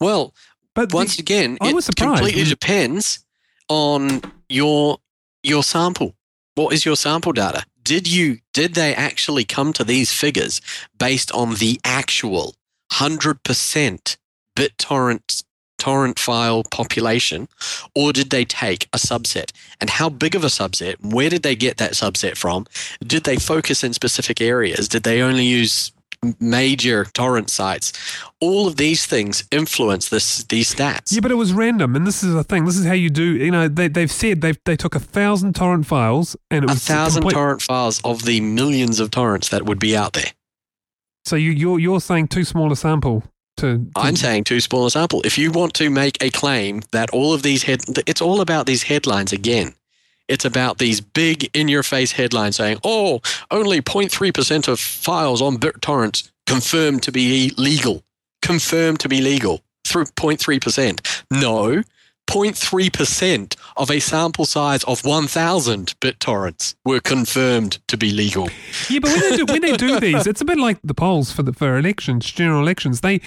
well, 0.00 0.34
But 0.74 0.90
the- 0.90 0.96
once 0.96 1.18
again, 1.18 1.58
I 1.60 1.70
it 1.70 1.82
surprised. 1.82 2.18
completely 2.18 2.44
depends 2.44 3.24
on 3.68 4.22
your 4.48 4.98
your 5.42 5.62
sample. 5.62 6.14
What 6.54 6.72
is 6.72 6.84
your 6.84 6.96
sample 6.96 7.32
data? 7.32 7.64
Did 7.82 8.06
you 8.06 8.38
did 8.52 8.74
they 8.74 8.94
actually 8.94 9.44
come 9.44 9.72
to 9.74 9.84
these 9.84 10.12
figures 10.12 10.60
based 10.98 11.32
on 11.32 11.56
the 11.56 11.80
actual 11.84 12.54
hundred 12.92 13.42
percent 13.42 14.16
BitTorrent 14.56 15.42
torrent 15.78 16.16
file 16.16 16.62
population, 16.70 17.48
or 17.96 18.12
did 18.12 18.30
they 18.30 18.44
take 18.44 18.84
a 18.92 18.98
subset? 18.98 19.50
And 19.80 19.90
how 19.90 20.08
big 20.08 20.36
of 20.36 20.44
a 20.44 20.48
subset? 20.48 20.94
Where 21.04 21.28
did 21.28 21.42
they 21.42 21.56
get 21.56 21.78
that 21.78 21.92
subset 21.94 22.36
from? 22.36 22.66
Did 23.04 23.24
they 23.24 23.36
focus 23.36 23.82
in 23.82 23.92
specific 23.92 24.40
areas? 24.40 24.86
Did 24.86 25.02
they 25.02 25.20
only 25.22 25.44
use 25.44 25.90
major 26.40 27.04
torrent 27.04 27.50
sites? 27.50 27.92
All 28.40 28.66
of 28.66 28.76
these 28.76 29.06
things 29.06 29.44
influence 29.50 30.08
this 30.08 30.44
these 30.44 30.74
stats. 30.74 31.12
Yeah, 31.12 31.20
but 31.20 31.30
it 31.30 31.36
was 31.36 31.52
random, 31.52 31.96
and 31.96 32.06
this 32.06 32.22
is 32.22 32.34
the 32.34 32.44
thing. 32.44 32.64
This 32.64 32.76
is 32.76 32.86
how 32.86 32.92
you 32.92 33.10
do. 33.10 33.36
You 33.36 33.50
know, 33.50 33.68
they 33.68 33.88
they've 33.88 34.10
said 34.10 34.40
they 34.40 34.52
they 34.64 34.76
took 34.76 34.94
a 34.94 35.00
thousand 35.00 35.54
torrent 35.54 35.86
files, 35.86 36.36
and 36.50 36.64
it 36.64 36.68
was 36.68 36.78
a 36.78 36.92
thousand 36.92 37.22
complete- 37.22 37.34
torrent 37.34 37.62
files 37.62 38.00
of 38.04 38.24
the 38.24 38.40
millions 38.40 39.00
of 39.00 39.10
torrents 39.10 39.48
that 39.50 39.64
would 39.66 39.78
be 39.78 39.96
out 39.96 40.12
there. 40.14 40.32
So 41.24 41.36
you 41.36 41.50
you're 41.50 41.78
you're 41.78 42.00
saying 42.00 42.28
too 42.28 42.44
small 42.44 42.72
a 42.72 42.76
sample 42.76 43.22
to. 43.58 43.78
to 43.78 43.90
I'm 43.96 44.16
saying 44.16 44.44
too 44.44 44.60
small 44.60 44.86
a 44.86 44.90
sample. 44.90 45.22
If 45.24 45.38
you 45.38 45.52
want 45.52 45.74
to 45.74 45.90
make 45.90 46.22
a 46.22 46.30
claim 46.30 46.82
that 46.92 47.10
all 47.10 47.32
of 47.32 47.42
these 47.42 47.62
head, 47.62 47.82
it's 48.06 48.20
all 48.20 48.40
about 48.40 48.66
these 48.66 48.82
headlines 48.82 49.32
again. 49.32 49.74
It's 50.32 50.46
about 50.46 50.78
these 50.78 51.02
big 51.02 51.50
in 51.52 51.68
your 51.68 51.82
face 51.82 52.12
headlines 52.12 52.56
saying, 52.56 52.78
oh, 52.84 53.20
only 53.50 53.82
0.3% 53.82 54.66
of 54.66 54.80
files 54.80 55.42
on 55.42 55.58
BitTorrent 55.58 56.30
confirmed 56.46 57.02
to 57.02 57.12
be 57.12 57.52
legal. 57.58 58.02
Confirmed 58.40 58.98
to 59.00 59.10
be 59.10 59.20
legal 59.20 59.60
through 59.84 60.06
0.3%. 60.06 61.24
No, 61.30 61.82
0.3% 62.30 63.56
of 63.76 63.90
a 63.90 64.00
sample 64.00 64.46
size 64.46 64.82
of 64.84 65.04
1,000 65.04 66.00
BitTorrents 66.00 66.76
were 66.82 67.00
confirmed 67.00 67.86
to 67.88 67.98
be 67.98 68.10
legal. 68.10 68.48
Yeah, 68.88 69.00
but 69.00 69.10
when 69.10 69.20
they 69.20 69.36
do 69.36 69.44
when 69.44 69.60
they 69.60 69.76
do 69.76 70.00
these, 70.06 70.26
it's 70.26 70.40
a 70.40 70.46
bit 70.46 70.58
like 70.58 70.78
the 70.82 70.94
polls 70.94 71.30
for 71.30 71.42
the 71.42 71.52
for 71.52 71.76
elections, 71.76 72.30
general 72.30 72.62
elections. 72.62 73.02
They 73.02 73.20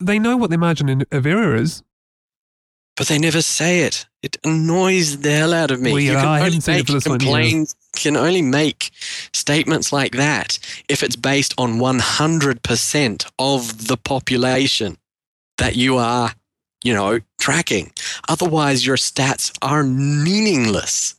they 0.00 0.18
know 0.18 0.36
what 0.36 0.50
their 0.50 0.58
margin 0.58 0.88
in- 0.88 1.06
of 1.12 1.24
error 1.24 1.54
is. 1.54 1.84
But 2.98 3.06
they 3.06 3.18
never 3.18 3.40
say 3.40 3.82
it. 3.82 4.06
It 4.24 4.36
annoys 4.44 5.20
the 5.20 5.30
hell 5.30 5.54
out 5.54 5.70
of 5.70 5.80
me. 5.80 5.92
Well, 5.92 6.00
yeah, 6.00 6.10
you 6.10 6.16
can 6.16 6.26
I 6.26 6.40
only 6.40 6.56
it 6.58 6.66
make 6.66 6.86
this 6.88 7.06
one, 7.06 7.20
yeah. 7.20 7.26
complaints- 7.26 7.76
can 7.94 8.16
only 8.16 8.42
make 8.42 8.90
statements 9.32 9.92
like 9.92 10.12
that 10.12 10.58
if 10.88 11.02
it's 11.02 11.16
based 11.16 11.54
on 11.56 11.78
100% 11.78 13.26
of 13.38 13.86
the 13.86 13.96
population 13.96 14.98
that 15.58 15.76
you 15.76 15.96
are, 15.96 16.34
you 16.84 16.92
know, 16.92 17.20
tracking. 17.40 17.92
Otherwise, 18.28 18.84
your 18.84 18.96
stats 18.96 19.56
are 19.62 19.82
meaningless. 19.84 21.14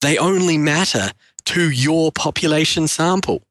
They 0.00 0.18
only 0.18 0.58
matter 0.58 1.12
to 1.46 1.70
your 1.70 2.12
population 2.12 2.88
sample. 2.88 3.42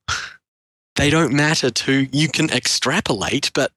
They 0.95 1.09
don't 1.09 1.33
matter 1.33 1.71
to, 1.71 2.07
you 2.11 2.27
can 2.27 2.51
extrapolate, 2.51 3.51
but 3.55 3.71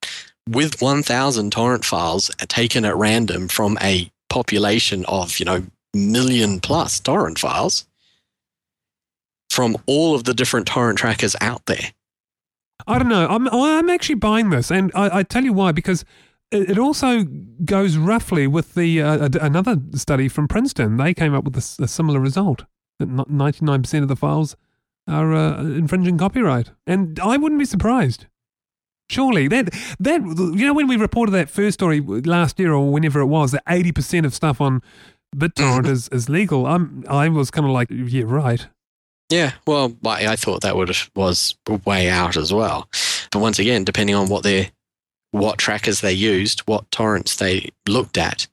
with 0.48 0.80
1,000 0.80 1.52
torrent 1.52 1.84
files 1.84 2.30
taken 2.48 2.84
at 2.84 2.96
random 2.96 3.48
from 3.48 3.78
a 3.80 4.10
population 4.28 5.04
of, 5.06 5.38
you 5.38 5.44
know, 5.44 5.64
million 5.94 6.60
plus 6.60 7.00
torrent 7.00 7.38
files 7.38 7.86
from 9.50 9.76
all 9.86 10.14
of 10.14 10.24
the 10.24 10.34
different 10.34 10.66
torrent 10.66 10.98
trackers 10.98 11.34
out 11.40 11.64
there. 11.66 11.92
I 12.86 12.98
don't 12.98 13.08
know. 13.08 13.26
I'm 13.26 13.48
I'm 13.48 13.88
actually 13.88 14.16
buying 14.16 14.50
this, 14.50 14.70
and 14.70 14.92
I, 14.94 15.18
I 15.18 15.22
tell 15.22 15.44
you 15.44 15.52
why 15.52 15.72
because 15.72 16.04
it, 16.52 16.78
also 16.78 17.24
goes 17.64 17.96
roughly 17.96 18.46
with 18.46 18.74
the 18.74 19.02
uh, 19.02 19.28
another 19.40 19.78
study 19.94 20.28
from 20.28 20.46
Princeton. 20.46 20.96
They 20.96 21.14
came 21.14 21.34
up 21.34 21.44
with 21.44 21.56
a 21.56 21.88
similar 21.88 22.20
result 22.20 22.64
that 22.98 23.08
ninety 23.28 23.64
nine 23.64 23.82
percent 23.82 24.02
of 24.02 24.08
the 24.08 24.14
files 24.14 24.56
are 25.08 25.34
uh, 25.34 25.62
infringing 25.62 26.18
copyright, 26.18 26.70
and 26.86 27.18
I 27.18 27.36
wouldn't 27.36 27.58
be 27.58 27.64
surprised. 27.64 28.26
Surely 29.08 29.46
that 29.48 29.72
that 30.00 30.20
you 30.20 30.66
know 30.66 30.74
when 30.74 30.88
we 30.88 30.96
reported 30.96 31.32
that 31.32 31.48
first 31.48 31.74
story 31.74 32.00
last 32.00 32.58
year 32.58 32.72
or 32.72 32.90
whenever 32.90 33.20
it 33.20 33.26
was 33.26 33.52
that 33.52 33.62
eighty 33.68 33.92
percent 33.92 34.26
of 34.26 34.34
stuff 34.34 34.60
on 34.60 34.82
BitTorrent 35.34 35.82
mm-hmm. 35.82 35.92
is, 35.92 36.08
is 36.08 36.28
legal. 36.28 36.66
I'm 36.66 37.04
I 37.08 37.28
was 37.28 37.50
kind 37.50 37.66
of 37.66 37.72
like 37.72 37.88
yeah 37.90 38.24
right. 38.26 38.66
Yeah, 39.30 39.52
well, 39.66 39.96
I 40.04 40.28
I 40.28 40.36
thought 40.36 40.62
that 40.62 40.76
would 40.76 40.94
was 41.14 41.56
way 41.84 42.08
out 42.08 42.36
as 42.36 42.52
well. 42.52 42.88
But 43.30 43.40
once 43.40 43.58
again, 43.58 43.84
depending 43.84 44.14
on 44.14 44.28
what 44.28 44.42
they 44.42 44.70
what 45.32 45.58
trackers 45.58 46.00
they 46.00 46.12
used, 46.12 46.60
what 46.60 46.90
torrents 46.90 47.36
they 47.36 47.70
looked 47.86 48.16
at, 48.16 48.46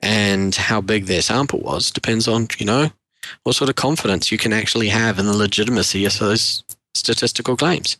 and 0.00 0.54
how 0.54 0.80
big 0.80 1.06
their 1.06 1.22
sample 1.22 1.60
was, 1.60 1.90
depends 1.90 2.28
on 2.28 2.48
you 2.58 2.66
know 2.66 2.90
what 3.42 3.56
sort 3.56 3.70
of 3.70 3.76
confidence 3.76 4.30
you 4.30 4.38
can 4.38 4.52
actually 4.52 4.88
have 4.88 5.18
in 5.18 5.26
the 5.26 5.36
legitimacy 5.36 6.04
of 6.04 6.18
those 6.18 6.64
statistical 6.94 7.56
claims. 7.56 7.96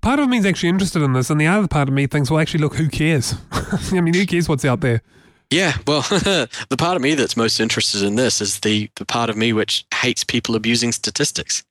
Part 0.00 0.18
of 0.18 0.28
me 0.28 0.38
is 0.38 0.46
actually 0.46 0.70
interested 0.70 1.02
in 1.02 1.12
this, 1.12 1.30
and 1.30 1.40
the 1.40 1.46
other 1.46 1.68
part 1.68 1.88
of 1.88 1.94
me 1.94 2.06
thinks, 2.06 2.30
well, 2.30 2.40
actually, 2.40 2.60
look, 2.60 2.74
who 2.74 2.88
cares? 2.88 3.34
I 3.52 4.00
mean, 4.00 4.14
who 4.14 4.26
cares 4.26 4.48
what's 4.48 4.64
out 4.64 4.80
there? 4.80 5.02
Yeah, 5.50 5.76
well, 5.86 6.02
the 6.10 6.76
part 6.76 6.96
of 6.96 7.02
me 7.02 7.14
that's 7.14 7.36
most 7.36 7.58
interested 7.60 8.02
in 8.02 8.16
this 8.16 8.40
is 8.40 8.60
the, 8.60 8.90
the 8.96 9.06
part 9.06 9.30
of 9.30 9.36
me 9.36 9.52
which 9.52 9.84
hates 9.94 10.24
people 10.24 10.56
abusing 10.56 10.92
statistics 10.92 11.64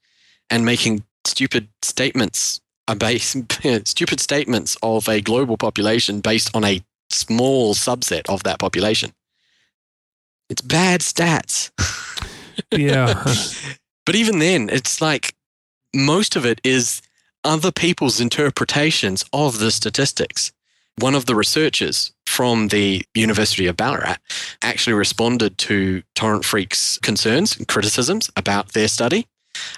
and 0.49 0.65
making 0.65 1.03
stupid 1.25 1.67
statements 1.81 2.61
base 2.95 3.35
stupid 3.83 4.19
statements 4.19 4.77
of 4.81 5.09
a 5.09 5.21
global 5.21 5.57
population 5.57 6.21
based 6.21 6.55
on 6.55 6.63
a 6.63 6.81
small 7.09 7.73
subset 7.73 8.27
of 8.29 8.43
that 8.43 8.59
population. 8.59 9.13
It's 10.49 10.61
bad 10.61 11.01
stats. 11.01 11.71
Yeah. 12.71 13.23
But 14.05 14.15
even 14.15 14.39
then, 14.39 14.69
it's 14.69 15.01
like 15.01 15.35
most 15.93 16.35
of 16.35 16.45
it 16.45 16.61
is 16.63 17.01
other 17.47 17.71
people's 17.71 18.19
interpretations 18.19 19.23
of 19.31 19.59
the 19.59 19.71
statistics. 19.71 20.51
One 20.99 21.15
of 21.15 21.27
the 21.27 21.35
researchers 21.35 22.11
from 22.25 22.67
the 22.67 23.05
University 23.15 23.67
of 23.67 23.77
Ballarat 23.77 24.17
actually 24.61 24.93
responded 24.93 25.57
to 25.59 26.03
Torrent 26.13 26.43
Freak's 26.43 26.99
concerns 26.99 27.55
and 27.55 27.65
criticisms 27.65 28.29
about 28.35 28.73
their 28.73 28.89
study. 28.89 29.27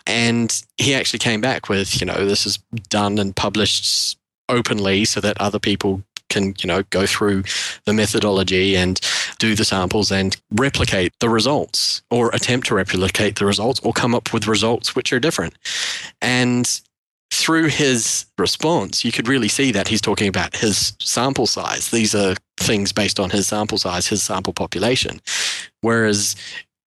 And 0.07 0.51
he 0.77 0.95
actually 0.95 1.19
came 1.19 1.41
back 1.41 1.69
with, 1.69 2.01
you 2.01 2.07
know, 2.07 2.25
this 2.25 2.47
is 2.47 2.57
done 2.89 3.19
and 3.19 3.35
published 3.35 4.17
openly 4.49 5.05
so 5.05 5.21
that 5.21 5.39
other 5.39 5.59
people 5.59 6.01
can, 6.29 6.55
you 6.59 6.67
know, 6.67 6.81
go 6.89 7.05
through 7.05 7.43
the 7.85 7.93
methodology 7.93 8.75
and 8.75 8.99
do 9.37 9.53
the 9.53 9.65
samples 9.65 10.11
and 10.11 10.37
replicate 10.51 11.13
the 11.19 11.29
results 11.29 12.01
or 12.09 12.29
attempt 12.33 12.67
to 12.67 12.75
replicate 12.75 13.37
the 13.37 13.45
results 13.45 13.79
or 13.81 13.93
come 13.93 14.15
up 14.15 14.33
with 14.33 14.47
results 14.47 14.95
which 14.95 15.13
are 15.13 15.19
different. 15.19 15.53
And 16.21 16.81
through 17.39 17.67
his 17.67 18.25
response, 18.37 19.05
you 19.05 19.11
could 19.11 19.27
really 19.27 19.47
see 19.47 19.71
that 19.71 19.87
he's 19.87 20.01
talking 20.01 20.27
about 20.27 20.55
his 20.55 20.93
sample 20.99 21.47
size. 21.47 21.89
These 21.89 22.13
are 22.13 22.35
things 22.59 22.91
based 22.91 23.19
on 23.19 23.29
his 23.29 23.47
sample 23.47 23.77
size, 23.77 24.07
his 24.07 24.21
sample 24.21 24.53
population. 24.53 25.21
Whereas 25.81 26.35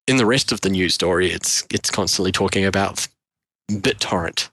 in 0.07 0.17
the 0.17 0.27
rest 0.27 0.53
of 0.53 0.61
the 0.61 0.71
news 0.71 0.95
story, 0.95 1.31
it's 1.31 1.65
it's 1.71 1.91
constantly 1.91 2.33
talking 2.33 2.65
about 2.65 3.09
BitTorrent 3.71 4.51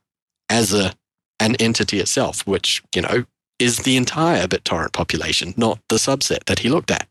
as 0.49 0.73
a 0.73 0.93
an 1.39 1.55
entity 1.55 1.99
itself, 1.99 2.45
which 2.47 2.81
you 2.95 3.01
know 3.01 3.25
is 3.59 3.79
the 3.79 3.97
entire 3.97 4.47
BitTorrent 4.47 4.93
population, 4.93 5.53
not 5.57 5.79
the 5.89 5.97
subset 5.97 6.45
that 6.45 6.59
he 6.59 6.69
looked 6.69 6.91
at. 6.91 7.07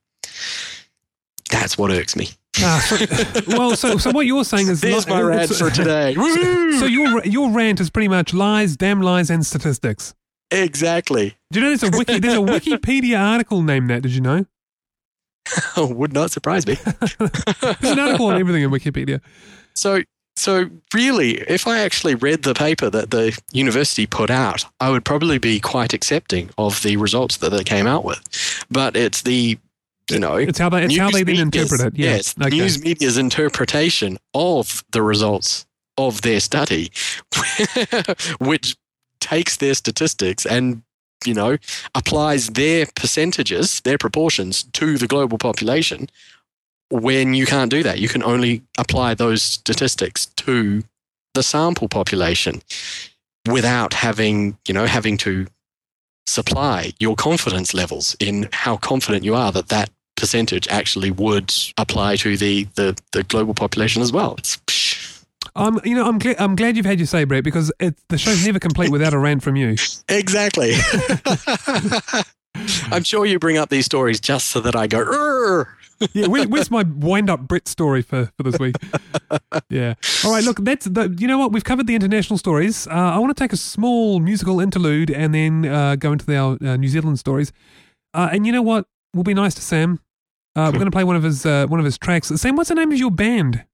That's 1.50 1.76
what 1.76 1.90
irks 1.90 2.16
me. 2.16 2.30
Ah, 2.60 2.84
so, 2.88 3.40
well, 3.56 3.76
so 3.76 3.98
so 3.98 4.10
what 4.10 4.26
you're 4.26 4.44
saying 4.44 4.68
is 4.68 4.80
There's 4.80 5.06
my 5.06 5.20
rant 5.20 5.50
for 5.54 5.70
today. 5.82 6.14
So 6.14 6.86
your 6.86 7.24
your 7.24 7.50
rant 7.50 7.80
is 7.80 7.90
pretty 7.90 8.08
much 8.08 8.34
lies, 8.34 8.76
damn 8.76 9.00
lies, 9.00 9.30
and 9.30 9.44
statistics. 9.46 10.14
exactly. 10.50 11.36
Do 11.52 11.60
you 11.60 11.64
know 11.64 11.76
there's 11.76 11.82
a 11.94 11.96
wiki 11.96 12.18
there's 12.18 12.34
a 12.34 12.38
Wikipedia 12.38 13.18
article 13.20 13.62
named 13.62 13.90
that? 13.90 14.02
Did 14.02 14.12
you 14.12 14.20
know? 14.20 14.46
Would 15.76 16.12
not 16.12 16.30
surprise 16.30 16.66
me. 16.66 16.74
There's 17.00 17.16
an 17.92 17.98
article 17.98 18.26
on 18.26 18.38
everything 18.38 18.62
in 18.64 18.70
Wikipedia. 18.70 19.22
So, 19.74 20.02
so 20.36 20.68
really, 20.92 21.36
if 21.38 21.66
I 21.66 21.78
actually 21.78 22.16
read 22.16 22.42
the 22.42 22.52
paper 22.52 22.90
that 22.90 23.10
the 23.12 23.38
university 23.52 24.06
put 24.06 24.28
out, 24.30 24.66
I 24.78 24.90
would 24.90 25.06
probably 25.06 25.38
be 25.38 25.58
quite 25.58 25.94
accepting 25.94 26.50
of 26.58 26.82
the 26.82 26.98
results 26.98 27.38
that 27.38 27.48
they 27.50 27.64
came 27.64 27.86
out 27.86 28.04
with. 28.04 28.20
But 28.70 28.94
it's 28.94 29.22
the, 29.22 29.58
you 30.10 30.18
know, 30.18 30.36
It's 30.36 30.58
how 30.58 30.68
they 30.68 30.84
it's 30.84 30.96
how 30.96 31.10
they 31.10 31.22
then 31.22 31.36
interpret 31.40 31.80
it. 31.80 31.98
Yeah. 31.98 32.16
Yes, 32.16 32.34
Okay. 32.40 32.56
news 32.56 32.82
media's 32.82 33.18
interpretation 33.18 34.18
of 34.34 34.84
the 34.92 35.02
results 35.02 35.66
of 35.96 36.22
their 36.22 36.40
study, 36.40 36.90
which 38.38 38.76
takes 39.20 39.56
their 39.56 39.74
statistics 39.74 40.46
and 40.46 40.82
you 41.24 41.34
know 41.34 41.56
applies 41.94 42.48
their 42.48 42.86
percentages, 42.94 43.80
their 43.80 43.98
proportions 43.98 44.62
to 44.62 44.96
the 44.98 45.06
global 45.06 45.38
population. 45.38 46.08
When 46.90 47.34
you 47.34 47.44
can't 47.44 47.70
do 47.70 47.82
that, 47.82 47.98
you 47.98 48.08
can 48.08 48.22
only 48.22 48.62
apply 48.78 49.14
those 49.14 49.42
statistics 49.42 50.26
to 50.36 50.84
the 51.34 51.42
sample 51.42 51.88
population 51.88 52.62
without 53.46 53.92
having 53.94 54.56
you 54.66 54.74
know 54.74 54.86
having 54.86 55.16
to 55.18 55.46
supply 56.26 56.92
your 57.00 57.16
confidence 57.16 57.72
levels 57.74 58.14
in 58.20 58.48
how 58.52 58.76
confident 58.76 59.24
you 59.24 59.34
are 59.34 59.50
that 59.52 59.68
that 59.68 59.90
percentage 60.18 60.68
actually 60.68 61.10
would 61.10 61.54
apply 61.78 62.16
to 62.16 62.36
the, 62.36 62.64
the, 62.74 62.94
the 63.12 63.22
global 63.22 63.54
population 63.54 64.02
as 64.02 64.12
well. 64.12 64.34
It's, 64.38 64.58
Um, 65.56 65.80
you 65.84 65.94
know, 65.94 66.06
I'm 66.06 66.18
glad 66.18 66.36
I'm 66.38 66.54
glad 66.54 66.76
you've 66.76 66.86
had 66.86 66.98
your 67.00 67.06
say, 67.06 67.24
Brett, 67.24 67.42
because 67.42 67.72
it, 67.80 67.96
the 68.08 68.18
show's 68.18 68.44
never 68.46 68.58
complete 68.60 68.90
without 68.90 69.12
a 69.14 69.18
rant 69.18 69.42
from 69.42 69.56
you. 69.56 69.76
exactly. 70.08 70.74
I'm 72.90 73.04
sure 73.04 73.24
you 73.26 73.38
bring 73.38 73.56
up 73.56 73.68
these 73.68 73.84
stories 73.86 74.20
just 74.20 74.48
so 74.48 74.60
that 74.60 74.74
I 74.76 74.86
go, 74.86 75.04
"Urgh." 75.04 75.66
Yeah, 76.12 76.28
where, 76.28 76.46
where's 76.46 76.70
my 76.70 76.84
wind 76.84 77.28
up 77.28 77.40
Brett 77.40 77.66
story 77.66 78.02
for, 78.02 78.30
for 78.36 78.42
this 78.44 78.58
week? 78.58 78.76
Yeah. 79.68 79.94
All 80.24 80.32
right, 80.32 80.44
look, 80.44 80.58
that's 80.64 80.86
the, 80.86 81.14
you 81.18 81.26
know 81.26 81.36
what? 81.38 81.52
We've 81.52 81.64
covered 81.64 81.86
the 81.86 81.94
international 81.94 82.38
stories. 82.38 82.86
Uh, 82.86 82.92
I 82.92 83.18
want 83.18 83.36
to 83.36 83.42
take 83.42 83.52
a 83.52 83.56
small 83.56 84.20
musical 84.20 84.60
interlude 84.60 85.10
and 85.10 85.34
then 85.34 85.66
uh, 85.66 85.96
go 85.96 86.12
into 86.12 86.24
the, 86.24 86.36
our 86.36 86.56
uh, 86.64 86.76
New 86.76 86.88
Zealand 86.88 87.18
stories. 87.18 87.52
Uh, 88.14 88.28
and 88.32 88.46
you 88.46 88.52
know 88.52 88.62
what? 88.62 88.86
We'll 89.12 89.24
be 89.24 89.34
nice 89.34 89.54
to 89.56 89.60
Sam. 89.62 90.00
Uh, 90.58 90.70
we're 90.72 90.72
going 90.78 90.84
to 90.86 90.90
play 90.90 91.04
one 91.04 91.16
of 91.16 91.22
his 91.22 91.46
uh, 91.46 91.66
one 91.68 91.78
of 91.78 91.84
his 91.84 91.98
tracks. 91.98 92.28
Sam, 92.28 92.56
what's 92.56 92.68
the 92.68 92.74
name 92.74 92.90
of 92.90 92.98
your 92.98 93.10
band? 93.10 93.64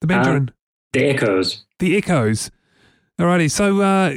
The 0.00 0.06
band 0.06 0.50
Uh? 0.50 0.52
The 0.92 1.04
Echoes. 1.06 1.64
The 1.78 1.96
Echoes. 1.96 2.50
Alrighty, 3.18 3.50
so 3.50 3.80
uh, 3.80 4.10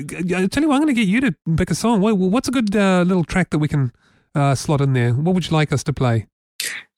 tell 0.49 0.61
you 0.61 0.67
what, 0.67 0.75
I'm 0.75 0.81
going 0.81 0.87
to 0.87 0.93
get 0.93 1.07
you 1.07 1.21
to 1.21 1.33
pick 1.55 1.71
a 1.71 1.75
song. 1.75 2.01
What's 2.01 2.49
a 2.49 2.51
good 2.51 2.75
uh, 2.75 3.03
little 3.07 3.23
track 3.23 3.49
that 3.51 3.59
we 3.59 3.69
can 3.69 3.93
uh, 4.35 4.55
slot 4.55 4.81
in 4.81 4.91
there? 4.91 5.13
What 5.13 5.35
would 5.35 5.49
you 5.49 5.53
like 5.53 5.71
us 5.71 5.83
to 5.85 5.93
play? 5.93 6.27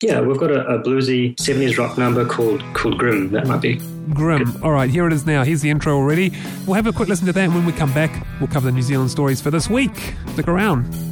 Yeah, 0.02 0.20
we've 0.20 0.38
got 0.38 0.50
a, 0.50 0.66
a 0.66 0.82
bluesy 0.82 1.36
70s 1.36 1.78
rock 1.78 1.96
number 1.96 2.24
called 2.24 2.64
called 2.74 2.98
Grim. 2.98 3.30
That 3.30 3.46
might 3.46 3.60
be. 3.60 3.80
Grim. 4.12 4.60
All 4.64 4.72
right, 4.72 4.90
here 4.90 5.06
it 5.06 5.12
is 5.12 5.26
now. 5.26 5.44
Here's 5.44 5.60
the 5.62 5.70
intro 5.70 5.94
already. 5.94 6.32
We'll 6.66 6.74
have 6.74 6.88
a 6.88 6.92
quick 6.92 7.08
listen 7.08 7.26
to 7.26 7.32
that, 7.32 7.44
and 7.44 7.54
when 7.54 7.64
we 7.64 7.72
come 7.72 7.92
back, 7.94 8.26
we'll 8.40 8.48
cover 8.48 8.66
the 8.66 8.72
New 8.72 8.82
Zealand 8.82 9.12
stories 9.12 9.40
for 9.40 9.52
this 9.52 9.70
week. 9.70 10.14
Stick 10.32 10.48
around. 10.48 11.11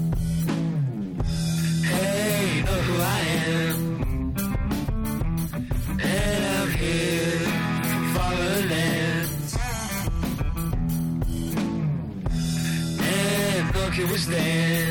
And 14.28 14.28
nor 14.28 14.89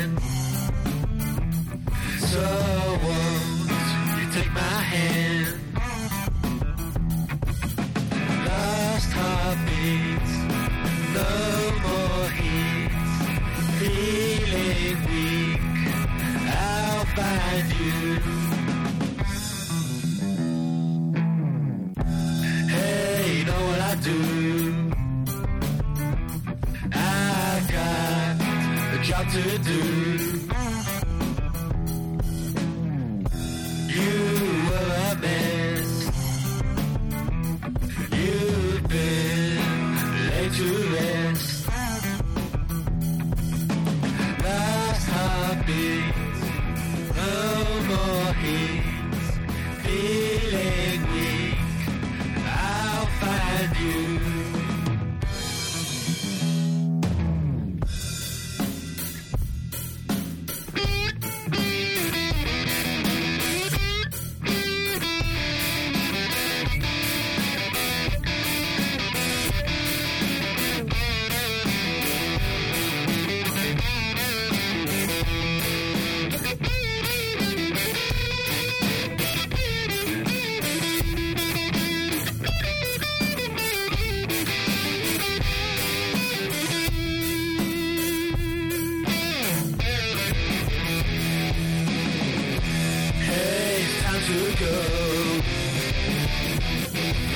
to 94.30 94.38
go. 94.64 94.76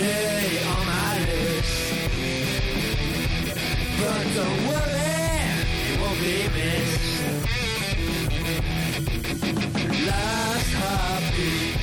Yeah, 0.01 0.73
on 0.73 0.83
my 0.87 1.13
list. 1.29 1.77
But 4.01 4.25
don't 4.37 4.61
worry, 4.71 5.17
you 5.87 5.95
won't 6.01 6.19
be 6.25 6.37
missed. 6.57 7.19
Last 10.07 10.73
heartbeat, 10.81 11.80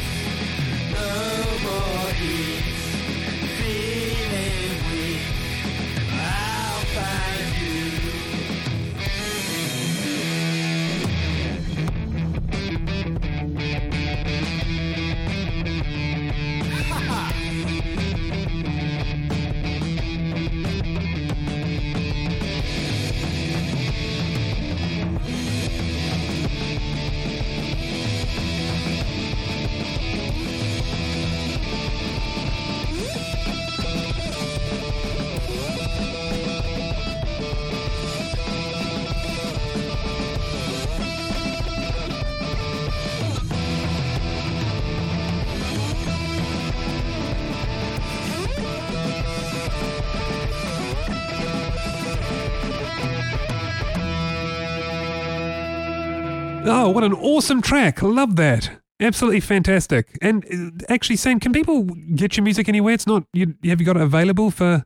Oh, 56.88 56.92
what 56.92 57.04
an 57.04 57.14
awesome 57.14 57.62
track. 57.62 58.02
Love 58.02 58.38
that. 58.38 58.80
Absolutely 59.00 59.42
fantastic. 59.42 60.18
And 60.22 60.46
uh, 60.46 60.86
actually, 60.90 61.18
Sam, 61.18 61.40
can 61.40 61.52
people 61.52 61.84
get 61.84 62.38
your 62.38 62.44
music 62.46 62.70
anywhere? 62.70 62.94
It's 62.94 63.06
not, 63.06 63.26
you, 63.34 63.56
have 63.66 63.80
you 63.82 63.86
got 63.86 63.98
it 63.98 64.04
available 64.04 64.52
for, 64.52 64.86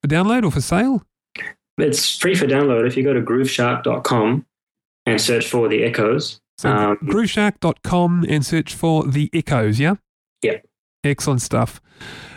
for 0.00 0.08
download 0.08 0.44
or 0.44 0.50
for 0.52 0.60
sale? 0.60 1.04
It's 1.76 2.16
free 2.16 2.34
for 2.34 2.46
download 2.46 2.86
if 2.86 2.96
you 2.96 3.02
go 3.02 3.12
to 3.12 3.20
grooveshark.com 3.20 4.46
and 5.06 5.20
search 5.20 5.48
for 5.48 5.68
the 5.68 5.82
Echoes. 5.82 6.40
So 6.58 6.70
Um, 6.70 6.96
grooveshark.com 6.98 8.26
and 8.28 8.46
search 8.46 8.74
for 8.74 9.04
the 9.04 9.28
Echoes, 9.32 9.80
yeah? 9.80 9.94
Yep. 10.42 10.66
Excellent 11.02 11.42
stuff. 11.42 11.80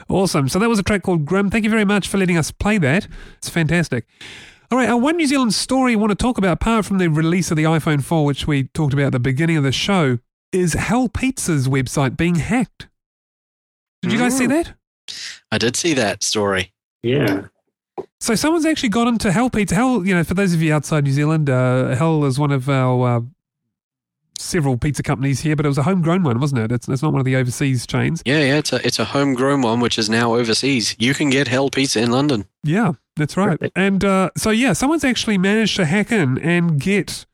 Awesome. 0.09 0.49
So 0.49 0.59
that 0.59 0.70
was 0.70 0.80
a 0.80 0.84
track 0.84 1.03
called 1.03 1.26
Grim. 1.26 1.49
Thank 1.49 1.66
you 1.66 1.70
very 1.70 1.86
much 1.86 2.07
for 2.07 2.18
letting 2.18 2.38
us 2.38 2.51
play 2.51 2.78
that. 2.80 3.07
It's 3.38 3.49
fantastic. 3.49 4.07
All 4.74 4.80
right, 4.80 4.90
our 4.90 4.98
one 4.98 5.18
New 5.18 5.28
Zealand 5.28 5.54
story 5.54 5.94
I 5.94 5.98
want 5.98 6.10
to 6.10 6.16
talk 6.16 6.40
about, 6.40 6.54
apart 6.54 6.84
from 6.84 6.98
the 6.98 7.08
release 7.08 7.52
of 7.52 7.58
the 7.58 7.64
iPhone 7.66 8.04
4, 8.04 8.26
which 8.26 8.48
we 8.48 8.64
talked 8.70 8.92
about 8.92 9.06
at 9.06 9.12
the 9.12 9.20
beginning 9.20 9.56
of 9.56 9.62
the 9.62 9.72
show, 9.72 10.18
is 10.52 10.74
Hell 10.74 11.10
Pizza's 11.10 11.68
website 11.68 12.18
being 12.18 12.34
hacked. 12.38 12.88
Did 14.02 14.14
you 14.14 14.18
guys 14.18 14.36
see 14.36 14.48
Mm. 14.48 14.64
that? 14.64 14.74
I 15.52 15.60
did 15.60 15.76
see 15.76 15.94
that 15.94 16.24
story. 16.24 16.74
Yeah. 17.04 17.50
So 18.20 18.34
someone's 18.34 18.66
actually 18.66 18.90
got 18.90 19.08
into 19.08 19.32
Hell 19.32 19.52
Pizza. 19.52 19.76
Hell, 19.76 20.04
you 20.08 20.16
know, 20.16 20.24
for 20.24 20.34
those 20.34 20.56
of 20.56 20.62
you 20.64 20.74
outside 20.74 21.04
New 21.04 21.12
Zealand, 21.12 21.52
uh, 21.52 21.96
Hell 21.96 22.26
is 22.26 22.40
one 22.40 22.50
of 22.50 22.68
our 22.68 23.18
uh, 23.18 23.22
several 24.40 24.78
pizza 24.80 25.04
companies 25.04 25.42
here, 25.42 25.56
but 25.56 25.68
it 25.68 25.70
was 25.70 25.78
a 25.78 25.84
homegrown 25.84 26.24
one, 26.24 26.40
wasn't 26.40 26.62
it? 26.62 26.72
It's, 26.72 26.90
it's 26.90 27.04
not 27.04 27.12
one 27.12 27.20
of 27.20 27.26
the 27.26 27.36
overseas 27.36 27.86
chains. 27.86 28.24
Yeah, 28.26 28.40
yeah, 28.40 28.58
it's 28.58 28.74
a 28.74 28.84
it's 28.84 28.98
a 28.98 29.06
homegrown 29.06 29.62
one 29.62 29.82
which 29.82 30.00
is 30.00 30.10
now 30.10 30.34
overseas. 30.34 30.96
You 30.98 31.14
can 31.14 31.30
get 31.30 31.48
Hell 31.48 31.70
Pizza 31.70 32.02
in 32.02 32.10
London. 32.10 32.46
Yeah, 32.64 32.94
that's 33.16 33.38
right. 33.38 33.51
Perfect. 33.59 33.78
And 33.78 34.03
uh, 34.03 34.30
so, 34.38 34.49
yeah, 34.49 34.74
someone's 34.74 35.03
actually 35.03 35.38
managed 35.38 35.76
to 35.78 35.86
hack 35.86 36.11
in 36.11 36.38
and 36.39 36.80
get 36.80 37.26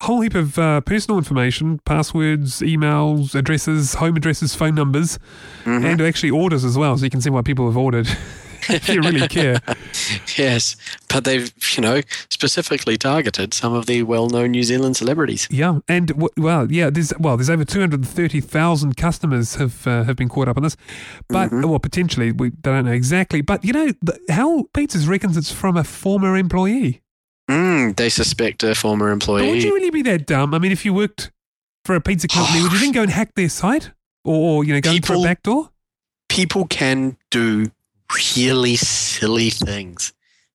a 0.00 0.04
whole 0.06 0.20
heap 0.20 0.34
of 0.34 0.58
uh, 0.58 0.80
personal 0.82 1.18
information, 1.18 1.80
passwords, 1.84 2.60
emails, 2.60 3.34
addresses, 3.34 3.94
home 3.94 4.16
addresses, 4.16 4.54
phone 4.54 4.74
numbers, 4.74 5.18
Mhm. 5.64 5.84
and 5.84 6.00
actually 6.00 6.30
orders 6.30 6.64
as 6.64 6.76
well. 6.76 6.96
So 6.98 7.04
you 7.04 7.10
can 7.10 7.20
see 7.20 7.30
what 7.30 7.44
people 7.44 7.66
have 7.66 7.76
ordered 7.76 8.06
if 8.70 8.88
you 8.92 9.00
really 9.02 9.28
care. 9.28 9.60
Yes, 10.36 10.76
but 11.08 11.24
they've 11.24 11.52
you 11.76 11.82
know 11.82 12.00
specifically 12.30 12.96
targeted 12.96 13.54
some 13.54 13.72
of 13.72 13.86
the 13.86 14.02
well-known 14.02 14.50
New 14.52 14.62
Zealand 14.62 14.96
celebrities. 14.96 15.46
Yeah, 15.50 15.78
and 15.88 16.08
w- 16.08 16.28
well, 16.36 16.70
yeah, 16.70 16.90
there's 16.90 17.12
well, 17.18 17.36
there's 17.36 17.50
over 17.50 17.64
two 17.64 17.80
hundred 17.80 18.04
thirty 18.06 18.40
thousand 18.40 18.96
customers 18.96 19.54
have 19.56 19.86
uh, 19.86 20.04
have 20.04 20.16
been 20.16 20.28
caught 20.28 20.48
up 20.48 20.56
on 20.56 20.62
this, 20.62 20.76
but 21.28 21.50
Mhm. 21.50 21.64
well, 21.68 21.78
potentially 21.78 22.32
we 22.32 22.50
they 22.50 22.56
don't 22.62 22.84
know 22.86 22.92
exactly. 22.92 23.40
But 23.40 23.64
you 23.64 23.72
know, 23.72 23.92
the, 24.02 24.18
Hell 24.28 24.64
Pizzas 24.74 25.08
reckons 25.08 25.36
it's 25.36 25.52
from 25.52 25.76
a 25.76 25.84
former 25.84 26.36
employee. 26.36 27.02
Mm, 27.50 27.94
they 27.96 28.08
suspect 28.08 28.62
a 28.62 28.74
former 28.74 29.14
But 29.14 29.28
would 29.28 29.62
you 29.62 29.74
really 29.74 29.90
be 29.90 30.02
that 30.02 30.26
dumb? 30.26 30.54
I 30.54 30.58
mean, 30.58 30.72
if 30.72 30.84
you 30.86 30.94
worked 30.94 31.30
for 31.84 31.94
a 31.94 32.00
pizza 32.00 32.26
company, 32.26 32.62
would 32.62 32.72
you 32.72 32.78
then 32.80 32.92
go 32.92 33.02
and 33.02 33.10
hack 33.10 33.34
their 33.34 33.50
site, 33.50 33.90
or, 34.24 34.64
you 34.64 34.72
know, 34.72 34.80
go 34.80 34.96
through 34.98 35.20
a 35.20 35.24
back 35.24 35.42
door? 35.42 35.70
People 36.30 36.66
can 36.66 37.18
do 37.30 37.66
really 38.36 38.76
silly 38.76 39.50
things. 39.50 40.12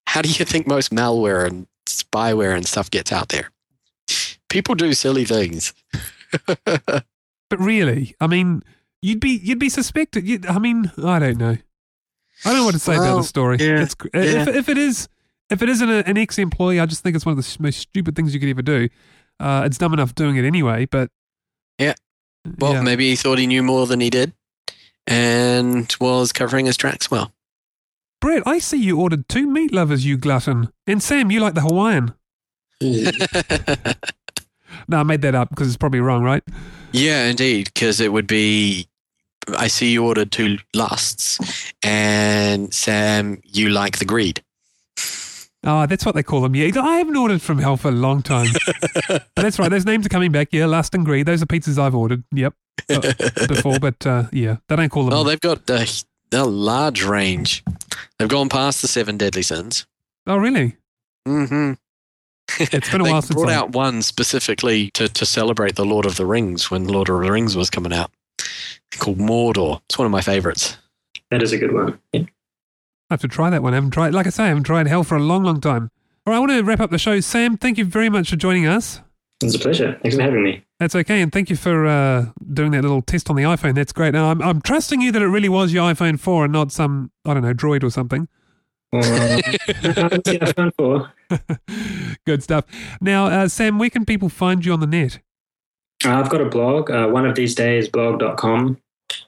How 0.07 0.21
do 0.21 0.29
you 0.29 0.45
think 0.45 0.67
most 0.67 0.91
malware 0.91 1.45
and 1.47 1.67
spyware 1.87 2.55
and 2.55 2.65
stuff 2.65 2.89
gets 2.91 3.11
out 3.11 3.29
there? 3.29 3.51
People 4.49 4.75
do 4.75 4.93
silly 4.93 5.25
things. 5.25 5.73
But 7.49 7.59
really, 7.59 8.15
I 8.21 8.27
mean, 8.27 8.61
you'd 9.01 9.19
be 9.19 9.31
you'd 9.43 9.57
be 9.57 9.69
suspected. 9.69 10.27
You'd, 10.27 10.45
I 10.45 10.59
mean, 10.59 10.91
I 11.03 11.17
don't 11.17 11.37
know. 11.39 11.57
I 12.45 12.49
don't 12.49 12.57
know 12.57 12.63
what 12.65 12.73
to 12.73 12.79
say 12.79 12.95
about 12.95 13.17
the 13.17 13.23
story. 13.23 13.57
yeah, 13.59 13.81
It's, 13.81 13.95
if, 14.13 14.47
yeah. 14.47 14.49
if 14.55 14.69
it 14.69 14.77
is 14.77 15.09
if 15.49 15.63
it 15.63 15.69
isn't 15.69 15.89
an 15.89 16.15
ex-employee, 16.15 16.79
I 16.79 16.85
just 16.85 17.01
think 17.01 17.15
it's 17.15 17.25
one 17.25 17.35
of 17.35 17.43
the 17.43 17.57
most 17.59 17.79
stupid 17.79 18.15
things 18.15 18.35
you 18.35 18.39
could 18.39 18.49
ever 18.49 18.61
do. 18.61 18.87
Uh, 19.39 19.63
it's 19.65 19.79
dumb 19.79 19.93
enough 19.93 20.13
doing 20.13 20.35
it 20.35 20.45
anyway, 20.45 20.85
but 20.85 21.09
Yeah. 21.79 21.95
Well, 22.59 22.73
yeah. 22.73 22.81
maybe 22.81 23.09
he 23.09 23.15
thought 23.15 23.39
he 23.39 23.47
knew 23.47 23.63
more 23.63 23.87
than 23.87 23.99
he 23.99 24.11
did 24.11 24.33
and 25.07 25.93
was 25.99 26.31
covering 26.31 26.67
his 26.67 26.77
tracks 26.77 27.09
well. 27.09 27.31
Brett, 28.21 28.43
I 28.45 28.59
see 28.59 28.77
you 28.77 28.99
ordered 28.99 29.29
two 29.29 29.47
meat 29.47 29.73
lovers, 29.73 30.05
you 30.05 30.17
glutton, 30.17 30.69
and 30.85 31.01
Sam, 31.01 31.31
you 31.31 31.39
like 31.39 31.53
the 31.53 31.61
Hawaiian. 31.61 32.13
No, 34.87 34.97
I 34.97 35.03
made 35.03 35.21
that 35.21 35.35
up 35.35 35.49
because 35.49 35.67
it's 35.67 35.77
probably 35.77 35.99
wrong, 35.99 36.23
right? 36.23 36.43
yeah, 36.91 37.25
indeed, 37.25 37.65
because 37.73 37.99
it 37.99 38.11
would 38.11 38.27
be. 38.27 38.87
I 39.57 39.67
see 39.67 39.91
you 39.91 40.05
ordered 40.05 40.31
two 40.31 40.57
lusts, 40.73 41.39
and 41.83 42.73
Sam, 42.73 43.39
you 43.45 43.69
like 43.69 43.99
the 43.99 44.05
greed. 44.05 44.43
Oh, 45.63 45.85
that's 45.85 46.05
what 46.05 46.15
they 46.15 46.23
call 46.23 46.41
them. 46.41 46.55
Yeah, 46.55 46.71
I 46.81 46.97
haven't 46.97 47.17
ordered 47.17 47.41
from 47.41 47.59
Hell 47.59 47.77
for 47.77 47.89
a 47.89 47.91
long 47.91 48.21
time. 48.21 48.47
but 49.07 49.27
that's 49.35 49.59
right. 49.59 49.69
Those 49.69 49.85
names 49.85 50.05
are 50.05 50.09
coming 50.09 50.31
back. 50.31 50.49
Yeah, 50.51 50.65
Lust 50.65 50.95
and 50.95 51.05
Greed. 51.05 51.25
Those 51.25 51.43
are 51.43 51.47
pizzas 51.47 51.77
I've 51.77 51.95
ordered. 51.95 52.23
Yep, 52.31 52.53
uh, 52.89 53.13
before. 53.47 53.79
But 53.79 54.05
uh, 54.07 54.23
yeah, 54.31 54.57
they 54.67 54.75
don't 54.75 54.89
call 54.89 55.03
them. 55.03 55.11
Well, 55.11 55.23
they've 55.23 55.39
got 55.39 55.69
a, 55.69 55.87
a 56.33 56.45
large 56.45 57.03
range. 57.03 57.63
They've 58.17 58.29
gone 58.29 58.49
past 58.49 58.81
the 58.81 58.87
seven 58.87 59.17
deadly 59.17 59.41
sins. 59.41 59.85
oh, 60.27 60.37
really? 60.37 60.75
Mm-hmm. 61.27 61.73
It's 62.59 62.89
been 62.91 63.01
a 63.01 63.03
while 63.11 63.21
since 63.21 63.35
brought 63.35 63.49
I- 63.49 63.55
out 63.55 63.71
one 63.71 64.01
specifically 64.01 64.89
to, 64.91 65.07
to 65.07 65.25
celebrate 65.25 65.75
the 65.75 65.85
Lord 65.85 66.05
of 66.05 66.15
the 66.15 66.25
Rings 66.25 66.69
when 66.71 66.87
Lord 66.87 67.09
of 67.09 67.21
the 67.21 67.31
Rings 67.31 67.55
was 67.55 67.69
coming 67.69 67.93
out, 67.93 68.11
called 68.97 69.17
Mordor. 69.19 69.81
It's 69.87 69.97
one 69.97 70.05
of 70.05 70.11
my 70.11 70.21
favorites. 70.21 70.77
That 71.31 71.43
is 71.43 71.51
a 71.53 71.57
good 71.57 71.73
one. 71.73 71.99
Yeah. 72.13 72.21
I 72.21 73.13
have 73.13 73.21
to 73.21 73.27
try 73.27 73.49
that 73.49 73.61
one. 73.63 73.73
I 73.73 73.77
haven't 73.77 73.91
tried. 73.91 74.13
Like 74.13 74.27
I 74.27 74.29
say, 74.31 74.43
I 74.45 74.47
haven't 74.47 74.63
tried 74.63 74.87
Hell 74.87 75.03
for 75.03 75.15
a 75.15 75.21
long, 75.23 75.43
long 75.43 75.61
time. 75.61 75.91
All 76.25 76.31
right, 76.31 76.37
I 76.37 76.39
want 76.39 76.51
to 76.51 76.63
wrap 76.63 76.79
up 76.79 76.91
the 76.91 76.97
show. 76.99 77.19
Sam, 77.19 77.57
thank 77.57 77.77
you 77.77 77.85
very 77.85 78.09
much 78.09 78.29
for 78.29 78.35
joining 78.35 78.65
us. 78.67 79.01
It's 79.41 79.55
a 79.55 79.59
pleasure. 79.59 79.97
Thanks 80.01 80.15
for 80.17 80.21
having 80.23 80.43
me. 80.43 80.63
That's 80.79 80.95
okay, 80.95 81.21
and 81.21 81.31
thank 81.31 81.49
you 81.49 81.57
for 81.57 81.85
uh, 81.85 82.27
doing 82.53 82.71
that 82.71 82.83
little 82.83 83.01
test 83.01 83.29
on 83.29 83.35
the 83.35 83.43
iPhone. 83.43 83.75
That's 83.75 83.91
great. 83.91 84.13
Now, 84.13 84.31
I'm, 84.31 84.41
I'm 84.41 84.61
trusting 84.61 85.01
you 85.01 85.11
that 85.11 85.21
it 85.21 85.27
really 85.27 85.49
was 85.49 85.73
your 85.73 85.91
iPhone 85.91 86.17
4 86.17 86.45
and 86.45 86.53
not 86.53 86.71
some, 86.71 87.11
I 87.25 87.33
don't 87.33 87.43
know, 87.43 87.53
Droid 87.53 87.83
or 87.83 87.89
something. 87.89 88.29
Well, 88.93 89.41
let's 89.83 90.29
see 90.29 90.37
how 90.39 90.51
fun 90.53 90.71
for. 90.77 91.11
Good 92.25 92.43
stuff. 92.43 92.63
Now, 93.01 93.27
uh, 93.27 93.47
Sam, 93.49 93.77
where 93.77 93.89
can 93.89 94.05
people 94.05 94.29
find 94.29 94.65
you 94.65 94.71
on 94.73 94.79
the 94.79 94.87
net? 94.87 95.19
Uh, 96.05 96.11
I've 96.17 96.29
got 96.29 96.39
a 96.39 96.45
blog, 96.45 96.89
uh, 96.89 97.07
one 97.07 97.25
of 97.25 97.35
these 97.35 97.53
days 97.55 97.89
blog.com 97.89 98.77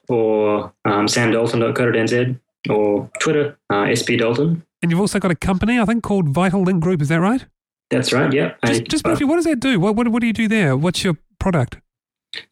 or 0.08 0.72
um, 0.86 1.06
samdalton.co.nz 1.06 2.40
or 2.70 3.10
Twitter, 3.20 3.58
uh, 3.70 3.84
SB 3.84 4.18
Dalton. 4.18 4.62
And 4.80 4.90
you've 4.90 5.00
also 5.00 5.18
got 5.20 5.30
a 5.30 5.34
company, 5.36 5.78
I 5.78 5.84
think, 5.84 6.02
called 6.02 6.28
Vital 6.30 6.62
Link 6.62 6.82
Group. 6.82 7.02
Is 7.02 7.08
that 7.08 7.20
right? 7.20 7.44
That's 7.90 8.10
right, 8.12 8.32
yeah. 8.32 8.54
Just, 8.64 8.80
I- 8.80 8.84
just 8.84 9.04
briefly, 9.04 9.26
what 9.26 9.36
does 9.36 9.44
that 9.44 9.60
do? 9.60 9.78
What, 9.78 9.96
what, 9.96 10.08
what 10.08 10.20
do 10.22 10.26
you 10.26 10.32
do 10.32 10.48
there? 10.48 10.76
What's 10.76 11.04
your 11.04 11.18
product? 11.42 11.76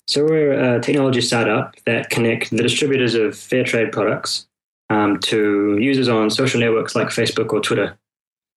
So 0.06 0.24
we're 0.24 0.52
a 0.76 0.80
technology 0.80 1.22
startup 1.22 1.74
that 1.86 2.10
connect 2.10 2.50
the 2.50 2.62
distributors 2.62 3.14
of 3.14 3.36
fair 3.36 3.64
trade 3.64 3.92
products 3.92 4.46
um, 4.90 5.18
to 5.20 5.78
users 5.78 6.08
on 6.08 6.28
social 6.30 6.60
networks 6.60 6.94
like 6.94 7.08
Facebook 7.08 7.52
or 7.52 7.60
Twitter. 7.60 7.96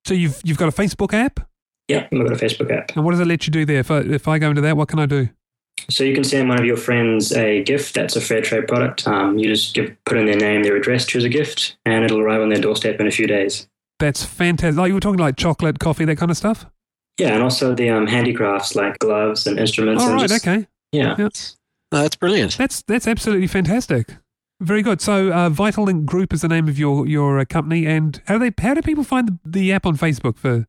So 0.05 0.13
you've 0.13 0.41
you've 0.43 0.57
got 0.57 0.67
a 0.67 0.71
Facebook 0.81 1.13
app, 1.13 1.39
Yeah, 1.87 2.07
we've 2.11 2.27
got 2.27 2.33
a 2.33 2.45
Facebook 2.45 2.69
app. 2.77 2.91
and 2.95 3.05
what 3.05 3.11
does 3.11 3.21
it 3.21 3.27
let 3.27 3.47
you 3.47 3.51
do 3.51 3.63
there? 3.65 3.79
If 3.79 3.89
I, 3.91 3.99
if 3.99 4.27
I 4.27 4.37
go 4.39 4.49
into 4.49 4.61
that, 4.61 4.75
what 4.75 4.89
can 4.89 4.99
I 4.99 5.05
do? 5.05 5.29
So 5.89 6.03
you 6.03 6.13
can 6.13 6.23
send 6.23 6.49
one 6.49 6.59
of 6.59 6.65
your 6.65 6.77
friends 6.77 7.31
a 7.33 7.63
gift 7.63 7.93
that's 7.95 8.15
a 8.15 8.21
fair 8.21 8.41
trade 8.41 8.67
product. 8.67 9.07
Um, 9.07 9.37
you 9.37 9.47
just 9.49 9.73
give, 9.75 9.95
put 10.05 10.17
in 10.17 10.25
their 10.25 10.37
name, 10.37 10.63
their 10.63 10.75
address, 10.75 11.05
choose 11.05 11.23
a 11.23 11.29
gift, 11.29 11.77
and 11.85 12.03
it'll 12.05 12.19
arrive 12.21 12.41
on 12.41 12.49
their 12.49 12.61
doorstep 12.61 12.99
in 12.99 13.07
a 13.07 13.11
few 13.11 13.27
days. 13.27 13.67
That's 13.99 14.23
fantastic. 14.25 14.77
Like 14.77 14.89
you 14.89 14.93
were 14.95 14.99
talking 14.99 15.19
like 15.19 15.35
chocolate, 15.37 15.79
coffee, 15.79 16.05
that 16.05 16.17
kind 16.17 16.31
of 16.31 16.37
stuff. 16.37 16.65
Yeah, 17.17 17.33
and 17.33 17.43
also 17.43 17.75
the 17.75 17.89
um, 17.89 18.07
handicrafts 18.07 18.75
like 18.75 18.97
gloves 18.99 19.45
and 19.45 19.59
instruments. 19.59 20.01
All 20.01 20.09
and 20.09 20.21
right, 20.21 20.29
just- 20.29 20.47
okay. 20.47 20.67
Yeah. 20.91 21.15
Yeah. 21.17 21.29
Oh, 21.91 22.01
that's 22.01 22.15
brilliant. 22.15 22.57
That's 22.57 22.81
that's 22.83 23.07
absolutely 23.07 23.47
fantastic. 23.47 24.15
Very 24.59 24.81
good. 24.81 25.01
So, 25.01 25.31
uh, 25.31 25.49
Vital 25.49 25.83
Link 25.83 26.05
Group 26.05 26.33
is 26.33 26.41
the 26.41 26.47
name 26.47 26.67
of 26.67 26.79
your 26.79 27.05
your 27.05 27.39
uh, 27.39 27.45
company, 27.45 27.85
and 27.85 28.21
how 28.25 28.37
do 28.37 28.49
they 28.49 28.63
how 28.63 28.73
do 28.73 28.81
people 28.81 29.03
find 29.03 29.27
the, 29.27 29.37
the 29.45 29.73
app 29.73 29.85
on 29.85 29.97
Facebook 29.97 30.37
for? 30.37 30.67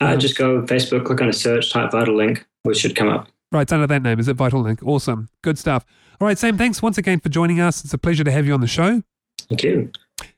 Uh, 0.00 0.16
just 0.16 0.36
go 0.36 0.62
Facebook, 0.62 1.04
click 1.06 1.20
on 1.20 1.28
a 1.28 1.32
search, 1.32 1.70
type 1.70 1.92
Vital 1.92 2.16
Link, 2.16 2.44
which 2.64 2.78
should 2.78 2.96
come 2.96 3.08
up. 3.08 3.28
Right, 3.52 3.62
it's 3.62 3.72
under 3.72 3.86
that 3.86 4.02
name. 4.02 4.18
Is 4.18 4.26
it 4.26 4.34
Vital 4.34 4.60
Link? 4.60 4.82
Awesome, 4.82 5.28
good 5.42 5.58
stuff. 5.58 5.84
All 6.20 6.26
right, 6.26 6.38
Sam. 6.38 6.58
Thanks 6.58 6.82
once 6.82 6.98
again 6.98 7.20
for 7.20 7.28
joining 7.28 7.60
us. 7.60 7.84
It's 7.84 7.94
a 7.94 7.98
pleasure 7.98 8.24
to 8.24 8.30
have 8.32 8.46
you 8.46 8.54
on 8.54 8.60
the 8.60 8.66
show. 8.66 9.02
Thank 9.48 9.62
you. 9.62 9.92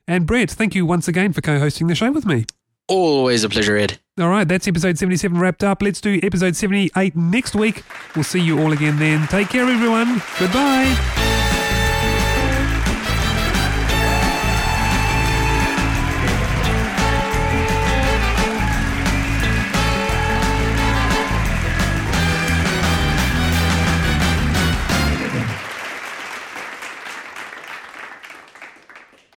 And 0.07 0.25
Brett, 0.25 0.51
thank 0.51 0.75
you 0.75 0.85
once 0.85 1.07
again 1.07 1.33
for 1.33 1.41
co-hosting 1.41 1.87
the 1.87 1.95
show 1.95 2.11
with 2.11 2.25
me. 2.25 2.45
Always 2.87 3.43
a 3.43 3.49
pleasure, 3.49 3.77
Ed. 3.77 3.99
All 4.19 4.29
right, 4.29 4.47
that's 4.47 4.67
episode 4.67 4.97
77 4.97 5.37
wrapped 5.37 5.63
up. 5.63 5.81
Let's 5.81 6.01
do 6.01 6.19
episode 6.23 6.55
78 6.55 7.15
next 7.15 7.53
week. 7.55 7.83
We'll 8.15 8.23
see 8.23 8.39
you 8.41 8.59
all 8.59 8.71
again 8.71 8.97
then. 8.97 9.27
Take 9.27 9.49
care, 9.49 9.67
everyone. 9.69 10.21
Goodbye. 10.39 11.16